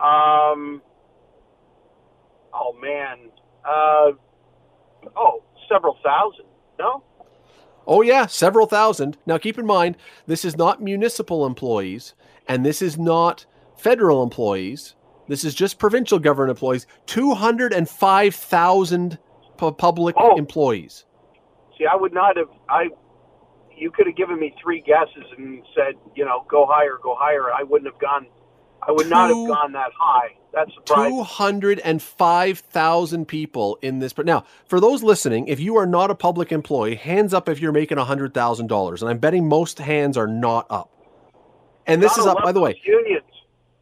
Um. 0.00 0.82
Oh 2.52 2.74
man. 2.80 3.30
Uh. 3.64 4.12
Oh, 5.16 5.42
several 5.68 5.98
thousand. 6.04 6.46
No. 6.78 7.02
Oh 7.86 8.02
yeah, 8.02 8.26
several 8.26 8.66
thousand. 8.66 9.16
Now 9.26 9.38
keep 9.38 9.58
in 9.58 9.66
mind, 9.66 9.96
this 10.26 10.44
is 10.44 10.56
not 10.56 10.82
municipal 10.82 11.46
employees, 11.46 12.14
and 12.46 12.64
this 12.64 12.82
is 12.82 12.98
not 12.98 13.46
federal 13.76 14.22
employees. 14.22 14.94
This 15.28 15.44
is 15.44 15.54
just 15.54 15.78
provincial 15.78 16.18
government 16.18 16.50
employees. 16.50 16.86
Two 17.06 17.34
hundred 17.34 17.72
and 17.72 17.88
five 17.88 18.34
thousand 18.34 19.18
public 19.56 20.14
oh. 20.18 20.36
employees. 20.36 21.04
See, 21.76 21.86
I 21.86 21.96
would 21.96 22.12
not 22.12 22.36
have. 22.36 22.48
I 22.68 22.88
you 23.76 23.90
could 23.90 24.06
have 24.06 24.16
given 24.16 24.38
me 24.38 24.54
three 24.60 24.80
guesses 24.80 25.24
and 25.36 25.62
said, 25.74 25.94
you 26.14 26.24
know, 26.24 26.44
go 26.48 26.66
higher, 26.68 26.98
go 27.02 27.14
higher. 27.18 27.52
I 27.52 27.62
wouldn't 27.62 27.90
have 27.90 28.00
gone. 28.00 28.26
I 28.86 28.92
would 28.92 29.08
not 29.08 29.28
have 29.28 29.46
gone 29.46 29.72
that 29.72 29.90
high. 29.98 30.34
That's 30.52 30.72
surprising. 30.74 31.24
205,000 31.24 33.26
people 33.26 33.78
in 33.82 33.98
this. 33.98 34.12
But 34.12 34.26
now, 34.26 34.44
for 34.66 34.80
those 34.80 35.02
listening, 35.02 35.48
if 35.48 35.60
you 35.60 35.76
are 35.76 35.86
not 35.86 36.10
a 36.10 36.14
public 36.14 36.52
employee, 36.52 36.94
hands 36.94 37.34
up 37.34 37.48
if 37.48 37.60
you're 37.60 37.72
making 37.72 37.98
$100,000. 37.98 39.00
And 39.00 39.10
I'm 39.10 39.18
betting 39.18 39.48
most 39.48 39.78
hands 39.78 40.16
are 40.16 40.26
not 40.26 40.66
up. 40.70 40.90
And 41.86 42.02
this 42.02 42.16
Not 42.16 42.22
is 42.22 42.26
up, 42.26 42.42
by 42.42 42.52
the 42.52 42.60
way. 42.60 42.80
Unions. 42.84 43.24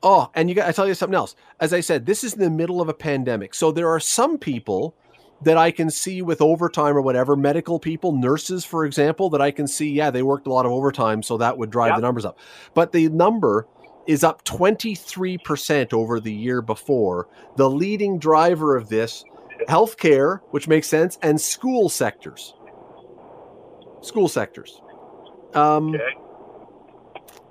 Oh, 0.03 0.31
and 0.35 0.49
you 0.49 0.55
got 0.55 0.69
I 0.69 0.73
tell 0.73 0.87
you 0.87 0.95
something 0.95 1.17
else. 1.17 1.35
As 1.59 1.73
I 1.73 1.81
said, 1.81 2.07
this 2.07 2.23
is 2.23 2.35
in 2.35 2.41
the 2.41 2.51
middle 2.51 2.81
of 2.81 2.89
a 2.89 2.95
pandemic. 2.95 3.55
So 3.55 3.73
there 3.73 3.89
are 3.89 3.99
some 3.99 4.39
people 4.39 4.95
that 5.43 5.57
I 5.57 5.71
can 5.71 5.91
see 5.91 6.23
with 6.23 6.41
overtime 6.41 6.97
or 6.97 7.03
whatever, 7.03 7.37
medical 7.37 7.79
people, 7.79 8.13
nurses, 8.13 8.65
for 8.65 8.87
example, 8.87 9.29
that 9.31 9.43
I 9.43 9.51
can 9.51 9.67
see, 9.67 9.91
yeah, 9.91 10.11
they 10.11 10.23
worked 10.23 10.47
a 10.47 10.53
lot 10.53 10.65
of 10.65 10.73
overtime, 10.73 11.23
so 11.23 11.37
that 11.39 11.59
would 11.59 11.71
drive 11.71 11.91
Yep. 11.91 11.97
the 11.97 12.03
numbers 12.03 12.25
up. 12.25 12.39
But 12.75 12.93
the 12.93 13.09
number 13.09 13.67
is 14.07 14.25
up 14.25 14.45
23% 14.45 15.93
over 15.93 16.21
the 16.21 16.33
year 16.33 16.63
before. 16.63 17.29
The 17.57 17.69
leading 17.69 18.19
driver 18.19 18.77
of 18.77 18.89
this, 18.89 19.25
healthcare, 19.69 20.41
which 20.51 20.69
makes 20.69 20.87
sense, 20.89 21.19
and 21.23 21.41
school 21.41 21.89
sectors. 21.89 22.55
School 24.03 24.29
sectors. 24.29 24.81
Um, 25.55 25.95
Okay. 25.95 26.15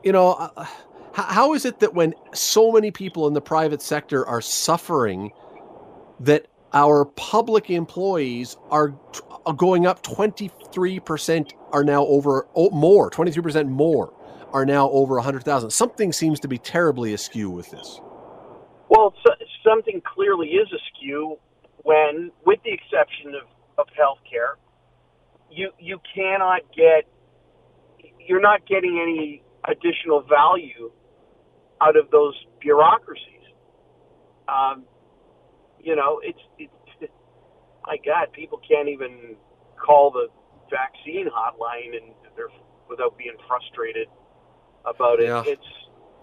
you 0.04 0.12
know, 0.12 0.34
uh, 0.34 0.66
how 1.14 1.54
is 1.54 1.66
it 1.66 1.80
that 1.80 1.94
when 1.94 2.14
so 2.34 2.72
many 2.72 2.92
people 2.92 3.28
in 3.28 3.34
the 3.34 3.42
private 3.42 3.82
sector 3.82 4.26
are 4.28 4.42
suffering, 4.42 5.32
that 6.20 6.48
our 6.74 7.06
public 7.06 7.70
employees 7.70 8.58
are 8.70 8.90
t- 9.12 9.22
going 9.56 9.88
up 9.88 10.04
23% 10.04 11.54
are 11.72 11.84
now 11.84 12.06
over 12.06 12.48
oh, 12.56 12.70
more 12.72 13.10
23% 13.10 13.70
more 13.70 14.14
are 14.56 14.66
now 14.66 14.90
over 14.92 15.16
100,000 15.16 15.70
something 15.70 16.14
seems 16.14 16.40
to 16.40 16.48
be 16.48 16.58
terribly 16.58 17.14
askew 17.14 17.50
with 17.50 17.70
this. 17.72 18.00
Well, 18.88 19.14
so, 19.22 19.32
something 19.66 20.02
clearly 20.06 20.48
is 20.48 20.70
askew 20.72 21.38
when, 21.84 22.32
with 22.46 22.60
the 22.64 22.72
exception 22.72 23.36
of, 23.36 23.50
of 23.78 23.88
healthcare, 24.00 24.56
you 25.52 25.72
you 25.78 26.00
cannot 26.16 26.62
get 26.74 27.04
you're 28.18 28.42
not 28.42 28.66
getting 28.66 28.98
any 29.02 29.44
additional 29.66 30.22
value 30.22 30.90
out 31.82 31.98
of 31.98 32.10
those 32.10 32.34
bureaucracies. 32.62 33.44
Um, 34.48 34.86
you 35.84 35.98
know, 35.98 36.22
it's 36.24 36.40
it's 36.58 37.12
my 37.86 37.98
God, 38.06 38.32
people 38.32 38.62
can't 38.66 38.88
even 38.88 39.36
call 39.76 40.12
the 40.12 40.28
vaccine 40.72 41.28
hotline 41.28 41.92
and 41.98 42.14
they're 42.38 42.48
without 42.90 43.18
being 43.18 43.36
frustrated 43.48 44.08
about 44.88 45.20
it. 45.20 45.26
Yeah. 45.26 45.44
It's 45.46 45.66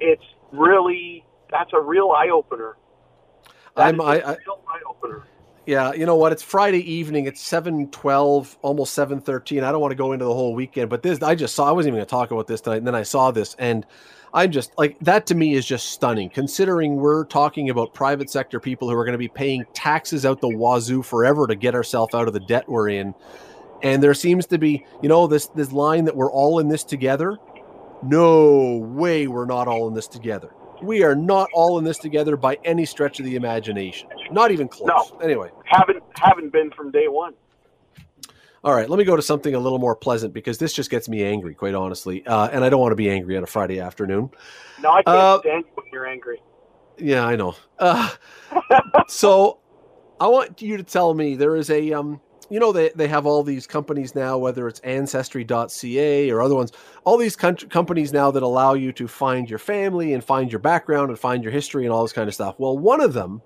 it's 0.01 0.25
really 0.53 1.25
that's 1.51 1.71
a 1.75 1.81
real 1.81 2.11
eye 2.11 2.31
opener. 2.33 2.77
I'm- 3.77 4.01
I- 4.01 4.21
I- 4.23 4.37
real 4.47 4.61
eye 4.69 4.81
opener. 4.89 5.25
Yeah, 5.65 5.93
you 5.93 6.07
know 6.07 6.17
what? 6.17 6.33
It's 6.33 6.43
Friday 6.43 6.81
evening. 6.93 7.27
It's 7.27 7.41
seven 7.41 7.89
twelve, 7.91 8.59
almost 8.63 8.95
seven 8.95 9.21
thirteen. 9.21 9.63
I 9.63 9.71
don't 9.71 9.81
want 9.81 9.93
to 9.93 9.97
go 9.97 10.11
into 10.13 10.25
the 10.25 10.35
whole 10.35 10.55
weekend, 10.55 10.91
but 10.91 11.03
this 11.03 11.23
I 11.23 11.37
just 11.37 11.55
saw. 11.55 11.69
I 11.69 11.73
wasn't 11.73 11.91
even 11.93 11.99
going 11.99 12.07
to 12.07 12.11
talk 12.11 12.33
about 12.33 12.49
this 12.49 12.61
tonight, 12.61 12.79
and 12.79 12.87
then 12.87 12.97
I 12.97 13.05
saw 13.05 13.31
this, 13.31 13.55
and 13.61 13.87
I'm 14.35 14.51
just 14.51 14.73
like 14.77 14.99
that. 15.03 15.25
To 15.27 15.37
me, 15.37 15.55
is 15.55 15.65
just 15.65 15.91
stunning. 15.91 16.31
Considering 16.31 16.97
we're 16.97 17.25
talking 17.27 17.71
about 17.71 17.95
private 17.95 18.29
sector 18.29 18.59
people 18.59 18.91
who 18.91 18.97
are 18.97 19.05
going 19.05 19.13
to 19.13 19.19
be 19.19 19.29
paying 19.29 19.65
taxes 19.73 20.27
out 20.27 20.41
the 20.41 20.49
wazoo 20.49 21.01
forever 21.01 21.47
to 21.47 21.55
get 21.55 21.77
ourselves 21.77 22.13
out 22.13 22.27
of 22.27 22.35
the 22.35 22.41
debt 22.41 22.69
we're 22.69 22.89
in, 22.89 23.15
and 23.85 24.03
there 24.03 24.15
seems 24.15 24.47
to 24.47 24.59
be, 24.59 24.85
you 25.01 25.09
know, 25.09 25.29
this 25.29 25.47
this 25.47 25.71
line 25.71 26.07
that 26.07 26.17
we're 26.17 26.33
all 26.33 26.59
in 26.59 26.67
this 26.67 26.83
together. 26.83 27.39
No 28.03 28.79
way, 28.79 29.27
we're 29.27 29.47
not 29.47 29.69
all 29.69 29.89
in 29.89 29.95
this 29.95 30.09
together. 30.09 30.53
We 30.83 31.05
are 31.05 31.15
not 31.15 31.49
all 31.55 31.79
in 31.79 31.85
this 31.85 31.99
together 31.99 32.37
by 32.37 32.59
any 32.65 32.85
stretch 32.85 33.21
of 33.21 33.25
the 33.27 33.37
imagination. 33.37 34.09
Not 34.33 34.51
even 34.51 34.67
close. 34.69 34.89
No. 34.89 35.21
Anyway. 35.21 35.51
Haven't 35.65 36.03
haven't 36.17 36.53
been 36.53 36.71
from 36.73 36.91
day 36.91 37.07
one. 37.07 37.35
All 38.65 38.75
right, 38.75 38.89
let 38.89 38.97
me 38.97 39.05
go 39.05 39.17
to 39.17 39.23
something 39.23 39.55
a 39.57 39.59
little 39.59 39.79
more 39.81 39.97
pleasant 39.97 40.33
because 40.33 40.59
this 40.59 40.73
just 40.73 40.89
gets 40.89 41.09
me 41.09 41.25
angry, 41.25 41.53
quite 41.55 41.75
honestly. 41.75 42.25
Uh, 42.27 42.49
and 42.53 42.65
I 42.65 42.69
don't 42.69 42.81
want 42.81 42.93
to 42.93 42.97
be 42.97 43.11
angry 43.11 43.37
on 43.37 43.43
a 43.43 43.47
Friday 43.47 43.81
afternoon. 43.81 44.31
No, 44.81 44.91
I 44.91 45.03
can't 45.03 45.09
Uh, 45.09 45.41
stand 45.41 45.65
you 45.67 45.73
when 45.75 45.87
you're 45.93 46.07
angry. 46.07 46.41
Yeah, 46.99 47.27
I 47.27 47.35
know. 47.35 47.57
Uh, 47.79 48.09
so 49.09 49.59
I 50.21 50.29
want 50.29 50.63
you 50.63 50.77
to 50.77 50.85
tell 50.85 51.13
me 51.13 51.35
there 51.35 51.57
is 51.57 51.71
a, 51.71 51.93
um, 51.93 52.21
you 52.53 52.61
know, 52.61 52.71
they, 52.71 52.91
they 52.91 53.09
have 53.09 53.25
all 53.25 53.43
these 53.43 53.67
companies 53.67 54.15
now, 54.15 54.37
whether 54.37 54.69
it's 54.69 54.79
ancestry.ca 54.81 56.31
or 56.31 56.43
other 56.43 56.55
ones, 56.55 56.71
all 57.05 57.17
these 57.17 57.35
com- 57.35 57.57
companies 57.57 58.13
now 58.13 58.31
that 58.31 58.43
allow 58.43 58.75
you 58.75 58.93
to 58.93 59.09
find 59.09 59.49
your 59.49 59.59
family 59.59 60.13
and 60.13 60.23
find 60.23 60.53
your 60.53 60.59
background 60.59 61.09
and 61.09 61.19
find 61.19 61.43
your 61.43 61.53
history 61.53 61.85
and 61.85 61.93
all 61.93 62.03
this 62.03 62.13
kind 62.13 62.29
of 62.29 62.35
stuff. 62.35 62.55
Well, 62.59 62.77
one 62.77 63.01
of 63.01 63.15
them 63.15 63.41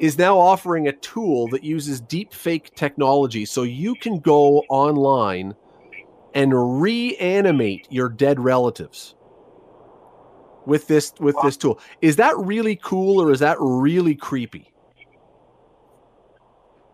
is 0.00 0.18
now 0.18 0.36
offering 0.36 0.88
a 0.88 0.92
tool 0.92 1.46
that 1.48 1.62
uses 1.62 2.00
deep 2.00 2.34
fake 2.34 2.74
technology 2.74 3.44
so 3.44 3.62
you 3.62 3.94
can 3.94 4.18
go 4.18 4.64
online 4.68 5.54
and 6.34 6.80
reanimate 6.80 7.86
your 7.88 8.08
dead 8.08 8.40
relatives 8.40 9.14
with 10.66 10.88
this 10.88 11.12
with 11.20 11.36
this 11.42 11.56
tool. 11.56 11.80
Is 12.02 12.16
that 12.16 12.36
really 12.36 12.76
cool 12.76 13.22
or 13.22 13.30
is 13.30 13.40
that 13.40 13.56
really 13.60 14.14
creepy? 14.14 14.72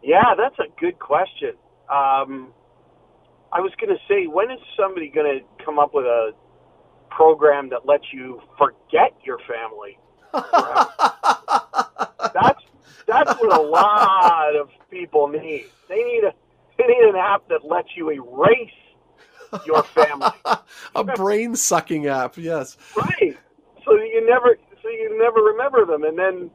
Yeah, 0.04 0.34
that's 0.36 0.58
a 0.58 0.68
good 0.78 0.98
question. 0.98 1.54
Um, 1.90 2.52
I 3.52 3.60
was 3.60 3.72
going 3.80 3.88
to 3.96 4.02
say, 4.06 4.26
when 4.26 4.50
is 4.50 4.60
somebody 4.78 5.08
going 5.08 5.40
to 5.40 5.64
come 5.64 5.78
up 5.78 5.94
with 5.94 6.04
a 6.04 6.32
program 7.10 7.70
that 7.70 7.86
lets 7.86 8.04
you 8.12 8.42
forget 8.58 9.16
your 9.24 9.38
family? 9.48 9.98
That's 12.34 12.60
that's 13.06 13.38
what 13.40 13.56
a 13.56 13.62
lot 13.62 14.56
of 14.56 14.68
people 14.90 15.28
need. 15.28 15.66
They 15.88 16.02
need 16.02 16.24
a 16.24 16.32
they 16.76 16.84
need 16.84 17.08
an 17.08 17.16
app 17.16 17.48
that 17.48 17.64
lets 17.64 17.88
you 17.96 18.10
erase 18.10 19.62
your 19.64 19.84
family. 19.84 20.26
a 20.96 21.04
brain 21.04 21.54
sucking 21.54 22.08
app, 22.08 22.36
yes. 22.36 22.76
right. 22.96 23.36
So 23.84 23.94
you 23.94 24.26
never 24.28 24.58
so 24.82 24.88
you 24.88 25.16
never 25.16 25.40
remember 25.40 25.86
them, 25.86 26.02
and 26.02 26.18
then 26.18 26.50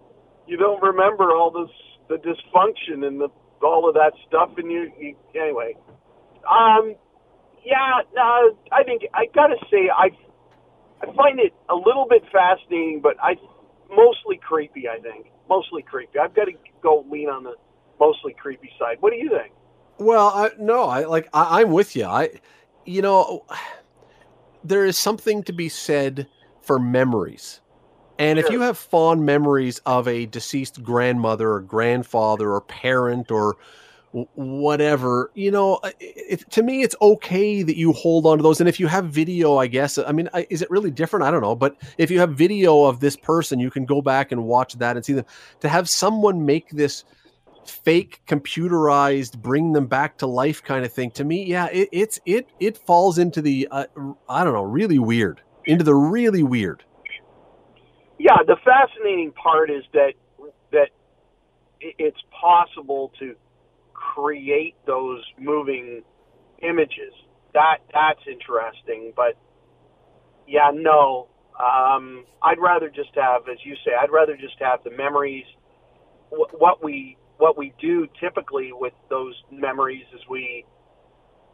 you 0.48 0.58
don't 0.58 0.82
remember 0.84 1.32
all 1.32 1.52
this 1.52 1.72
the 2.10 2.16
dysfunction 2.16 3.08
and 3.08 3.22
the 3.22 3.30
all 3.64 3.88
of 3.88 3.96
that 3.96 4.14
stuff, 4.28 4.52
and 4.58 4.72
you, 4.72 4.92
you 5.00 5.16
anyway. 5.36 5.76
Um, 6.50 6.96
yeah, 7.66 8.02
uh, 8.18 8.56
I 8.72 8.84
think 8.84 9.04
I 9.14 9.26
gotta 9.34 9.56
say 9.70 9.90
I 9.96 10.10
I 11.02 11.14
find 11.16 11.40
it 11.40 11.54
a 11.70 11.76
little 11.76 12.08
bit 12.10 12.24
fascinating, 12.32 13.00
but 13.02 13.16
I 13.22 13.36
mostly 13.90 14.38
creepy. 14.38 14.88
I 14.88 15.00
think 15.00 15.28
mostly 15.50 15.82
creepy. 15.82 16.20
I've 16.20 16.36
got 16.36 16.46
to 16.46 16.54
go 16.82 17.06
lean 17.10 17.30
on 17.30 17.44
the 17.44 17.56
mostly 18.00 18.34
creepy 18.34 18.72
side. 18.80 18.98
What 19.00 19.12
do 19.12 19.18
you 19.18 19.30
think? 19.30 19.54
Well, 19.98 20.28
I, 20.28 20.52
no, 20.58 20.84
I 20.84 21.06
like 21.06 21.28
I, 21.34 21.62
I'm 21.62 21.72
with 21.72 21.96
you. 21.96 22.06
I, 22.06 22.30
you 22.86 23.02
know, 23.02 23.46
there 24.64 24.86
is 24.86 24.98
something 24.98 25.44
to 25.44 25.54
be 25.54 25.68
said 25.70 26.28
for 26.62 26.80
memories, 26.80 27.62
and 28.20 28.38
if 28.38 28.50
you 28.50 28.60
have 28.62 28.78
fond 28.78 29.26
memories 29.26 29.80
of 29.86 30.08
a 30.08 30.26
deceased 30.26 30.84
grandmother 30.84 31.52
or 31.54 31.62
grandfather 31.62 32.52
or 32.52 32.62
parent 32.62 33.32
or 33.32 33.56
whatever, 34.12 35.32
you 35.36 35.52
know, 35.52 35.80
it, 35.84 35.96
it, 36.02 36.52
to 36.52 36.64
me, 36.64 36.82
it's 36.82 36.96
okay 37.02 37.64
that 37.64 37.78
you 37.78 37.94
hold 37.94 38.26
on 38.26 38.38
to 38.38 38.44
those. 38.44 38.60
And 38.60 38.68
if 38.68 38.80
you 38.80 38.88
have 38.88 39.06
video, 39.06 39.58
I 39.58 39.68
guess, 39.68 39.98
I 39.98 40.12
mean, 40.12 40.30
I, 40.34 40.46
is 40.50 40.62
it 40.62 40.70
really 40.70 40.92
different? 40.92 41.24
I 41.24 41.32
don't 41.32 41.42
know. 41.42 41.56
But 41.56 41.78
if 41.98 42.12
you 42.12 42.20
have 42.20 42.36
video 42.36 42.86
of 42.86 43.00
this 43.00 43.16
person, 43.16 43.60
you 43.60 43.72
can 43.72 43.86
go 43.86 44.02
back 44.02 44.32
and 44.32 44.44
watch 44.44 44.74
that 44.76 44.98
and 44.98 45.06
see 45.06 45.14
them. 45.14 45.26
To 45.62 45.70
have 45.70 45.88
someone 45.88 46.46
make 46.46 46.70
this 46.72 47.06
fake 47.66 48.22
computerized 48.28 49.38
bring 49.38 49.74
them 49.74 49.86
back 49.86 50.18
to 50.18 50.26
life 50.26 50.64
kind 50.64 50.84
of 50.84 50.92
thing 50.92 51.12
to 51.12 51.24
me 51.24 51.46
yeah 51.46 51.68
it, 51.72 51.88
it's 51.92 52.20
it 52.26 52.50
it 52.60 52.76
falls 52.76 53.20
into 53.20 53.44
the 53.44 53.68
uh, 53.70 53.86
i 54.28 54.44
don't 54.44 54.54
know 54.54 54.64
really 54.64 54.98
weird 54.98 55.42
into 55.66 55.84
the 55.84 55.94
really 55.94 56.42
weird 56.42 56.84
Yeah, 58.20 58.38
the 58.48 58.58
fascinating 58.66 59.34
part 59.34 59.72
is 59.72 59.84
that 59.94 60.14
that 60.74 60.90
it's 62.00 62.22
possible 62.42 63.12
to 63.20 63.36
create 63.94 64.76
those 64.88 65.24
moving 65.40 66.04
images. 66.64 67.14
That 67.54 67.80
that's 67.94 68.22
interesting, 68.28 69.14
but 69.16 69.36
yeah, 70.48 70.72
no. 70.74 71.30
Um, 71.60 72.26
I'd 72.44 72.60
rather 72.60 72.90
just 72.90 73.12
have, 73.16 73.44
as 73.52 73.60
you 73.66 73.76
say, 73.86 73.92
I'd 74.02 74.12
rather 74.12 74.36
just 74.38 74.56
have 74.60 74.84
the 74.84 74.92
memories. 74.92 75.46
Wh- 76.32 76.54
What 76.60 76.84
we 76.84 77.18
what 77.38 77.58
we 77.58 77.74
do 77.82 78.08
typically 78.22 78.72
with 78.74 78.94
those 79.10 79.36
memories 79.52 80.06
is 80.14 80.22
we 80.30 80.66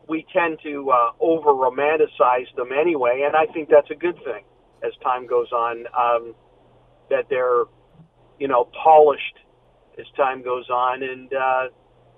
we 0.09 0.25
tend 0.33 0.59
to 0.63 0.91
uh, 0.91 1.11
over 1.21 1.51
romanticize 1.51 2.53
them 2.57 2.69
anyway, 2.79 3.23
and 3.25 3.35
I 3.35 3.51
think 3.53 3.69
that's 3.69 3.91
a 3.91 3.95
good 3.95 4.17
thing 4.25 4.43
as 4.85 4.93
time 5.03 5.27
goes 5.27 5.51
on. 5.51 5.85
Um, 5.97 6.35
that 7.09 7.25
they're, 7.29 7.63
you 8.39 8.47
know, 8.47 8.69
polished 8.83 9.39
as 9.99 10.05
time 10.17 10.43
goes 10.43 10.69
on, 10.69 11.03
and 11.03 11.33
uh, 11.33 11.67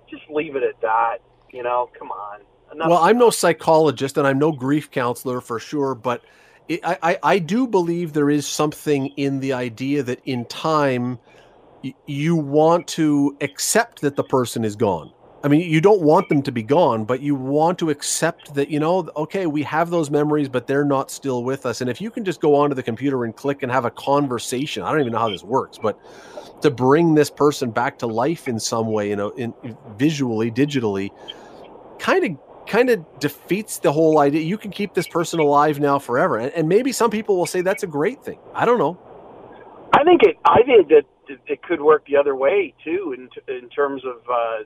just 0.09 0.23
leave 0.29 0.55
it 0.55 0.63
at 0.63 0.79
that. 0.81 1.17
You 1.51 1.63
know, 1.63 1.89
come 1.97 2.11
on. 2.11 2.41
Enough 2.73 2.89
well 2.89 2.97
i'm 3.01 3.17
no 3.17 3.29
psychologist 3.29 4.17
and 4.17 4.27
i'm 4.27 4.37
no 4.37 4.51
grief 4.51 4.91
counselor 4.91 5.39
for 5.39 5.57
sure 5.57 5.95
but 5.95 6.21
I, 6.69 6.97
I, 7.01 7.19
I 7.23 7.39
do 7.39 7.67
believe 7.67 8.13
there 8.13 8.29
is 8.29 8.45
something 8.45 9.07
in 9.15 9.39
the 9.39 9.53
idea 9.53 10.03
that 10.03 10.19
in 10.25 10.45
time 10.45 11.19
y- 11.83 11.93
you 12.05 12.35
want 12.35 12.87
to 12.89 13.37
accept 13.41 14.01
that 14.01 14.15
the 14.15 14.23
person 14.23 14.65
is 14.65 14.75
gone. 14.75 15.11
I 15.43 15.49
mean, 15.49 15.61
you 15.61 15.81
don't 15.81 16.01
want 16.01 16.29
them 16.29 16.41
to 16.43 16.51
be 16.51 16.63
gone, 16.63 17.05
but 17.05 17.21
you 17.21 17.35
want 17.35 17.77
to 17.79 17.89
accept 17.91 18.55
that, 18.55 18.69
you 18.69 18.79
know, 18.79 19.09
okay, 19.15 19.45
we 19.45 19.61
have 19.63 19.89
those 19.91 20.09
memories, 20.09 20.49
but 20.49 20.65
they're 20.65 20.85
not 20.85 21.11
still 21.11 21.43
with 21.43 21.65
us. 21.65 21.79
And 21.81 21.89
if 21.89 22.01
you 22.01 22.09
can 22.09 22.25
just 22.25 22.41
go 22.41 22.55
onto 22.55 22.75
the 22.75 22.81
computer 22.81 23.23
and 23.23 23.35
click 23.35 23.61
and 23.61 23.71
have 23.71 23.85
a 23.85 23.91
conversation, 23.91 24.81
I 24.81 24.91
don't 24.91 25.01
even 25.01 25.13
know 25.13 25.19
how 25.19 25.29
this 25.29 25.43
works, 25.43 25.77
but 25.77 25.99
to 26.63 26.71
bring 26.71 27.13
this 27.13 27.29
person 27.29 27.69
back 27.69 27.99
to 27.99 28.07
life 28.07 28.47
in 28.47 28.59
some 28.59 28.87
way, 28.87 29.09
you 29.09 29.15
know, 29.15 29.29
in 29.29 29.53
visually, 29.95 30.51
digitally, 30.51 31.11
kind 31.99 32.25
of 32.25 32.67
kind 32.67 32.89
of 32.89 33.05
defeats 33.19 33.79
the 33.79 33.91
whole 33.91 34.19
idea. 34.19 34.41
You 34.41 34.57
can 34.57 34.71
keep 34.71 34.93
this 34.93 35.07
person 35.07 35.39
alive 35.39 35.79
now 35.79 35.99
forever, 35.99 36.37
and, 36.37 36.51
and, 36.53 36.67
maybe 36.67 36.91
some 36.91 37.09
people 37.09 37.37
will 37.37 37.45
say 37.45 37.61
that's 37.61 37.83
a 37.83 37.87
great 37.87 38.23
thing. 38.23 38.39
I 38.53 38.65
don't 38.65 38.79
know. 38.79 38.99
I 39.93 40.03
think 40.03 40.23
it. 40.23 40.37
I 40.45 40.63
think 40.63 40.89
that 40.89 41.03
it 41.45 41.61
could 41.63 41.81
work 41.81 42.05
the 42.07 42.17
other 42.17 42.35
way 42.35 42.73
too, 42.83 43.15
in 43.15 43.29
in 43.53 43.69
terms 43.69 44.03
of 44.03 44.17
uh, 44.29 44.63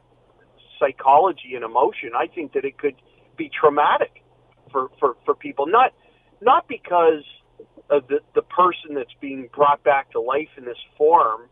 psychology 0.82 1.53
and 1.55 1.63
emotion. 1.63 2.11
I 2.17 2.27
think 2.27 2.53
that 2.53 2.65
it 2.65 2.77
could 2.77 2.95
be 3.38 3.49
traumatic 3.49 4.23
for 4.71 4.89
for 4.99 5.15
for 5.23 5.36
people. 5.36 5.67
Not 5.67 5.93
not 6.41 6.67
because 6.67 7.23
of 7.89 8.07
the 8.07 8.19
the 8.36 8.41
person 8.41 8.95
that's 8.95 9.13
being 9.21 9.47
brought 9.53 9.84
back 9.84 10.11
to 10.11 10.19
life 10.19 10.49
in 10.57 10.65
this 10.65 10.82
form 10.97 11.43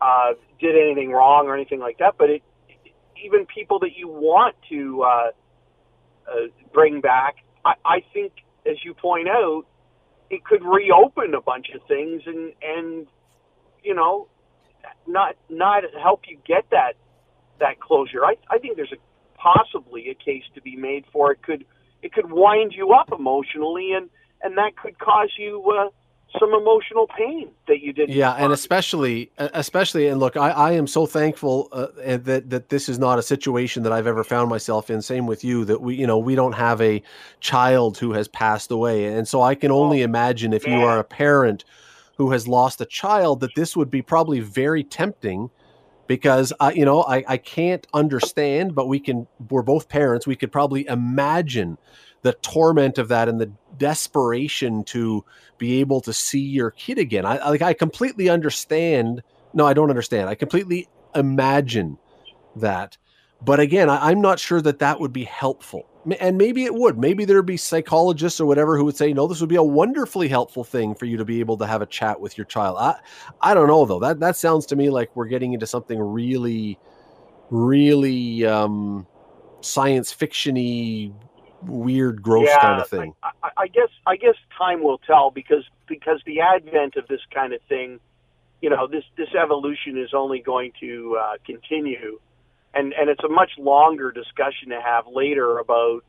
uh, 0.00 0.34
did 0.60 0.76
anything 0.76 1.10
wrong 1.10 1.46
or 1.46 1.54
anything 1.54 1.80
like 1.80 1.98
that, 1.98 2.14
but 2.18 2.30
it 2.30 2.42
even 3.24 3.46
people 3.46 3.80
that 3.80 3.96
you 3.96 4.08
want 4.08 4.54
to 4.70 5.02
uh, 5.02 5.30
uh, 6.30 6.34
bring 6.72 7.00
back. 7.00 7.36
I, 7.64 7.74
I 7.84 8.04
think, 8.12 8.32
as 8.64 8.76
you 8.84 8.94
point 8.94 9.28
out, 9.28 9.64
it 10.30 10.44
could 10.44 10.62
reopen 10.64 11.34
a 11.34 11.40
bunch 11.40 11.66
of 11.74 11.80
things 11.88 12.22
and 12.26 12.52
and 12.62 13.06
you 13.82 13.94
know 13.94 14.28
not 15.06 15.36
not 15.48 15.82
help 16.00 16.22
you 16.28 16.38
get 16.46 16.66
that 16.70 16.92
that 17.60 17.80
closure. 17.80 18.24
I 18.24 18.36
I 18.50 18.58
think 18.58 18.76
there's 18.76 18.92
a 18.92 18.96
possibly 19.36 20.10
a 20.10 20.14
case 20.14 20.44
to 20.54 20.60
be 20.60 20.76
made 20.76 21.04
for 21.12 21.32
it 21.32 21.42
could 21.42 21.64
it 22.02 22.12
could 22.12 22.30
wind 22.30 22.72
you 22.74 22.92
up 22.92 23.12
emotionally 23.12 23.92
and 23.92 24.10
and 24.42 24.56
that 24.56 24.76
could 24.76 24.98
cause 24.98 25.30
you 25.36 25.62
uh, 25.70 25.88
some 26.38 26.52
emotional 26.52 27.06
pain 27.16 27.48
that 27.66 27.80
you 27.80 27.92
didn't. 27.92 28.14
Yeah, 28.14 28.32
and 28.32 28.52
especially, 28.52 29.30
especially, 29.38 30.08
and 30.08 30.20
look, 30.20 30.36
I, 30.36 30.50
I 30.50 30.72
am 30.72 30.86
so 30.86 31.06
thankful 31.06 31.68
uh, 31.72 31.86
that 32.18 32.50
that 32.50 32.68
this 32.68 32.88
is 32.88 32.98
not 32.98 33.18
a 33.18 33.22
situation 33.22 33.82
that 33.84 33.92
I've 33.92 34.06
ever 34.06 34.22
found 34.22 34.50
myself 34.50 34.90
in. 34.90 35.00
Same 35.00 35.26
with 35.26 35.42
you, 35.42 35.64
that 35.64 35.80
we, 35.80 35.94
you 35.94 36.06
know, 36.06 36.18
we 36.18 36.34
don't 36.34 36.52
have 36.52 36.80
a 36.80 37.02
child 37.40 37.96
who 37.98 38.12
has 38.12 38.28
passed 38.28 38.70
away, 38.70 39.06
and 39.06 39.26
so 39.26 39.40
I 39.40 39.54
can 39.54 39.70
only 39.70 40.02
oh, 40.02 40.04
imagine 40.04 40.52
if 40.52 40.66
man. 40.66 40.78
you 40.78 40.86
are 40.86 40.98
a 40.98 41.04
parent 41.04 41.64
who 42.16 42.30
has 42.32 42.46
lost 42.46 42.80
a 42.80 42.86
child, 42.86 43.40
that 43.40 43.54
this 43.54 43.76
would 43.76 43.90
be 43.90 44.02
probably 44.02 44.40
very 44.40 44.84
tempting. 44.84 45.48
Because 46.08 46.52
I, 46.58 46.72
you 46.72 46.84
know, 46.84 47.02
I, 47.02 47.22
I 47.28 47.36
can't 47.36 47.86
understand, 47.94 48.74
but 48.74 48.88
we 48.88 48.98
can. 48.98 49.28
We're 49.50 49.62
both 49.62 49.88
parents. 49.88 50.26
We 50.26 50.34
could 50.34 50.50
probably 50.50 50.86
imagine 50.88 51.78
the 52.22 52.32
torment 52.32 52.98
of 52.98 53.08
that 53.08 53.28
and 53.28 53.40
the 53.40 53.52
desperation 53.76 54.82
to 54.84 55.24
be 55.58 55.80
able 55.80 56.00
to 56.00 56.12
see 56.12 56.40
your 56.40 56.72
kid 56.72 56.98
again. 56.98 57.24
I 57.24 57.48
like 57.48 57.62
I 57.62 57.74
completely 57.74 58.28
understand. 58.28 59.22
No, 59.54 59.66
I 59.66 59.74
don't 59.74 59.90
understand. 59.90 60.28
I 60.28 60.34
completely 60.34 60.88
imagine 61.14 61.98
that. 62.56 62.96
But 63.40 63.60
again, 63.60 63.88
I, 63.88 64.10
am 64.10 64.20
not 64.20 64.40
sure 64.40 64.60
that 64.60 64.80
that 64.80 64.98
would 65.00 65.12
be 65.12 65.24
helpful. 65.24 65.88
And 66.20 66.38
maybe 66.38 66.64
it 66.64 66.74
would. 66.74 66.98
Maybe 66.98 67.24
there'd 67.24 67.44
be 67.44 67.56
psychologists 67.56 68.40
or 68.40 68.46
whatever 68.46 68.76
who 68.76 68.84
would 68.84 68.96
say, 68.96 69.12
no, 69.12 69.26
this 69.26 69.40
would 69.40 69.48
be 69.48 69.56
a 69.56 69.62
wonderfully 69.62 70.28
helpful 70.28 70.64
thing 70.64 70.94
for 70.94 71.06
you 71.06 71.16
to 71.16 71.24
be 71.24 71.40
able 71.40 71.56
to 71.58 71.66
have 71.66 71.82
a 71.82 71.86
chat 71.86 72.20
with 72.20 72.38
your 72.38 72.44
child. 72.44 72.76
I, 72.78 72.96
I 73.40 73.54
don't 73.54 73.66
know 73.66 73.84
though. 73.84 73.98
That 73.98 74.20
that 74.20 74.36
sounds 74.36 74.66
to 74.66 74.76
me 74.76 74.90
like 74.90 75.14
we're 75.16 75.26
getting 75.26 75.52
into 75.52 75.66
something 75.66 75.98
really, 75.98 76.78
really 77.50 78.46
um, 78.46 79.06
science 79.60 80.14
fictiony 80.14 81.12
weird, 81.62 82.22
gross 82.22 82.48
yeah, 82.48 82.60
kind 82.60 82.80
of 82.80 82.88
thing. 82.88 83.14
I, 83.22 83.50
I, 83.56 83.66
guess 83.68 83.88
I 84.06 84.16
guess 84.16 84.34
time 84.56 84.82
will 84.82 84.98
tell 84.98 85.30
because 85.30 85.64
because 85.86 86.20
the 86.26 86.40
advent 86.40 86.96
of 86.96 87.06
this 87.08 87.20
kind 87.32 87.52
of 87.52 87.60
thing, 87.68 88.00
you 88.60 88.70
know, 88.70 88.86
this 88.86 89.04
this 89.16 89.28
evolution 89.34 89.98
is 89.98 90.10
only 90.14 90.40
going 90.40 90.72
to 90.80 91.18
uh, 91.20 91.32
continue, 91.44 92.20
and 92.78 92.92
and 92.92 93.10
it's 93.10 93.24
a 93.24 93.28
much 93.28 93.50
longer 93.58 94.12
discussion 94.12 94.70
to 94.70 94.80
have 94.80 95.04
later 95.12 95.58
about 95.58 96.04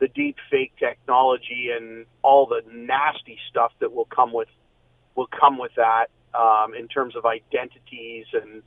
the 0.00 0.08
deep 0.08 0.36
fake 0.50 0.72
technology 0.78 1.70
and 1.76 2.06
all 2.22 2.46
the 2.46 2.62
nasty 2.72 3.38
stuff 3.50 3.72
that 3.80 3.92
will 3.92 4.06
come 4.06 4.32
with 4.32 4.48
will 5.14 5.28
come 5.28 5.58
with 5.58 5.72
that 5.76 6.06
um, 6.38 6.74
in 6.74 6.88
terms 6.88 7.16
of 7.16 7.24
identities 7.24 8.26
and 8.32 8.62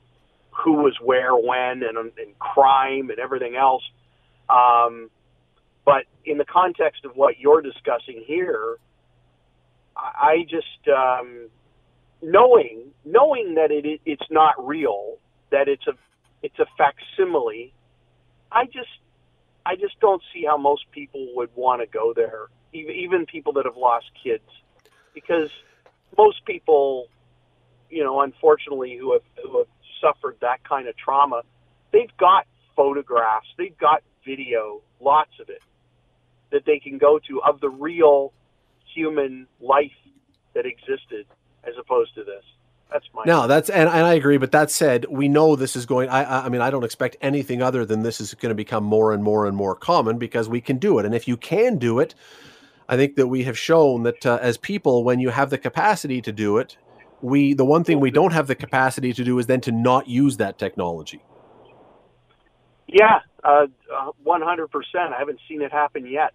who 0.50 0.74
was 0.74 0.94
where 1.02 1.34
when 1.34 1.82
and, 1.82 1.96
and 1.96 2.38
crime 2.38 3.08
and 3.10 3.18
everything 3.18 3.56
else. 3.56 3.82
Um, 4.50 5.10
but 5.84 6.04
in 6.24 6.38
the 6.38 6.44
context 6.44 7.04
of 7.04 7.16
what 7.16 7.38
you're 7.38 7.62
discussing 7.62 8.22
here, 8.26 8.76
I 9.96 10.46
just 10.48 10.88
um, 10.88 11.48
knowing 12.22 12.92
knowing 13.04 13.54
that 13.56 13.70
it 13.70 14.00
it's 14.06 14.30
not 14.30 14.54
real, 14.66 15.16
that 15.50 15.68
it's 15.68 15.86
a 15.86 15.92
it's 16.42 16.58
a 16.58 16.66
facsimile. 16.76 17.72
I 18.50 18.66
just 18.66 18.88
I 19.64 19.76
just 19.76 19.98
don't 20.00 20.22
see 20.34 20.44
how 20.46 20.56
most 20.56 20.90
people 20.90 21.28
would 21.36 21.50
want 21.54 21.82
to 21.82 21.86
go 21.86 22.12
there, 22.14 22.48
even 22.72 23.26
people 23.26 23.52
that 23.54 23.64
have 23.64 23.76
lost 23.76 24.06
kids, 24.22 24.48
because 25.14 25.50
most 26.18 26.44
people, 26.44 27.06
you 27.88 28.02
know, 28.02 28.20
unfortunately, 28.20 28.96
who 28.98 29.12
have 29.12 29.22
who 29.42 29.58
have 29.58 29.68
suffered 30.00 30.36
that 30.40 30.66
kind 30.68 30.88
of 30.88 30.96
trauma, 30.96 31.42
they've 31.92 32.16
got 32.18 32.46
photographs, 32.76 33.46
they've 33.56 33.78
got 33.78 34.02
video, 34.24 34.82
lots 35.00 35.32
of 35.40 35.48
it 35.48 35.62
that 36.50 36.64
they 36.66 36.78
can 36.78 36.98
go 36.98 37.18
to 37.28 37.42
of 37.42 37.60
the 37.60 37.68
real 37.68 38.32
human 38.94 39.46
life 39.60 39.90
that 40.54 40.66
existed 40.66 41.26
as 41.64 41.74
opposed 41.80 42.14
to 42.14 42.24
this. 42.24 42.44
That's 42.92 43.06
my 43.14 43.22
no. 43.24 43.46
That's 43.46 43.70
and, 43.70 43.88
and 43.88 44.06
I 44.06 44.14
agree. 44.14 44.36
But 44.36 44.52
that 44.52 44.70
said, 44.70 45.06
we 45.08 45.28
know 45.28 45.56
this 45.56 45.76
is 45.76 45.86
going. 45.86 46.08
I 46.08 46.44
I 46.44 46.48
mean, 46.48 46.60
I 46.60 46.70
don't 46.70 46.84
expect 46.84 47.16
anything 47.20 47.62
other 47.62 47.84
than 47.84 48.02
this 48.02 48.20
is 48.20 48.34
going 48.34 48.50
to 48.50 48.54
become 48.54 48.84
more 48.84 49.12
and 49.12 49.22
more 49.22 49.46
and 49.46 49.56
more 49.56 49.74
common 49.74 50.18
because 50.18 50.48
we 50.48 50.60
can 50.60 50.78
do 50.78 50.98
it. 50.98 51.06
And 51.06 51.14
if 51.14 51.26
you 51.26 51.36
can 51.36 51.78
do 51.78 51.98
it, 51.98 52.14
I 52.88 52.96
think 52.96 53.16
that 53.16 53.28
we 53.28 53.44
have 53.44 53.58
shown 53.58 54.02
that 54.02 54.26
uh, 54.26 54.38
as 54.42 54.58
people, 54.58 55.04
when 55.04 55.20
you 55.20 55.30
have 55.30 55.50
the 55.50 55.58
capacity 55.58 56.20
to 56.22 56.32
do 56.32 56.58
it, 56.58 56.76
we 57.22 57.54
the 57.54 57.64
one 57.64 57.84
thing 57.84 58.00
we 58.00 58.10
don't 58.10 58.32
have 58.32 58.46
the 58.46 58.54
capacity 58.54 59.12
to 59.14 59.24
do 59.24 59.38
is 59.38 59.46
then 59.46 59.60
to 59.62 59.72
not 59.72 60.08
use 60.08 60.36
that 60.36 60.58
technology. 60.58 61.22
Yeah, 62.88 63.20
uh, 63.42 63.66
one 64.22 64.42
hundred 64.42 64.68
percent. 64.70 65.14
I 65.14 65.18
haven't 65.18 65.40
seen 65.48 65.62
it 65.62 65.72
happen 65.72 66.06
yet. 66.06 66.34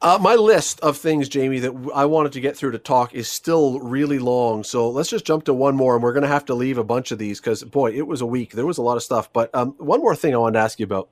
Uh, 0.00 0.16
my 0.20 0.36
list 0.36 0.78
of 0.80 0.96
things, 0.96 1.28
Jamie, 1.28 1.58
that 1.58 1.72
I 1.92 2.04
wanted 2.04 2.30
to 2.32 2.40
get 2.40 2.56
through 2.56 2.70
to 2.70 2.78
talk 2.78 3.14
is 3.14 3.28
still 3.28 3.80
really 3.80 4.20
long. 4.20 4.62
So 4.62 4.88
let's 4.90 5.10
just 5.10 5.24
jump 5.24 5.44
to 5.44 5.54
one 5.54 5.74
more, 5.74 5.94
and 5.94 6.02
we're 6.02 6.12
going 6.12 6.22
to 6.22 6.28
have 6.28 6.44
to 6.46 6.54
leave 6.54 6.78
a 6.78 6.84
bunch 6.84 7.10
of 7.10 7.18
these 7.18 7.40
because, 7.40 7.64
boy, 7.64 7.90
it 7.90 8.06
was 8.06 8.20
a 8.20 8.26
week. 8.26 8.52
There 8.52 8.64
was 8.66 8.78
a 8.78 8.82
lot 8.82 8.96
of 8.96 9.02
stuff. 9.02 9.32
But 9.32 9.52
um, 9.56 9.74
one 9.78 10.00
more 10.00 10.14
thing 10.14 10.34
I 10.34 10.38
wanted 10.38 10.52
to 10.52 10.60
ask 10.60 10.78
you 10.78 10.84
about, 10.84 11.08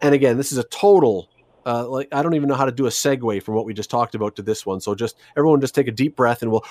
and 0.00 0.12
again, 0.12 0.36
this 0.36 0.50
is 0.50 0.58
a 0.58 0.64
total. 0.64 1.30
Uh, 1.64 1.88
like 1.88 2.08
I 2.10 2.22
don't 2.22 2.34
even 2.34 2.48
know 2.48 2.56
how 2.56 2.64
to 2.64 2.72
do 2.72 2.86
a 2.86 2.90
segue 2.90 3.42
from 3.44 3.54
what 3.54 3.64
we 3.64 3.74
just 3.74 3.90
talked 3.90 4.16
about 4.16 4.34
to 4.36 4.42
this 4.42 4.66
one. 4.66 4.80
So 4.80 4.96
just 4.96 5.16
everyone, 5.36 5.60
just 5.60 5.74
take 5.74 5.86
a 5.86 5.92
deep 5.92 6.16
breath, 6.16 6.42
and 6.42 6.50
we'll 6.50 6.64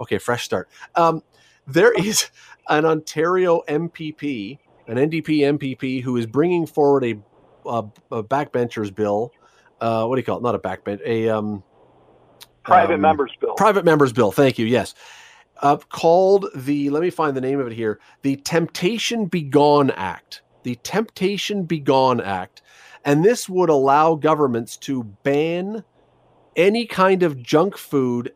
okay, 0.00 0.16
fresh 0.16 0.44
start. 0.44 0.70
Um, 0.94 1.22
there 1.66 1.92
is 1.92 2.30
an 2.70 2.86
Ontario 2.86 3.60
MPP, 3.68 4.58
an 4.88 4.96
NDP 4.96 5.58
MPP, 5.58 6.02
who 6.02 6.16
is 6.16 6.24
bringing 6.24 6.66
forward 6.66 7.04
a, 7.04 7.18
a, 7.66 7.84
a 8.10 8.24
backbenchers 8.24 8.94
bill 8.94 9.30
uh, 9.82 10.06
what 10.06 10.16
do 10.16 10.20
you 10.20 10.24
call 10.24 10.38
it? 10.38 10.42
Not 10.42 10.54
a 10.54 10.58
backbench, 10.58 11.00
a 11.04 11.28
um, 11.28 11.62
private 12.62 12.94
um, 12.94 13.00
members 13.00 13.32
bill. 13.40 13.54
Private 13.54 13.84
members 13.84 14.12
bill. 14.12 14.30
Thank 14.30 14.58
you. 14.58 14.66
Yes. 14.66 14.94
Uh, 15.60 15.76
called 15.76 16.46
the, 16.54 16.90
let 16.90 17.02
me 17.02 17.10
find 17.10 17.36
the 17.36 17.40
name 17.40 17.60
of 17.60 17.66
it 17.66 17.72
here, 17.72 18.00
the 18.22 18.36
Temptation 18.36 19.26
Begone 19.26 19.90
Act. 19.90 20.42
The 20.62 20.76
Temptation 20.76 21.64
Begone 21.64 22.20
Act. 22.20 22.62
And 23.04 23.24
this 23.24 23.48
would 23.48 23.68
allow 23.68 24.14
governments 24.14 24.76
to 24.78 25.02
ban 25.24 25.82
any 26.54 26.86
kind 26.86 27.22
of 27.24 27.42
junk 27.42 27.76
food 27.76 28.32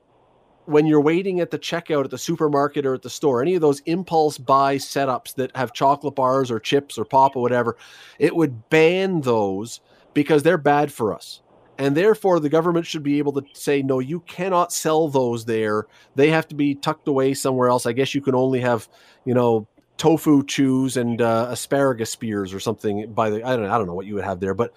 when 0.65 0.87
you're 0.87 1.01
waiting 1.01 1.39
at 1.39 1.53
the 1.53 1.59
checkout 1.59 2.05
at 2.05 2.11
the 2.11 2.19
supermarket 2.19 2.85
or 2.85 2.95
at 2.95 3.03
the 3.03 3.11
store, 3.11 3.41
any 3.41 3.55
of 3.55 3.61
those 3.61 3.81
impulse 3.87 4.37
buy 4.37 4.77
setups 4.77 5.35
that 5.37 5.57
have 5.57 5.73
chocolate 5.73 6.17
bars 6.17 6.51
or 6.51 6.59
chips 6.59 6.99
or 6.99 7.05
pop 7.05 7.37
or 7.37 7.43
whatever, 7.43 7.77
it 8.19 8.35
would 8.35 8.69
ban 8.69 9.21
those 9.21 9.81
because 10.17 10.43
they're 10.43 10.57
bad 10.57 10.91
for 10.91 11.15
us. 11.15 11.43
And 11.77 11.95
therefore, 11.95 12.41
the 12.41 12.49
government 12.49 12.87
should 12.87 13.03
be 13.03 13.19
able 13.19 13.35
to 13.35 13.43
say, 13.53 13.83
no, 13.83 13.99
you 13.99 14.21
cannot 14.21 14.73
sell 14.73 15.09
those 15.09 15.45
there. 15.45 15.85
They 16.15 16.31
have 16.31 16.49
to 16.49 16.55
be 16.55 16.75
tucked 16.75 17.07
away 17.07 17.35
somewhere 17.35 17.69
else. 17.69 17.85
I 17.85 17.93
guess 17.93 18.15
you 18.15 18.23
can 18.23 18.35
only 18.35 18.63
have, 18.63 18.89
you 19.27 19.35
know, 19.35 19.69
tofu 19.99 20.43
chews 20.47 20.97
and 20.97 21.21
uh, 21.21 21.49
asparagus 21.51 22.09
spears 22.09 22.55
or 22.55 22.61
something 22.61 23.13
by 23.13 23.29
the, 23.29 23.45
I 23.45 23.55
don't 23.55 23.67
know, 23.67 23.75
I 23.75 23.77
don't 23.77 23.87
know 23.87 23.93
what 23.93 24.07
you 24.07 24.15
would 24.15 24.25
have 24.25 24.41
there, 24.41 24.55
but 24.55 24.73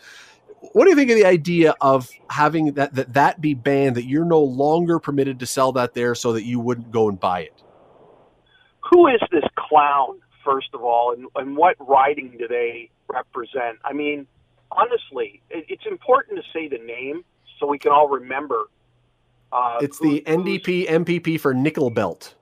what 0.73 0.83
do 0.83 0.89
you 0.89 0.95
think 0.97 1.09
of 1.09 1.15
the 1.15 1.25
idea 1.25 1.73
of 1.79 2.09
having 2.29 2.73
that 2.73 2.93
that 2.95 3.13
that 3.13 3.39
be 3.39 3.53
banned? 3.53 3.95
That 3.95 4.03
you're 4.03 4.25
no 4.25 4.41
longer 4.41 4.99
permitted 4.99 5.39
to 5.39 5.45
sell 5.45 5.71
that 5.71 5.93
there, 5.93 6.15
so 6.15 6.33
that 6.33 6.43
you 6.43 6.59
wouldn't 6.59 6.91
go 6.91 7.07
and 7.07 7.17
buy 7.17 7.43
it. 7.43 7.63
Who 8.91 9.07
is 9.07 9.21
this 9.31 9.45
clown? 9.55 10.19
First 10.43 10.69
of 10.73 10.83
all, 10.83 11.13
and, 11.13 11.27
and 11.35 11.55
what 11.55 11.77
riding 11.79 12.35
do 12.37 12.45
they 12.45 12.89
represent? 13.07 13.77
I 13.85 13.93
mean, 13.93 14.27
honestly, 14.71 15.41
it, 15.49 15.65
it's 15.69 15.85
important 15.85 16.37
to 16.37 16.43
say 16.53 16.67
the 16.67 16.83
name 16.83 17.23
so 17.59 17.67
we 17.67 17.79
can 17.79 17.91
all 17.91 18.07
remember. 18.07 18.63
Uh, 19.51 19.79
it's 19.81 19.99
the 19.99 20.21
NDP 20.27 20.87
MPP 20.87 21.39
for 21.39 21.53
Nickel 21.53 21.89
Belt, 21.89 22.35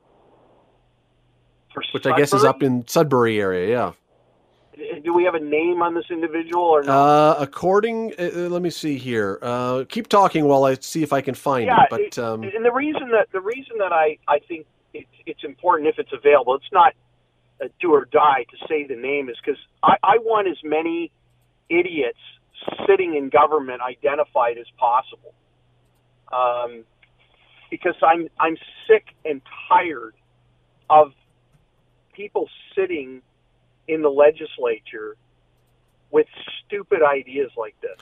which 1.73 1.87
Sudbury? 1.93 2.13
I 2.13 2.17
guess 2.17 2.33
is 2.33 2.43
up 2.43 2.61
in 2.61 2.85
Sudbury 2.87 3.39
area. 3.39 3.69
Yeah 3.69 3.91
do 5.03 5.13
we 5.13 5.23
have 5.23 5.35
a 5.35 5.39
name 5.39 5.81
on 5.81 5.93
this 5.93 6.05
individual 6.09 6.63
or 6.63 6.83
not? 6.83 6.93
Uh, 6.93 7.35
according, 7.39 8.13
uh, 8.19 8.23
uh, 8.23 8.39
let 8.49 8.61
me 8.61 8.69
see 8.69 8.97
here. 8.97 9.39
Uh, 9.41 9.85
keep 9.87 10.07
talking 10.07 10.45
while 10.45 10.63
I 10.65 10.75
see 10.75 11.03
if 11.03 11.13
I 11.13 11.21
can 11.21 11.33
find 11.33 11.65
yeah, 11.65 11.83
it. 11.83 11.89
But 11.89 12.19
um, 12.19 12.43
and 12.43 12.65
the 12.65 12.71
reason 12.71 13.09
that 13.11 13.31
the 13.31 13.41
reason 13.41 13.77
that 13.79 13.91
I 13.91 14.17
I 14.27 14.39
think 14.39 14.65
it's 14.93 15.07
it's 15.25 15.43
important 15.43 15.89
if 15.89 15.97
it's 15.97 16.11
available. 16.13 16.55
It's 16.55 16.71
not 16.71 16.93
a 17.61 17.69
do 17.79 17.93
or 17.93 18.05
die 18.05 18.45
to 18.51 18.67
say 18.67 18.85
the 18.85 18.95
name 18.95 19.29
is 19.29 19.37
because 19.43 19.59
I, 19.81 19.95
I 20.03 20.17
want 20.19 20.47
as 20.47 20.57
many 20.63 21.11
idiots 21.69 22.19
sitting 22.87 23.15
in 23.15 23.29
government 23.29 23.81
identified 23.81 24.57
as 24.57 24.65
possible. 24.77 25.33
Um, 26.31 26.83
because 27.69 27.95
I'm 28.01 28.29
I'm 28.39 28.57
sick 28.87 29.07
and 29.25 29.41
tired 29.69 30.15
of 30.89 31.13
people 32.13 32.49
sitting 32.75 33.21
in 33.87 34.01
the 34.01 34.09
legislature 34.09 35.15
with 36.11 36.27
stupid 36.65 37.01
ideas 37.01 37.51
like 37.57 37.75
this. 37.81 37.97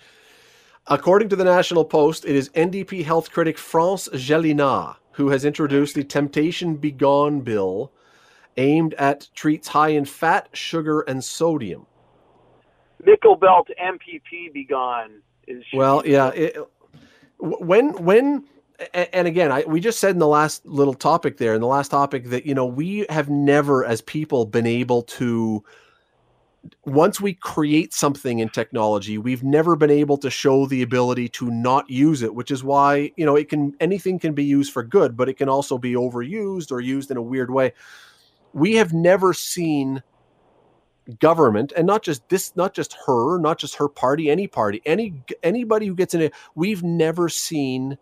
According 0.88 1.30
to 1.30 1.36
the 1.36 1.43
National 1.43 1.84
Post, 1.84 2.26
it 2.26 2.36
is 2.36 2.49
NDP 2.49 3.03
health 3.03 3.32
critic 3.32 3.57
France 3.57 4.07
Gélinas 4.13 4.97
who 5.16 5.30
has 5.30 5.45
introduced 5.45 5.95
the 5.95 6.03
Temptation 6.03 6.76
Begone 6.76 7.39
bill 7.39 7.91
aimed 8.57 8.93
at 8.95 9.30
treats 9.34 9.70
high 9.70 9.89
in 9.89 10.05
fat, 10.05 10.49
sugar, 10.53 11.01
and 11.01 11.24
sodium. 11.24 11.86
Nickel 13.05 13.35
Belt 13.35 13.69
MPP 13.81 14.53
Begone 14.53 15.21
is 15.47 15.63
well, 15.73 16.03
yeah. 16.05 16.29
It, 16.29 16.57
when 17.39 18.03
when 18.03 18.45
and 18.93 19.27
again, 19.27 19.51
I, 19.51 19.63
we 19.65 19.79
just 19.79 19.99
said 19.99 20.11
in 20.11 20.19
the 20.19 20.27
last 20.27 20.65
little 20.65 20.93
topic 20.93 21.37
there, 21.37 21.53
in 21.53 21.61
the 21.61 21.67
last 21.67 21.89
topic, 21.89 22.25
that 22.25 22.45
you 22.45 22.53
know 22.53 22.65
we 22.65 23.05
have 23.09 23.29
never, 23.29 23.85
as 23.85 24.01
people, 24.01 24.45
been 24.45 24.67
able 24.67 25.03
to. 25.03 25.63
Once 26.83 27.21
we 27.21 27.33
create 27.35 27.93
something 27.93 28.39
in 28.39 28.49
technology, 28.49 29.19
we've 29.19 29.43
never 29.43 29.75
been 29.75 29.91
able 29.91 30.17
to 30.17 30.31
show 30.31 30.65
the 30.65 30.81
ability 30.81 31.29
to 31.29 31.51
not 31.51 31.87
use 31.89 32.23
it, 32.23 32.33
which 32.33 32.49
is 32.49 32.63
why 32.63 33.11
you 33.15 33.25
know 33.25 33.35
it 33.35 33.49
can 33.49 33.75
anything 33.79 34.19
can 34.19 34.33
be 34.33 34.43
used 34.43 34.73
for 34.73 34.83
good, 34.83 35.15
but 35.15 35.29
it 35.29 35.35
can 35.35 35.47
also 35.47 35.77
be 35.77 35.93
overused 35.93 36.71
or 36.71 36.81
used 36.81 37.11
in 37.11 37.17
a 37.17 37.21
weird 37.21 37.51
way. 37.51 37.73
We 38.51 38.75
have 38.75 38.93
never 38.93 39.33
seen 39.33 40.01
government 41.19 41.71
and 41.77 41.85
not 41.85 42.01
just 42.01 42.27
this 42.29 42.55
not 42.55 42.73
just 42.73 42.97
her 43.05 43.37
not 43.37 43.59
just 43.59 43.75
her 43.75 43.87
party 43.87 44.29
any 44.29 44.47
party 44.47 44.81
any 44.85 45.13
anybody 45.43 45.85
who 45.85 45.93
gets 45.93 46.15
in 46.15 46.21
it 46.21 46.33
we've 46.55 46.81
never 46.81 47.29
seen 47.29 47.97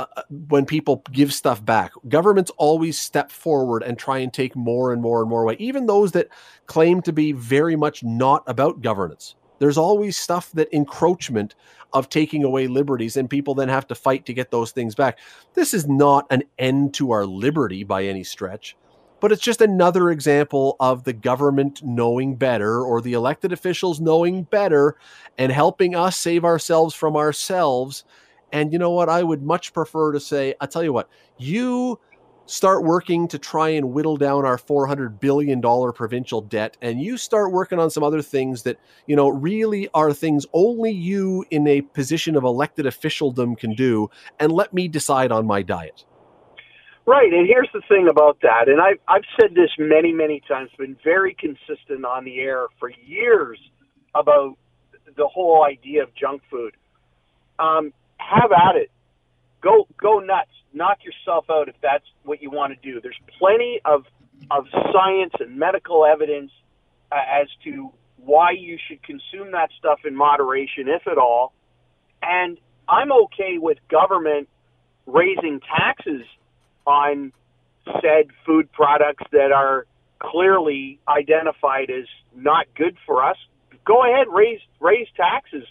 uh, 0.00 0.06
uh, 0.16 0.22
when 0.48 0.64
people 0.64 1.02
give 1.12 1.30
stuff 1.30 1.62
back, 1.62 1.92
governments 2.08 2.50
always 2.56 2.98
step 2.98 3.30
forward 3.30 3.82
and 3.82 3.98
try 3.98 4.16
and 4.16 4.32
take 4.32 4.56
more 4.56 4.94
and 4.94 5.02
more 5.02 5.20
and 5.20 5.28
more 5.28 5.42
away, 5.42 5.56
even 5.58 5.84
those 5.84 6.12
that 6.12 6.28
claim 6.64 7.02
to 7.02 7.12
be 7.12 7.32
very 7.32 7.76
much 7.76 8.02
not 8.02 8.42
about 8.46 8.80
governance. 8.80 9.34
There's 9.58 9.76
always 9.76 10.16
stuff 10.16 10.50
that 10.52 10.74
encroachment 10.74 11.54
of 11.92 12.08
taking 12.08 12.44
away 12.44 12.66
liberties, 12.66 13.18
and 13.18 13.28
people 13.28 13.54
then 13.54 13.68
have 13.68 13.86
to 13.88 13.94
fight 13.94 14.24
to 14.24 14.32
get 14.32 14.50
those 14.50 14.72
things 14.72 14.94
back. 14.94 15.18
This 15.52 15.74
is 15.74 15.86
not 15.86 16.26
an 16.30 16.44
end 16.58 16.94
to 16.94 17.10
our 17.10 17.26
liberty 17.26 17.84
by 17.84 18.04
any 18.04 18.24
stretch, 18.24 18.78
but 19.20 19.32
it's 19.32 19.42
just 19.42 19.60
another 19.60 20.10
example 20.10 20.76
of 20.80 21.04
the 21.04 21.12
government 21.12 21.82
knowing 21.84 22.36
better 22.36 22.82
or 22.82 23.00
the 23.00 23.12
elected 23.12 23.52
officials 23.52 24.00
knowing 24.00 24.44
better 24.44 24.96
and 25.38 25.52
helping 25.52 25.94
us 25.94 26.16
save 26.16 26.44
ourselves 26.44 26.94
from 26.94 27.16
ourselves 27.16 28.04
and 28.52 28.72
you 28.72 28.78
know 28.78 28.90
what? 28.90 29.08
I 29.08 29.22
would 29.22 29.42
much 29.42 29.72
prefer 29.72 30.12
to 30.12 30.20
say, 30.20 30.54
I'll 30.60 30.68
tell 30.68 30.82
you 30.82 30.92
what, 30.92 31.08
you 31.38 31.98
start 32.46 32.82
working 32.82 33.28
to 33.28 33.38
try 33.38 33.68
and 33.68 33.92
whittle 33.92 34.16
down 34.16 34.44
our 34.44 34.56
$400 34.56 35.20
billion 35.20 35.62
provincial 35.92 36.40
debt 36.40 36.76
and 36.82 37.00
you 37.00 37.16
start 37.16 37.52
working 37.52 37.78
on 37.78 37.90
some 37.90 38.02
other 38.02 38.22
things 38.22 38.64
that 38.64 38.76
you 39.06 39.14
know 39.14 39.28
really 39.28 39.88
are 39.94 40.12
things 40.12 40.46
only 40.52 40.90
you 40.90 41.44
in 41.50 41.64
a 41.68 41.80
position 41.80 42.34
of 42.34 42.42
elected 42.42 42.86
officialdom 42.86 43.54
can 43.54 43.72
do 43.76 44.10
and 44.40 44.50
let 44.50 44.74
me 44.74 44.88
decide 44.88 45.30
on 45.30 45.46
my 45.46 45.62
diet 45.62 46.04
right 47.10 47.32
and 47.32 47.48
here's 47.48 47.70
the 47.74 47.82
thing 47.88 48.08
about 48.10 48.38
that 48.42 48.68
and 48.68 48.80
i've, 48.80 49.00
I've 49.08 49.24
said 49.40 49.54
this 49.54 49.70
many 49.78 50.12
many 50.12 50.42
times 50.48 50.70
been 50.78 50.96
very 51.04 51.34
consistent 51.34 52.04
on 52.06 52.24
the 52.24 52.40
air 52.40 52.66
for 52.80 52.90
years 53.06 53.58
about 54.14 54.56
the 55.16 55.28
whole 55.28 55.64
idea 55.64 56.04
of 56.04 56.14
junk 56.14 56.42
food 56.50 56.74
um, 57.60 57.92
have 58.18 58.52
at 58.52 58.76
it. 58.76 58.90
Go 59.62 59.88
go 60.00 60.20
nuts. 60.20 60.50
Knock 60.72 60.98
yourself 61.04 61.46
out 61.50 61.68
if 61.68 61.76
that's 61.82 62.04
what 62.24 62.42
you 62.42 62.50
want 62.50 62.74
to 62.74 62.92
do. 62.92 63.00
There's 63.00 63.20
plenty 63.38 63.80
of 63.84 64.04
of 64.50 64.66
science 64.92 65.34
and 65.40 65.58
medical 65.58 66.06
evidence 66.06 66.52
uh, 67.12 67.16
as 67.42 67.48
to 67.64 67.92
why 68.18 68.52
you 68.52 68.78
should 68.88 69.02
consume 69.02 69.52
that 69.52 69.70
stuff 69.78 70.00
in 70.06 70.16
moderation, 70.16 70.88
if 70.88 71.06
at 71.08 71.18
all. 71.18 71.52
And 72.22 72.58
I'm 72.88 73.12
okay 73.24 73.58
with 73.58 73.78
government 73.90 74.48
raising 75.06 75.60
taxes 75.76 76.22
on 76.86 77.32
said 78.00 78.28
food 78.46 78.70
products 78.72 79.24
that 79.32 79.52
are 79.52 79.86
clearly 80.18 81.00
identified 81.08 81.90
as 81.90 82.06
not 82.34 82.66
good 82.76 82.96
for 83.06 83.24
us. 83.24 83.36
Go 83.84 84.04
ahead, 84.04 84.26
raise 84.30 84.60
raise 84.78 85.08
taxes 85.16 85.64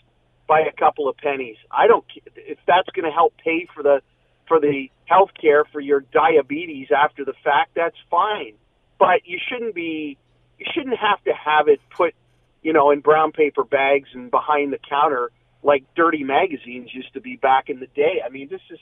by 0.48 0.62
a 0.62 0.72
couple 0.72 1.08
of 1.08 1.16
pennies. 1.18 1.58
I 1.72 1.88
don't 1.88 2.04
if 2.36 2.58
that's 2.68 2.90
going 2.90 3.06
to 3.06 3.12
help 3.12 3.34
pay 3.38 3.68
for 3.74 3.84
the 3.84 4.02
for 4.48 4.60
the 4.60 4.90
health 5.06 5.30
care 5.40 5.64
for 5.66 5.80
your 5.80 6.02
diabetes 6.02 6.88
after 6.96 7.24
the 7.24 7.34
fact. 7.44 7.72
That's 7.76 7.96
fine, 8.10 8.54
but 8.98 9.22
you 9.26 9.38
shouldn't 9.48 9.76
be 9.76 10.18
you 10.58 10.66
shouldn't 10.74 10.98
have 10.98 11.24
to 11.26 11.34
have 11.34 11.68
it 11.68 11.80
put 11.96 12.16
you 12.64 12.74
know 12.74 12.92
in 12.92 13.00
brown 13.00 13.32
paper 13.32 13.64
bags 13.64 14.10
and 14.14 14.32
behind 14.32 14.74
the 14.74 14.80
counter 14.90 15.32
like 15.62 15.84
dirty 15.96 16.24
magazines 16.24 16.90
used 16.94 17.14
to 17.14 17.22
be 17.22 17.36
back 17.36 17.70
in 17.70 17.80
the 17.80 17.88
day. 17.88 18.22
I 18.26 18.30
mean, 18.30 18.48
this 18.50 18.62
is 18.72 18.80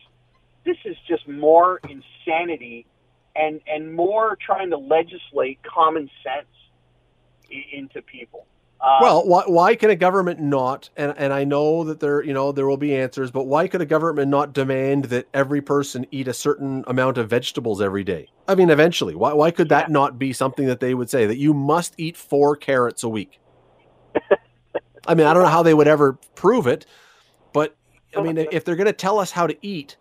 this 0.68 0.78
is 0.86 0.98
just 1.08 1.28
more 1.28 1.80
insanity 1.90 2.86
and 3.36 3.62
and 3.68 3.94
more 3.94 4.38
trying 4.46 4.70
to 4.70 4.78
legislate 4.78 5.60
common 5.64 6.10
sense 6.24 6.48
into 7.72 8.02
people. 8.02 8.46
Um, 8.80 8.98
well, 9.02 9.28
why, 9.28 9.44
why 9.48 9.76
can 9.76 9.90
a 9.90 9.96
government 9.96 10.40
not? 10.40 10.90
And 10.98 11.14
and 11.18 11.34
I 11.34 11.46
know 11.46 11.86
that 11.86 12.00
there, 12.00 12.22
you 12.24 12.34
know, 12.34 12.52
there 12.52 12.68
will 12.68 12.78
be 12.78 12.96
answers, 12.96 13.32
but 13.32 13.46
why 13.46 13.68
could 13.68 13.82
a 13.82 13.86
government 13.86 14.30
not 14.30 14.54
demand 14.54 15.06
that 15.06 15.28
every 15.34 15.62
person 15.62 16.06
eat 16.12 16.28
a 16.28 16.34
certain 16.34 16.84
amount 16.86 17.18
of 17.18 17.30
vegetables 17.30 17.82
every 17.82 18.04
day? 18.04 18.28
I 18.48 18.56
mean, 18.56 18.70
eventually, 18.70 19.16
why 19.16 19.34
why 19.34 19.50
could 19.50 19.70
that 19.70 19.88
yeah. 19.88 19.94
not 19.94 20.20
be 20.20 20.34
something 20.34 20.68
that 20.68 20.80
they 20.80 20.94
would 20.94 21.10
say 21.10 21.26
that 21.26 21.38
you 21.38 21.54
must 21.54 21.96
eat 21.98 22.18
four 22.18 22.56
carrots 22.56 23.04
a 23.04 23.10
week? 23.10 23.40
I 25.08 25.16
mean, 25.16 25.26
I 25.26 25.34
don't 25.34 25.44
know 25.44 25.50
how 25.50 25.64
they 25.64 25.74
would 25.74 25.88
ever 25.88 26.14
prove 26.36 26.68
it, 26.68 26.86
but 27.54 27.76
I 28.16 28.22
mean, 28.22 28.38
if 28.38 28.66
they're 28.66 28.76
going 28.76 28.88
to 28.88 28.94
tell 28.94 29.20
us 29.20 29.32
how 29.32 29.48
to 29.48 29.58
eat, 29.66 29.98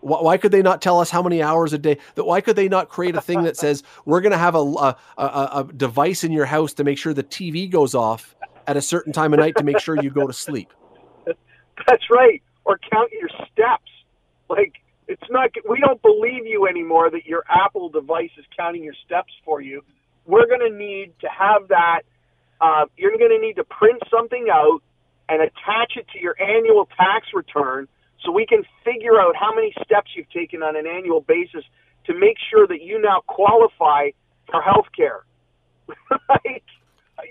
why 0.00 0.36
could 0.36 0.52
they 0.52 0.62
not 0.62 0.80
tell 0.80 1.00
us 1.00 1.10
how 1.10 1.22
many 1.22 1.42
hours 1.42 1.72
a 1.72 1.78
day? 1.78 1.98
That 2.14 2.24
why 2.24 2.40
could 2.40 2.56
they 2.56 2.68
not 2.68 2.88
create 2.88 3.16
a 3.16 3.20
thing 3.20 3.42
that 3.42 3.56
says 3.58 3.82
we're 4.04 4.20
going 4.20 4.32
to 4.32 4.38
have 4.38 4.54
a, 4.54 4.58
a, 4.58 4.96
a, 5.18 5.50
a 5.54 5.72
device 5.76 6.24
in 6.24 6.32
your 6.32 6.46
house 6.46 6.72
to 6.74 6.84
make 6.84 6.98
sure 6.98 7.12
the 7.12 7.24
TV 7.24 7.70
goes 7.70 7.94
off 7.94 8.34
at 8.66 8.76
a 8.76 8.82
certain 8.82 9.12
time 9.12 9.32
of 9.32 9.40
night 9.40 9.56
to 9.56 9.64
make 9.64 9.78
sure 9.78 10.00
you 10.02 10.10
go 10.10 10.26
to 10.26 10.32
sleep? 10.32 10.72
That's 11.86 12.04
right. 12.10 12.42
Or 12.64 12.78
count 12.90 13.10
your 13.12 13.28
steps. 13.50 13.90
Like 14.48 14.74
it's 15.08 15.22
not. 15.30 15.50
We 15.68 15.80
don't 15.80 16.00
believe 16.02 16.46
you 16.46 16.66
anymore 16.66 17.10
that 17.10 17.26
your 17.26 17.44
Apple 17.48 17.88
device 17.88 18.30
is 18.38 18.44
counting 18.56 18.84
your 18.84 18.94
steps 19.04 19.32
for 19.44 19.60
you. 19.60 19.82
We're 20.26 20.46
going 20.46 20.60
to 20.60 20.76
need 20.76 21.12
to 21.20 21.28
have 21.28 21.68
that. 21.68 22.02
Uh, 22.60 22.86
you're 22.96 23.16
going 23.16 23.30
to 23.30 23.38
need 23.38 23.54
to 23.54 23.64
print 23.64 24.02
something 24.10 24.46
out 24.52 24.82
and 25.28 25.40
attach 25.40 25.96
it 25.96 26.06
to 26.12 26.20
your 26.20 26.40
annual 26.40 26.86
tax 26.96 27.28
return 27.34 27.88
so 28.24 28.30
we 28.30 28.46
can 28.46 28.62
figure 28.84 29.20
out 29.20 29.34
how 29.36 29.54
many 29.54 29.72
steps 29.84 30.10
you've 30.16 30.30
taken 30.30 30.62
on 30.62 30.76
an 30.76 30.86
annual 30.86 31.20
basis 31.20 31.64
to 32.06 32.14
make 32.14 32.36
sure 32.50 32.66
that 32.66 32.82
you 32.82 33.00
now 33.00 33.22
qualify 33.26 34.10
for 34.50 34.60
health 34.60 34.86
care. 34.96 35.24
like, 36.28 36.64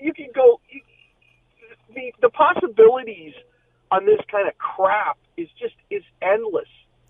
you 0.01 0.13
can 0.13 0.27
go, 0.33 0.59
you, 0.69 0.81
the, 1.93 2.13
the 2.21 2.29
possibilities 2.29 3.33
on 3.91 4.05
this 4.05 4.19
kind 4.31 4.47
of 4.47 4.57
crap 4.57 5.17
is 5.37 5.47
just, 5.59 5.75
is 5.89 6.03
endless. 6.21 6.67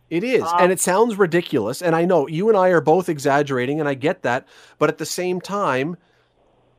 It 0.10 0.24
is, 0.24 0.44
um, 0.44 0.56
and 0.60 0.72
it 0.72 0.80
sounds 0.80 1.18
ridiculous. 1.18 1.82
And 1.82 1.96
I 1.96 2.06
know 2.06 2.28
you 2.28 2.50
and 2.50 2.58
I 2.58 2.70
are 2.70 2.82
both 2.82 3.10
exaggerating, 3.10 3.80
and 3.80 3.88
I 3.88 3.94
get 3.94 4.24
that. 4.24 4.48
But 4.80 4.90
at 4.90 4.98
the 4.98 5.06
same 5.06 5.40
time, 5.40 5.98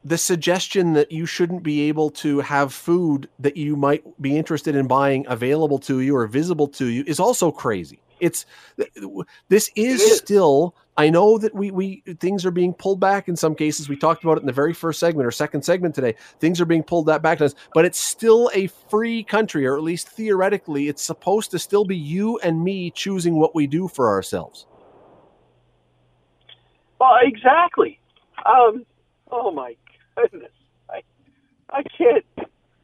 the 0.04 0.18
suggestion 0.18 0.94
that 0.94 1.12
you 1.12 1.26
shouldn't 1.26 1.62
be 1.62 1.82
able 1.82 2.10
to 2.10 2.40
have 2.40 2.72
food 2.72 3.28
that 3.38 3.56
you 3.56 3.76
might 3.76 4.02
be 4.20 4.36
interested 4.36 4.74
in 4.74 4.86
buying 4.86 5.26
available 5.28 5.78
to 5.78 6.00
you 6.00 6.16
or 6.16 6.26
visible 6.26 6.68
to 6.68 6.86
you 6.86 7.04
is 7.06 7.20
also 7.20 7.50
crazy. 7.50 8.00
It's 8.18 8.44
this 9.48 9.70
is, 9.76 10.00
is. 10.02 10.18
still. 10.18 10.74
I 10.96 11.08
know 11.08 11.38
that 11.38 11.54
we 11.54 11.70
we 11.70 12.02
things 12.18 12.44
are 12.44 12.50
being 12.50 12.74
pulled 12.74 13.00
back 13.00 13.28
in 13.28 13.36
some 13.36 13.54
cases. 13.54 13.88
We 13.88 13.96
talked 13.96 14.22
about 14.22 14.36
it 14.36 14.40
in 14.40 14.46
the 14.46 14.52
very 14.52 14.74
first 14.74 15.00
segment 15.00 15.26
or 15.26 15.30
second 15.30 15.62
segment 15.62 15.94
today. 15.94 16.14
Things 16.38 16.60
are 16.60 16.66
being 16.66 16.82
pulled 16.82 17.06
that 17.06 17.22
back, 17.22 17.38
to 17.38 17.46
us, 17.46 17.54
but 17.72 17.86
it's 17.86 17.98
still 17.98 18.50
a 18.52 18.66
free 18.66 19.24
country, 19.24 19.66
or 19.66 19.76
at 19.76 19.82
least 19.82 20.08
theoretically, 20.08 20.88
it's 20.88 21.02
supposed 21.02 21.50
to 21.52 21.58
still 21.58 21.86
be 21.86 21.96
you 21.96 22.38
and 22.40 22.62
me 22.62 22.90
choosing 22.90 23.36
what 23.36 23.54
we 23.54 23.66
do 23.66 23.88
for 23.88 24.10
ourselves. 24.10 24.66
Well, 27.00 27.18
exactly. 27.22 27.98
Um, 28.44 28.84
oh 29.30 29.50
my 29.50 29.74
goodness, 30.22 30.52
I 30.88 31.02
I 31.70 31.82
can't. 31.82 32.24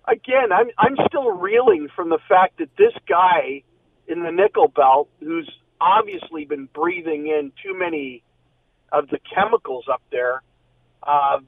Again, 0.09 0.53
I'm 0.53 0.69
I'm 0.79 0.97
still 1.09 1.31
reeling 1.31 1.89
from 1.95 2.11
the 2.11 2.19
fact 2.29 2.59
that 2.59 2.69
this 2.77 2.93
guy 3.09 3.63
in 4.09 4.23
the 4.23 4.31
nickel 4.31 4.69
belt 4.69 5.09
who's 5.21 5.51
obviously 5.81 6.45
been 6.45 6.69
breathing 6.73 7.27
in 7.27 7.53
too 7.63 7.77
many 7.79 8.23
of 8.93 9.09
the 9.09 9.19
chemicals 9.35 9.85
up 9.93 10.03
there 10.11 10.43
uh, 11.03 11.39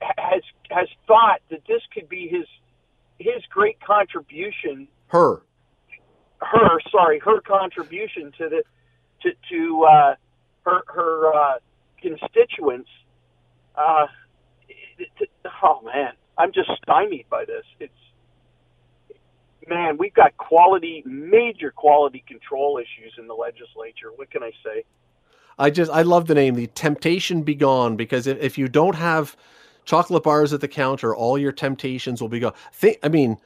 has 0.00 0.42
has 0.70 0.88
thought 1.06 1.40
that 1.50 1.60
this 1.68 1.82
could 1.94 2.08
be 2.08 2.28
his 2.28 2.46
his 3.18 3.42
great 3.50 3.80
contribution. 3.80 4.88
Her, 5.08 5.42
her, 6.40 6.80
sorry, 6.90 7.18
her 7.20 7.40
contribution 7.40 8.32
to 8.38 8.48
the 8.48 8.62
to 9.22 9.30
to 9.50 9.84
uh, 9.84 10.14
her 10.64 10.82
her 10.86 11.34
uh, 11.34 11.58
constituents. 12.00 12.90
Uh, 13.76 14.06
oh 15.62 15.80
man, 15.82 16.12
I'm 16.38 16.52
just 16.52 16.70
stymied 16.82 17.26
by 17.30 17.44
this. 17.44 17.64
It's 17.78 17.92
man, 19.68 19.96
we've 19.98 20.14
got 20.14 20.36
quality, 20.36 21.02
major 21.06 21.70
quality 21.70 22.24
control 22.26 22.78
issues 22.78 23.14
in 23.18 23.26
the 23.26 23.34
legislature. 23.34 24.10
What 24.14 24.30
can 24.30 24.42
I 24.42 24.50
say? 24.64 24.84
I 25.58 25.70
just, 25.70 25.90
I 25.90 26.02
love 26.02 26.26
the 26.26 26.34
name, 26.34 26.54
the 26.54 26.66
temptation 26.68 27.42
be 27.42 27.54
gone, 27.54 27.96
because 27.96 28.26
if, 28.26 28.38
if 28.40 28.58
you 28.58 28.68
don't 28.68 28.94
have 28.94 29.36
chocolate 29.84 30.22
bars 30.22 30.52
at 30.52 30.60
the 30.60 30.68
counter, 30.68 31.14
all 31.14 31.38
your 31.38 31.52
temptations 31.52 32.20
will 32.20 32.28
be 32.28 32.40
gone. 32.40 32.54
Think, 32.72 32.98
I 33.02 33.08
mean, 33.08 33.36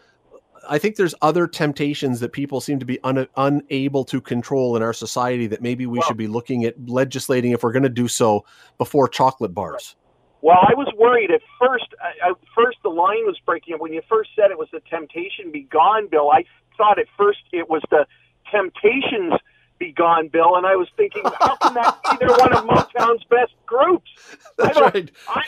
I 0.69 0.79
think 0.79 0.97
there's 0.97 1.15
other 1.21 1.47
temptations 1.47 2.21
that 2.21 2.33
people 2.33 2.61
seem 2.61 2.79
to 2.79 2.87
be 2.87 2.99
un, 3.03 3.27
unable 3.37 4.05
to 4.05 4.21
control 4.21 4.77
in 4.77 4.83
our 4.83 4.93
society 4.93 5.47
that 5.49 5.61
maybe 5.61 5.87
we 5.87 5.99
well, 5.99 6.09
should 6.09 6.17
be 6.17 6.29
looking 6.29 6.65
at 6.65 6.75
legislating 6.89 7.51
if 7.53 7.63
we're 7.63 7.73
going 7.73 7.83
to 7.83 7.89
do 7.89 8.09
so 8.09 8.45
before 8.79 9.09
chocolate 9.09 9.53
bars. 9.55 9.97
Well, 10.45 10.59
I 10.61 10.75
was 10.75 10.93
worried 10.95 11.31
at 11.31 11.41
first. 11.59 11.87
Uh, 11.97 12.29
at 12.29 12.37
first, 12.55 12.77
the 12.83 12.91
line 12.91 13.25
was 13.25 13.41
breaking 13.47 13.73
up. 13.73 13.81
When 13.81 13.95
you 13.95 14.03
first 14.11 14.29
said 14.37 14.51
it 14.51 14.59
was 14.59 14.69
the 14.71 14.81
Temptation 14.91 15.51
Be 15.51 15.63
Gone 15.63 16.07
bill, 16.11 16.31
I 16.31 16.45
thought 16.77 16.99
at 16.99 17.07
first 17.17 17.39
it 17.51 17.71
was 17.71 17.81
the 17.91 18.05
Temptations 18.53 19.33
Be 19.79 19.93
Gone 19.93 20.29
bill, 20.29 20.57
and 20.57 20.67
I 20.67 20.77
was 20.77 20.87
thinking, 20.99 21.23
how 21.41 21.57
can 21.57 21.73
that 21.73 21.99
be? 22.03 22.19
They're 22.21 22.37
one 22.37 22.53
of 22.53 22.65
Motown's 22.67 23.25
best 23.31 23.55
groups. 23.65 24.11
That's 24.59 24.77
I 24.77 24.81
right. 24.83 25.11
I, 25.31 25.43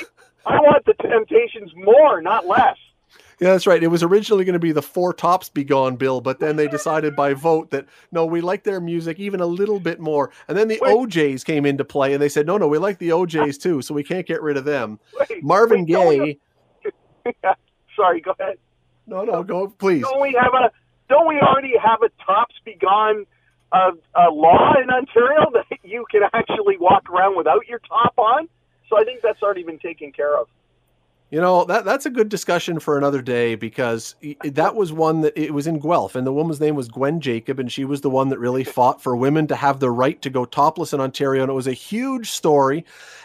I 0.47 0.57
want 0.61 0.87
the 0.87 0.95
Temptations 0.95 1.73
more, 1.77 2.23
not 2.23 2.47
less. 2.47 2.79
Yeah, 3.39 3.53
that's 3.53 3.67
right. 3.67 3.83
It 3.83 3.89
was 3.89 4.03
originally 4.03 4.45
going 4.47 4.55
to 4.55 4.59
be 4.59 4.73
the 4.73 4.83
Four 4.83 5.13
Tops 5.13 5.51
Be 5.51 5.63
Gone 5.63 5.97
bill, 5.97 6.23
but 6.23 6.41
then 6.41 6.57
they 6.57 6.69
decided 6.69 7.15
by 7.15 7.35
vote 7.35 7.71
that 7.71 7.87
no, 8.11 8.25
we 8.25 8.41
like 8.41 8.65
their 8.65 8.81
music 8.81 9.19
even 9.19 9.41
a 9.41 9.47
little 9.47 9.79
bit 9.79 10.01
more. 10.01 10.31
And 10.49 10.57
then 10.57 10.69
the 10.69 10.79
wait. 10.81 10.95
O'Jays 10.95 11.45
came 11.45 11.67
into 11.67 11.85
play, 11.85 12.15
and 12.15 12.23
they 12.23 12.31
said, 12.31 12.47
no, 12.47 12.57
no, 12.57 12.67
we 12.67 12.79
like 12.79 12.99
the 12.99 13.13
O'Jays 13.13 13.59
too, 13.59 13.83
so 13.83 13.93
we 13.95 14.03
can't 14.03 14.27
get 14.27 14.41
rid 14.41 14.57
of 14.57 14.65
them. 14.65 14.99
Wait, 15.19 15.45
Marvin 15.45 15.85
wait, 15.87 16.41
Gaye. 16.85 17.33
Sorry, 17.97 18.23
go 18.23 18.35
ahead. 18.41 18.57
No, 19.07 19.25
no, 19.25 19.43
go 19.43 19.69
please. 19.69 20.03
Don't 20.03 20.21
we 20.21 20.37
have 20.41 20.53
a? 20.55 20.71
Don't 21.09 21.29
we 21.29 21.37
already 21.37 21.75
have 21.83 22.01
a 22.03 22.09
Tops 22.25 22.55
Be 22.65 22.75
Gone 22.75 23.27
uh, 23.71 23.93
a 24.15 24.31
law 24.31 24.75
in 24.83 24.91
Ontario 24.91 25.51
that 25.53 25.67
you 25.85 26.05
can 26.11 26.23
actually 26.33 26.77
walk 26.79 27.09
around 27.11 27.37
without 27.37 27.67
your 27.69 27.81
top 27.81 28.15
on? 28.19 28.49
So 28.89 28.99
I 28.99 29.05
think 29.05 29.21
that's 29.23 29.43
already 29.43 29.63
been 29.63 29.79
taken 29.79 30.13
care 30.13 30.37
of. 30.37 30.49
You 31.29 31.41
know 31.41 31.65
that 31.65 31.85
that's 31.85 32.07
a 32.07 32.11
good 32.11 32.29
discussion 32.29 32.79
for 32.79 32.97
another 32.97 33.21
day 33.21 33.57
because 33.57 34.15
that 34.45 34.77
was 34.77 34.93
one 34.93 35.23
that 35.23 35.37
it 35.37 35.53
was 35.53 35.67
in 35.67 35.81
Guelph, 35.81 36.15
and 36.15 36.25
the 36.25 36.33
woman's 36.33 36.61
name 36.61 36.77
was 36.77 36.89
Gwen 36.89 37.21
Jacob, 37.21 37.59
and 37.59 37.71
she 37.71 37.85
was 37.85 38.01
the 38.01 38.11
one 38.11 38.29
that 38.29 38.39
really 38.39 38.63
fought 38.63 39.03
for 39.03 39.17
women 39.17 39.49
to 39.49 39.57
have 39.57 39.81
the 39.81 39.91
right 39.91 40.23
to 40.23 40.31
go 40.31 40.45
topless 40.45 40.93
in 40.93 41.01
Ontario, 41.01 41.43
and 41.43 41.51
it 41.51 41.55
was 41.55 41.67
a 41.67 41.73
huge 41.73 42.31
story, 42.31 42.85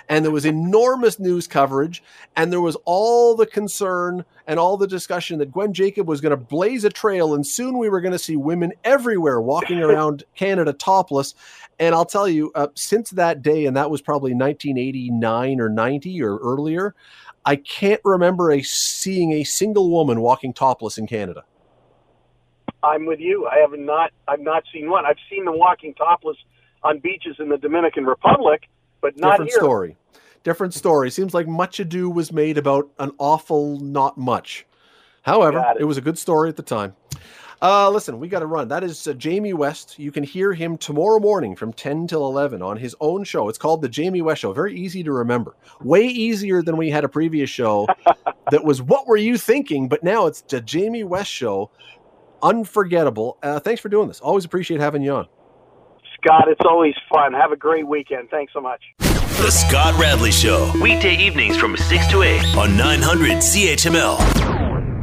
and 0.09 0.25
there 0.25 0.31
was 0.31 0.45
enormous 0.45 1.19
news 1.19 1.45
coverage, 1.45 2.01
and 2.35 2.51
there 2.51 2.59
was 2.59 2.75
all 2.85 3.35
the 3.35 3.45
concern 3.45 4.25
and 4.47 4.59
all 4.59 4.77
the 4.77 4.87
discussion 4.87 5.37
that 5.37 5.51
Gwen 5.51 5.71
Jacob 5.71 6.07
was 6.07 6.21
going 6.21 6.31
to 6.31 6.37
blaze 6.37 6.83
a 6.83 6.89
trail, 6.89 7.35
and 7.35 7.45
soon 7.45 7.77
we 7.77 7.87
were 7.87 8.01
going 8.01 8.13
to 8.13 8.17
see 8.17 8.35
women 8.35 8.73
everywhere 8.83 9.39
walking 9.39 9.77
around 9.83 10.23
Canada 10.33 10.73
topless, 10.73 11.35
and 11.77 11.93
I'll 11.93 12.05
tell 12.05 12.27
you, 12.27 12.51
uh, 12.55 12.69
since 12.73 13.11
that 13.11 13.43
day, 13.43 13.67
and 13.67 13.77
that 13.77 13.91
was 13.91 14.01
probably 14.01 14.33
1989 14.33 15.61
or 15.61 15.69
90 15.69 16.23
or 16.23 16.37
earlier. 16.37 16.95
I 17.45 17.55
can't 17.55 18.01
remember 18.03 18.51
a 18.51 18.61
seeing 18.61 19.33
a 19.33 19.43
single 19.43 19.89
woman 19.89 20.21
walking 20.21 20.53
topless 20.53 20.97
in 20.97 21.07
Canada. 21.07 21.43
I'm 22.83 23.05
with 23.05 23.19
you. 23.19 23.47
I 23.47 23.57
have 23.57 23.71
not. 23.77 24.11
I've 24.27 24.39
not 24.39 24.63
seen 24.73 24.89
one. 24.89 25.05
I've 25.05 25.17
seen 25.29 25.45
them 25.45 25.57
walking 25.57 25.93
topless 25.95 26.37
on 26.83 26.99
beaches 26.99 27.35
in 27.39 27.49
the 27.49 27.57
Dominican 27.57 28.05
Republic, 28.05 28.63
but 29.01 29.17
not 29.17 29.33
Different 29.33 29.51
here. 29.51 29.59
story. 29.59 29.97
Different 30.43 30.73
story. 30.73 31.11
Seems 31.11 31.33
like 31.33 31.47
much 31.47 31.79
ado 31.79 32.09
was 32.09 32.31
made 32.31 32.57
about 32.57 32.89
an 32.97 33.11
awful 33.19 33.79
not 33.79 34.17
much. 34.17 34.65
However, 35.21 35.63
it. 35.75 35.81
it 35.81 35.83
was 35.85 35.97
a 35.97 36.01
good 36.01 36.17
story 36.17 36.49
at 36.49 36.55
the 36.55 36.63
time. 36.63 36.95
Uh, 37.61 37.89
listen, 37.91 38.19
we 38.19 38.27
got 38.27 38.39
to 38.39 38.47
run. 38.47 38.67
That 38.69 38.83
is 38.83 39.07
uh, 39.07 39.13
Jamie 39.13 39.53
West. 39.53 39.99
You 39.99 40.11
can 40.11 40.23
hear 40.23 40.51
him 40.51 40.77
tomorrow 40.77 41.19
morning 41.19 41.55
from 41.55 41.71
10 41.71 42.07
till 42.07 42.25
11 42.25 42.61
on 42.63 42.77
his 42.77 42.95
own 42.99 43.23
show. 43.23 43.49
It's 43.49 43.59
called 43.59 43.83
The 43.83 43.89
Jamie 43.89 44.23
West 44.23 44.41
Show. 44.41 44.51
Very 44.51 44.75
easy 44.75 45.03
to 45.03 45.11
remember. 45.11 45.55
Way 45.79 46.07
easier 46.07 46.63
than 46.63 46.75
we 46.75 46.89
had 46.89 47.03
a 47.03 47.09
previous 47.09 47.51
show 47.51 47.87
that 48.51 48.63
was 48.63 48.81
What 48.81 49.07
Were 49.07 49.17
You 49.17 49.37
Thinking? 49.37 49.87
But 49.87 50.03
now 50.03 50.25
it's 50.25 50.41
The 50.41 50.59
Jamie 50.59 51.03
West 51.03 51.29
Show. 51.29 51.69
Unforgettable. 52.41 53.37
Uh, 53.43 53.59
thanks 53.59 53.79
for 53.79 53.89
doing 53.89 54.07
this. 54.07 54.19
Always 54.21 54.43
appreciate 54.43 54.79
having 54.79 55.03
you 55.03 55.13
on. 55.13 55.27
Scott, 56.15 56.47
it's 56.47 56.65
always 56.65 56.95
fun. 57.13 57.33
Have 57.33 57.51
a 57.51 57.55
great 57.55 57.85
weekend. 57.85 58.29
Thanks 58.31 58.53
so 58.53 58.61
much. 58.61 58.81
The 58.97 59.51
Scott 59.51 59.99
Radley 59.99 60.31
Show. 60.31 60.71
Weekday 60.81 61.15
evenings 61.17 61.57
from 61.57 61.77
6 61.77 62.07
to 62.07 62.23
8 62.23 62.57
on 62.57 62.75
900 62.75 63.37
CHML. 63.37 64.60